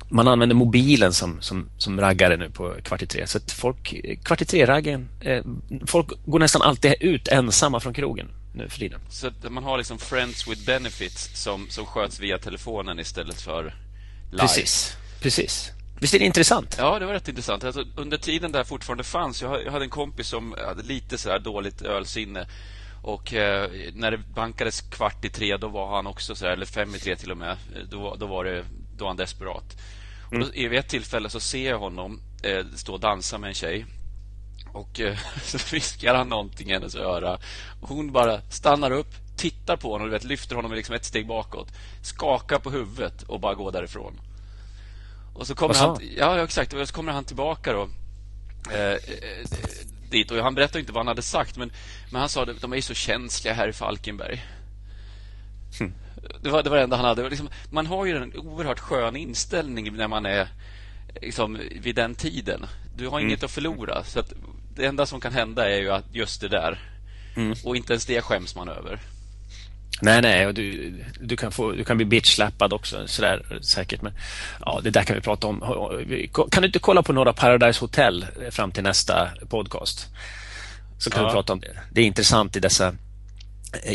man 0.09 0.29
använder 0.29 0.57
mobilen 0.57 1.13
som, 1.13 1.41
som, 1.41 1.71
som 1.79 2.01
raggare 2.01 2.37
nu 2.37 2.51
på 2.51 2.75
kvart 2.85 3.03
i 3.03 3.07
tre. 3.07 3.27
Så 3.27 3.39
att 3.39 3.53
folk, 3.53 3.95
kvart 4.25 4.43
i 4.43 4.45
tre-raggen, 4.45 5.09
eh, 5.21 5.45
folk 5.87 6.07
går 6.25 6.39
nästan 6.39 6.63
alltid 6.63 6.95
ut 7.01 7.29
ensamma 7.29 7.81
från 7.81 7.95
krogen 7.95 8.29
nu 8.55 8.69
för 8.69 8.79
tiden. 8.79 9.01
Så 9.11 9.31
man 9.49 9.65
har 9.65 9.79
liksom 9.79 9.99
friends 9.99 10.49
with 10.49 10.67
benefits 10.67 11.43
som, 11.43 11.67
som 11.71 11.87
sköts 11.87 12.21
via 12.21 12.39
telefonen 12.39 12.99
istället 12.99 13.41
för 13.41 13.75
live? 14.31 14.39
Precis, 14.39 14.97
precis. 15.21 15.73
Visst 16.01 16.15
är 16.15 16.19
det 16.19 16.25
intressant? 16.25 16.77
Ja, 16.79 16.99
det 16.99 17.07
var 17.07 17.13
rätt 17.13 17.29
intressant. 17.29 17.65
Alltså, 17.65 17.85
under 17.97 18.19
tiden 18.19 18.53
där 18.53 18.65
fortfarande 18.65 19.05
fanns, 19.05 19.43
jag 19.43 19.71
hade 19.71 19.85
en 19.85 19.91
kompis 19.91 20.29
som 20.29 20.55
hade 20.67 20.83
lite 20.83 21.19
så 21.19 21.39
dåligt 21.39 21.83
ölsinne. 21.83 22.47
Och 23.03 23.35
eh, 23.35 23.71
när 23.95 24.11
det 24.11 24.19
bankades 24.19 24.81
kvart 24.81 25.25
i 25.25 25.29
tre, 25.29 25.57
då 25.57 25.69
var 25.69 25.97
han 25.97 26.07
också 26.07 26.35
så 26.35 26.47
här, 26.47 26.53
eller 26.53 26.67
fem 26.67 26.95
i 26.95 26.99
tre 26.99 27.17
till 27.17 27.31
och 27.31 27.37
med. 27.37 27.57
Då, 27.91 28.15
då 28.15 28.27
var 28.27 28.45
det, 28.45 28.65
då 28.97 29.05
var 29.05 29.11
han 29.11 29.17
desperat. 29.17 29.77
Mm. 30.31 30.43
Och 30.43 30.49
då, 30.49 30.69
vid 30.69 30.79
ett 30.79 30.89
tillfälle 30.89 31.31
så 31.31 31.41
ser 31.41 31.71
jag 31.71 31.79
honom 31.79 32.21
eh, 32.43 32.65
stå 32.75 32.93
och 32.93 33.01
dansa 33.01 33.39
med 33.39 33.49
en 33.49 33.55
tjej. 33.55 33.87
Och 34.73 35.01
eh, 35.01 35.19
så 35.45 35.59
viskar 35.75 36.15
han 36.15 36.29
någonting 36.29 36.71
i 36.71 36.73
hennes 36.73 36.95
öra. 36.95 37.39
Och 37.81 37.89
hon 37.89 38.13
bara 38.13 38.41
stannar 38.51 38.91
upp, 38.91 39.15
tittar 39.37 39.77
på 39.77 39.93
honom 39.93 40.07
och 40.07 40.15
vet, 40.15 40.25
lyfter 40.25 40.57
honom 40.57 40.73
liksom 40.73 40.95
ett 40.95 41.05
steg 41.05 41.27
bakåt. 41.27 41.69
Skakar 42.03 42.59
på 42.59 42.71
huvudet 42.71 43.23
och 43.23 43.41
bara 43.41 43.55
går 43.55 43.73
därifrån. 43.73 44.21
Och 45.35 45.47
så 45.47 45.55
kommer 45.55 45.75
han, 45.75 45.99
ja, 46.17 46.45
exakt. 46.45 46.73
Och 46.73 46.89
så 46.89 46.95
kommer 46.95 47.13
han 47.13 47.25
tillbaka 47.25 47.73
då. 47.73 47.89
Eh, 48.73 48.93
eh, 48.93 48.99
dit. 50.11 50.31
Och 50.31 50.37
han 50.37 50.55
berättade 50.55 50.81
inte 50.81 50.93
vad 50.93 51.01
han 51.01 51.09
hade 51.09 51.23
sagt, 51.23 51.57
men, 51.57 51.73
men 52.11 52.21
han 52.21 52.29
sa 52.29 52.43
att 52.43 52.61
de 52.61 52.73
är 52.73 52.81
så 52.81 52.95
känsliga 52.95 53.55
här 53.55 53.69
i 53.69 53.73
Falkenberg. 53.73 54.45
Mm. 55.81 55.95
Det, 56.43 56.51
var, 56.51 56.63
det 56.63 56.71
var 56.71 56.77
det 56.77 56.83
enda 56.83 56.97
han 56.97 57.05
hade. 57.05 57.29
Liksom, 57.29 57.49
man 57.71 57.87
har 57.87 58.07
ju 58.07 58.17
en 58.17 58.37
oerhört 58.37 58.79
skön 58.79 59.17
inställning 59.17 59.97
när 59.97 60.09
man 60.09 60.27
är 60.27 60.49
liksom, 61.23 61.59
vid 61.83 61.95
den 61.95 62.15
tiden. 62.15 62.67
Du 62.97 63.09
har 63.09 63.19
mm. 63.19 63.29
inget 63.29 63.43
att 63.43 63.51
förlora. 63.51 64.05
Så 64.05 64.21
att 64.21 64.33
det 64.75 64.87
enda 64.87 65.07
som 65.07 65.21
kan 65.21 65.33
hända 65.33 65.71
är 65.71 65.79
ju 65.79 65.91
att 65.91 66.15
just 66.15 66.41
det 66.41 66.49
där. 66.49 66.79
Mm. 67.37 67.55
Och 67.65 67.77
inte 67.77 67.93
ens 67.93 68.07
det 68.07 68.23
skäms 68.23 68.55
man 68.55 68.69
över. 68.69 69.01
Nej, 70.01 70.23
nej, 70.23 70.47
och 70.47 70.55
du, 70.55 70.95
du, 71.21 71.37
kan, 71.37 71.53
få, 71.53 71.73
du 71.73 71.85
kan 71.85 71.97
bli 71.97 72.07
bitchlappad 72.07 72.73
också, 72.73 73.09
sådär 73.09 73.59
säkert. 73.61 74.03
Men 74.03 74.13
ja, 74.61 74.81
det 74.83 74.91
där 74.91 75.03
kan 75.03 75.17
vi 75.17 75.23
prata 75.23 75.47
om. 75.47 75.61
Kan 76.51 76.63
du 76.63 76.67
inte 76.67 76.79
kolla 76.79 77.03
på 77.03 77.13
några 77.13 77.33
Paradise 77.33 77.81
Hotel 77.81 78.27
fram 78.51 78.73
till 78.73 78.83
nästa 78.83 79.31
podcast? 79.49 80.07
Så 80.99 81.11
kan 81.11 81.23
ja. 81.23 81.29
vi 81.29 81.33
prata 81.33 81.53
om 81.53 81.61
det. 81.61 81.79
Det 81.91 82.01
är 82.01 82.05
intressant 82.05 82.57
i 82.57 82.61
dessa 82.61 82.95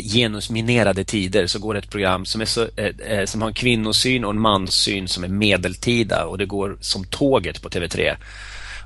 genusminerade 0.02 1.04
tider 1.04 1.46
så 1.46 1.58
går 1.58 1.74
det 1.74 1.80
ett 1.80 1.90
program 1.90 2.24
som, 2.24 2.40
är 2.40 2.44
så, 2.44 2.68
eh, 2.76 2.86
eh, 2.86 3.24
som 3.24 3.42
har 3.42 3.48
en 3.48 3.54
kvinnosyn 3.54 4.24
och 4.24 4.30
en 4.30 4.40
manssyn 4.40 5.08
som 5.08 5.24
är 5.24 5.28
medeltida 5.28 6.24
och 6.24 6.38
det 6.38 6.46
går 6.46 6.76
som 6.80 7.04
tåget 7.04 7.62
på 7.62 7.68
TV3. 7.68 8.16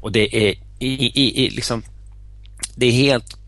Och 0.01 0.13
det 0.13 0.49
är 0.49 0.55
i, 0.79 0.95
i, 1.05 1.45
i 1.45 1.51
liksom 1.51 1.83
det 2.75 2.87
är 2.87 2.93
helt 2.93 3.39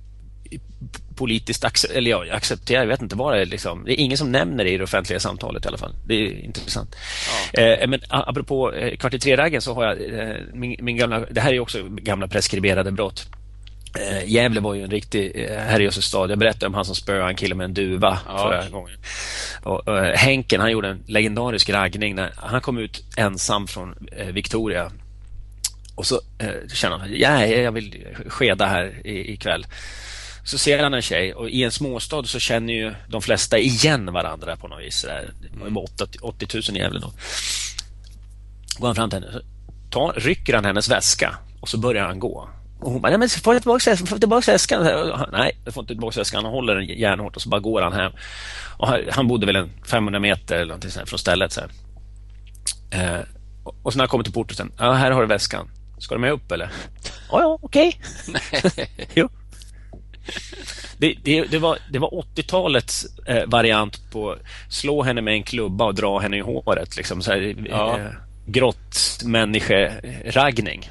politiskt 1.21 1.65
accepterat, 1.65 1.97
eller 1.97 2.11
ja, 2.11 2.35
accepterar, 2.35 2.81
jag 2.81 2.89
vet 2.89 3.03
inte 3.03 3.17
vad 3.17 3.35
det 3.35 3.41
är. 3.41 3.47
Liksom. 3.47 3.85
Det 3.85 3.93
är 3.93 4.05
ingen 4.05 4.19
som 4.19 4.33
nämner 4.33 4.65
det 4.65 4.71
i 4.71 4.79
det 4.79 4.85
offentliga 4.85 5.21
samtalet 5.21 5.65
i 5.65 5.69
alla 5.69 5.79
fall. 5.79 5.95
Det 6.07 6.15
är 6.15 6.45
intressant. 6.45 6.97
Ja. 7.53 7.63
Eh, 7.63 7.89
men 7.89 8.01
apropå 8.09 8.73
eh, 8.73 8.97
kvart 8.97 9.15
i 9.15 9.19
tre 9.19 9.61
så 9.61 9.75
har 9.75 9.85
jag 9.85 10.21
eh, 10.21 10.37
min, 10.53 10.77
min, 10.81 10.97
gamla, 10.97 11.21
det 11.21 11.41
här 11.41 11.53
är 11.53 11.61
också 11.61 11.83
gamla 11.89 12.29
preskriberade 12.29 12.93
brott. 12.93 13.27
Eh, 13.95 14.25
Gävle 14.25 14.61
var 14.61 14.75
ju 14.75 14.83
en 14.83 14.91
riktig 14.91 15.33
eh, 15.35 15.59
herrejösses-stad. 15.59 16.31
Jag 16.31 16.39
berättade 16.39 16.67
om 16.67 16.75
han 16.75 16.85
som 16.85 16.95
spöade 16.95 17.31
en 17.31 17.37
kille 17.37 17.55
med 17.55 17.65
en 17.65 17.75
duva 17.75 18.19
ja. 18.27 18.39
förra 18.39 18.69
gången. 18.69 18.99
Och, 19.63 19.99
eh, 19.99 20.17
Henken, 20.17 20.61
han 20.61 20.71
gjorde 20.71 20.89
en 20.89 21.03
legendarisk 21.07 21.71
raggning 21.71 22.15
när 22.15 22.33
han 22.37 22.61
kom 22.61 22.79
ut 22.79 23.05
ensam 23.17 23.67
från 23.67 24.09
eh, 24.13 24.27
Victoria. 24.27 24.93
Och 25.95 26.07
så 26.07 26.21
eh, 26.39 26.69
kände 26.75 26.99
han, 26.99 27.09
ja, 27.13 27.47
jag 27.47 27.73
vill 27.73 28.07
skeda 28.27 28.67
här 28.67 29.07
ikväll. 29.07 29.67
Så 30.45 30.59
ser 30.59 30.83
han 30.83 30.95
en 30.95 31.03
tjej 31.03 31.35
och 31.35 31.51
i 31.51 31.63
en 31.63 31.71
småstad 31.71 32.25
så 32.25 32.39
känner 32.39 32.73
ju 32.73 32.95
de 33.09 33.23
flesta 33.23 33.59
igen 33.59 34.13
varandra 34.13 34.57
på 34.57 34.69
något 34.69 34.81
vis. 34.81 35.07
Det 35.41 35.59
var 35.61 35.69
ju 35.69 35.75
80, 35.75 36.19
80 36.23 36.47
000 36.55 36.77
i 36.77 36.81
Gävle 36.81 37.01
då. 37.01 37.13
Går 38.79 38.87
han 38.87 38.95
fram 38.95 39.11
till 39.11 39.19
henne, 39.19 39.41
tar, 39.91 40.13
rycker 40.13 40.55
han 40.55 40.65
hennes 40.65 40.89
väska 40.89 41.37
och 41.61 41.69
så 41.69 41.79
börjar 41.79 42.07
han 42.07 42.19
gå. 42.19 42.49
Och 42.81 42.93
hon 42.93 43.03
bara, 43.03 43.09
nej 43.09 43.19
men 43.19 43.29
får 43.29 43.55
jag 43.55 43.63
tillbaka, 43.63 43.97
får 43.97 44.09
jag 44.11 44.21
tillbaka 44.21 44.53
väskan? 44.53 44.83
Nej, 45.33 45.61
du 45.65 45.73
får 45.73 45.83
inte 45.83 45.95
tillbaka 45.95 46.21
väskan. 46.21 46.45
Han 46.45 46.53
håller 46.53 46.75
den 46.75 46.85
järnhårt 46.85 47.37
och 47.37 47.43
så 47.43 47.49
bara 47.49 47.61
går 47.61 47.83
han 47.83 47.93
hem. 47.93 48.13
Och 48.77 48.89
han 49.11 49.29
bodde 49.29 49.47
väl 49.47 49.57
en 49.57 49.71
500 49.87 50.21
meter 50.21 50.55
eller 50.55 50.67
någonting 50.67 50.91
sånt 50.91 51.09
från 51.09 51.19
stället. 51.19 51.53
Så 51.53 51.61
eh, 52.91 53.21
och 53.83 53.93
så 53.93 53.97
när 53.97 54.03
han 54.03 54.09
kommer 54.09 54.25
till 54.25 54.33
porten, 54.33 54.57
sen, 54.57 54.73
ja, 54.79 54.93
här 54.93 55.11
har 55.11 55.21
du 55.21 55.27
väskan. 55.27 55.71
Ska 55.99 56.15
du 56.15 56.21
med 56.21 56.33
upp 56.33 56.53
eller? 56.53 56.71
Ja, 57.31 57.41
ja, 57.41 57.59
okej. 57.63 58.01
Okay. 58.29 58.87
jo. 59.15 59.29
Det, 60.99 61.15
det, 61.25 61.43
det, 61.43 61.59
var, 61.59 61.79
det 61.93 61.99
var 61.99 62.11
80-talets 62.11 63.07
eh, 63.27 63.47
variant 63.47 64.11
på 64.11 64.37
slå 64.69 65.03
henne 65.03 65.21
med 65.21 65.35
en 65.35 65.43
klubba 65.43 65.85
och 65.85 65.95
dra 65.95 66.19
henne 66.19 66.37
i 66.37 66.41
håret. 66.41 66.97
Liksom, 66.97 67.23
så 67.23 67.31
här, 67.31 67.67
ja. 67.71 67.99
eh, 67.99 68.07
grått 68.47 69.21
människeraggning. 69.25 70.91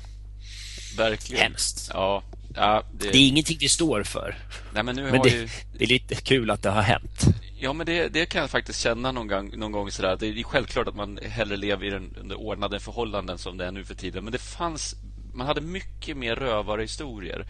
Verkligen. 0.97 1.43
Hemskt. 1.43 1.89
Ja. 1.93 2.23
Ja, 2.55 2.83
det... 2.91 3.11
det 3.11 3.17
är 3.17 3.27
ingenting 3.27 3.57
vi 3.59 3.69
står 3.69 4.03
för. 4.03 4.35
Nej, 4.73 4.83
men 4.83 4.95
nu 4.95 5.11
men 5.11 5.21
det, 5.21 5.29
ju... 5.29 5.49
det, 5.77 5.83
är 5.83 5.87
lite 5.87 6.15
kul 6.15 6.51
att 6.51 6.61
det 6.61 6.69
har 6.69 6.81
hänt. 6.81 7.25
Ja, 7.59 7.73
men 7.73 7.85
det, 7.85 8.07
det 8.07 8.25
kan 8.25 8.41
jag 8.41 8.49
faktiskt 8.49 8.79
känna 8.79 9.11
någon 9.11 9.27
gång, 9.27 9.51
någon 9.57 9.71
gång 9.71 9.91
sådär. 9.91 10.17
Det 10.19 10.27
är 10.27 10.43
självklart 10.43 10.87
att 10.87 10.95
man 10.95 11.19
hellre 11.23 11.57
lever 11.57 11.85
i 11.85 11.89
den, 11.89 12.15
under 12.19 12.35
ordnade 12.35 12.79
förhållanden 12.79 13.37
som 13.37 13.57
det 13.57 13.65
är 13.65 13.71
nu 13.71 13.85
för 13.85 13.95
tiden. 13.95 14.23
Men 14.23 14.33
det 14.33 14.39
fanns, 14.39 14.95
man 15.33 15.47
hade 15.47 15.61
mycket 15.61 16.17
mer 16.17 16.35
rövarhistorier. 16.35 17.45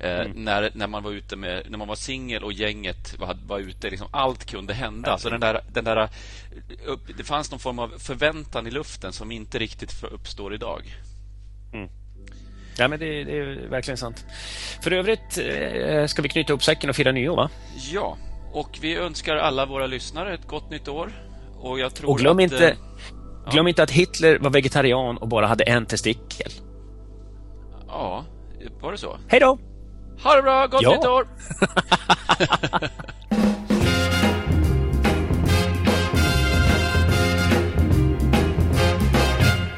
mm. 0.00 0.30
när, 0.44 0.70
när 0.74 0.86
man 0.86 1.02
var 1.02 1.10
ute 1.10 1.36
med, 1.36 1.70
när 1.70 1.78
man 1.78 1.88
var 1.88 1.96
singel 1.96 2.44
och 2.44 2.52
gänget 2.52 3.18
var, 3.18 3.36
var 3.46 3.58
ute, 3.58 3.90
liksom 3.90 4.08
allt 4.10 4.44
kunde 4.44 4.74
hända. 4.74 5.10
Ja, 5.10 5.18
så 5.18 5.30
den 5.30 5.40
där, 5.40 5.60
den 5.72 5.84
där, 5.84 6.08
det 7.16 7.24
fanns 7.24 7.50
någon 7.50 7.60
form 7.60 7.78
av 7.78 7.98
förväntan 7.98 8.66
i 8.66 8.70
luften 8.70 9.12
som 9.12 9.30
inte 9.30 9.58
riktigt 9.58 10.04
uppstår 10.04 10.54
idag. 10.54 10.96
Mm. 11.72 11.88
Ja, 12.78 12.88
men 12.88 12.98
det, 12.98 13.24
det, 13.24 13.38
är 13.38 13.68
verkligen 13.68 13.98
sant. 13.98 14.24
För 14.82 14.92
övrigt 14.92 15.38
eh, 15.38 16.06
ska 16.06 16.22
vi 16.22 16.28
knyta 16.28 16.52
upp 16.52 16.64
säcken 16.64 16.90
och 16.90 16.96
fira 16.96 17.12
nyår, 17.12 17.36
va? 17.36 17.50
Ja, 17.92 18.16
och 18.52 18.78
vi 18.80 18.96
önskar 18.96 19.36
alla 19.36 19.66
våra 19.66 19.86
lyssnare 19.86 20.34
ett 20.34 20.46
gott 20.46 20.70
nytt 20.70 20.88
år. 20.88 21.12
Och, 21.58 21.78
jag 21.78 21.94
tror 21.94 22.10
och 22.10 22.18
glöm, 22.18 22.36
att, 22.36 22.42
inte, 22.42 22.76
ja. 23.44 23.50
glöm 23.50 23.68
inte 23.68 23.82
att 23.82 23.90
Hitler 23.90 24.38
var 24.38 24.50
vegetarian 24.50 25.16
och 25.16 25.28
bara 25.28 25.46
hade 25.46 25.64
en 25.64 25.86
testikel. 25.86 26.52
Ja, 27.88 28.24
var 28.80 28.92
det 28.92 28.98
så? 28.98 29.18
Hej 29.28 29.40
då! 29.40 29.58
Ha 30.22 30.36
det 30.36 30.42
bra! 30.42 30.66
Gott 30.66 30.82
ja. 30.82 30.90
nytt 30.90 31.04
år! 31.04 31.28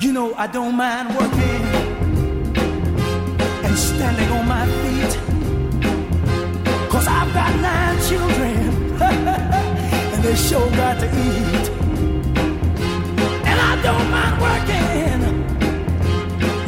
you 0.03 0.13
know 0.13 0.33
I 0.39 0.47
don't 0.47 0.77
mind 0.77 1.15
working 1.15 1.68
standing 3.99 4.31
on 4.31 4.47
my 4.47 4.65
feet 4.81 5.13
Cause 6.93 7.07
I've 7.19 7.33
got 7.35 7.53
nine 7.69 7.97
children 8.09 8.57
and 10.13 10.21
they 10.23 10.37
sure 10.37 10.71
got 10.83 11.01
to 11.03 11.07
eat 11.27 11.67
And 13.51 13.59
I 13.71 13.73
don't 13.87 14.09
mind 14.17 14.37
working 14.47 15.21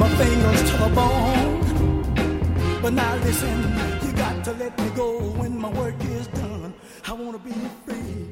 my 0.00 0.08
fingers 0.20 0.60
to 0.70 0.76
the 0.82 0.90
bone 0.98 1.50
but 2.82 2.94
now 2.94 3.14
listen, 3.16 3.56
you 4.04 4.12
got 4.14 4.42
to 4.44 4.52
let 4.52 4.76
me 4.80 4.88
go 4.96 5.18
when 5.40 5.56
my 5.58 5.68
work 5.68 6.02
is 6.02 6.26
done. 6.28 6.72
I 7.06 7.12
wanna 7.12 7.38
be 7.38 7.52
free. 7.84 8.29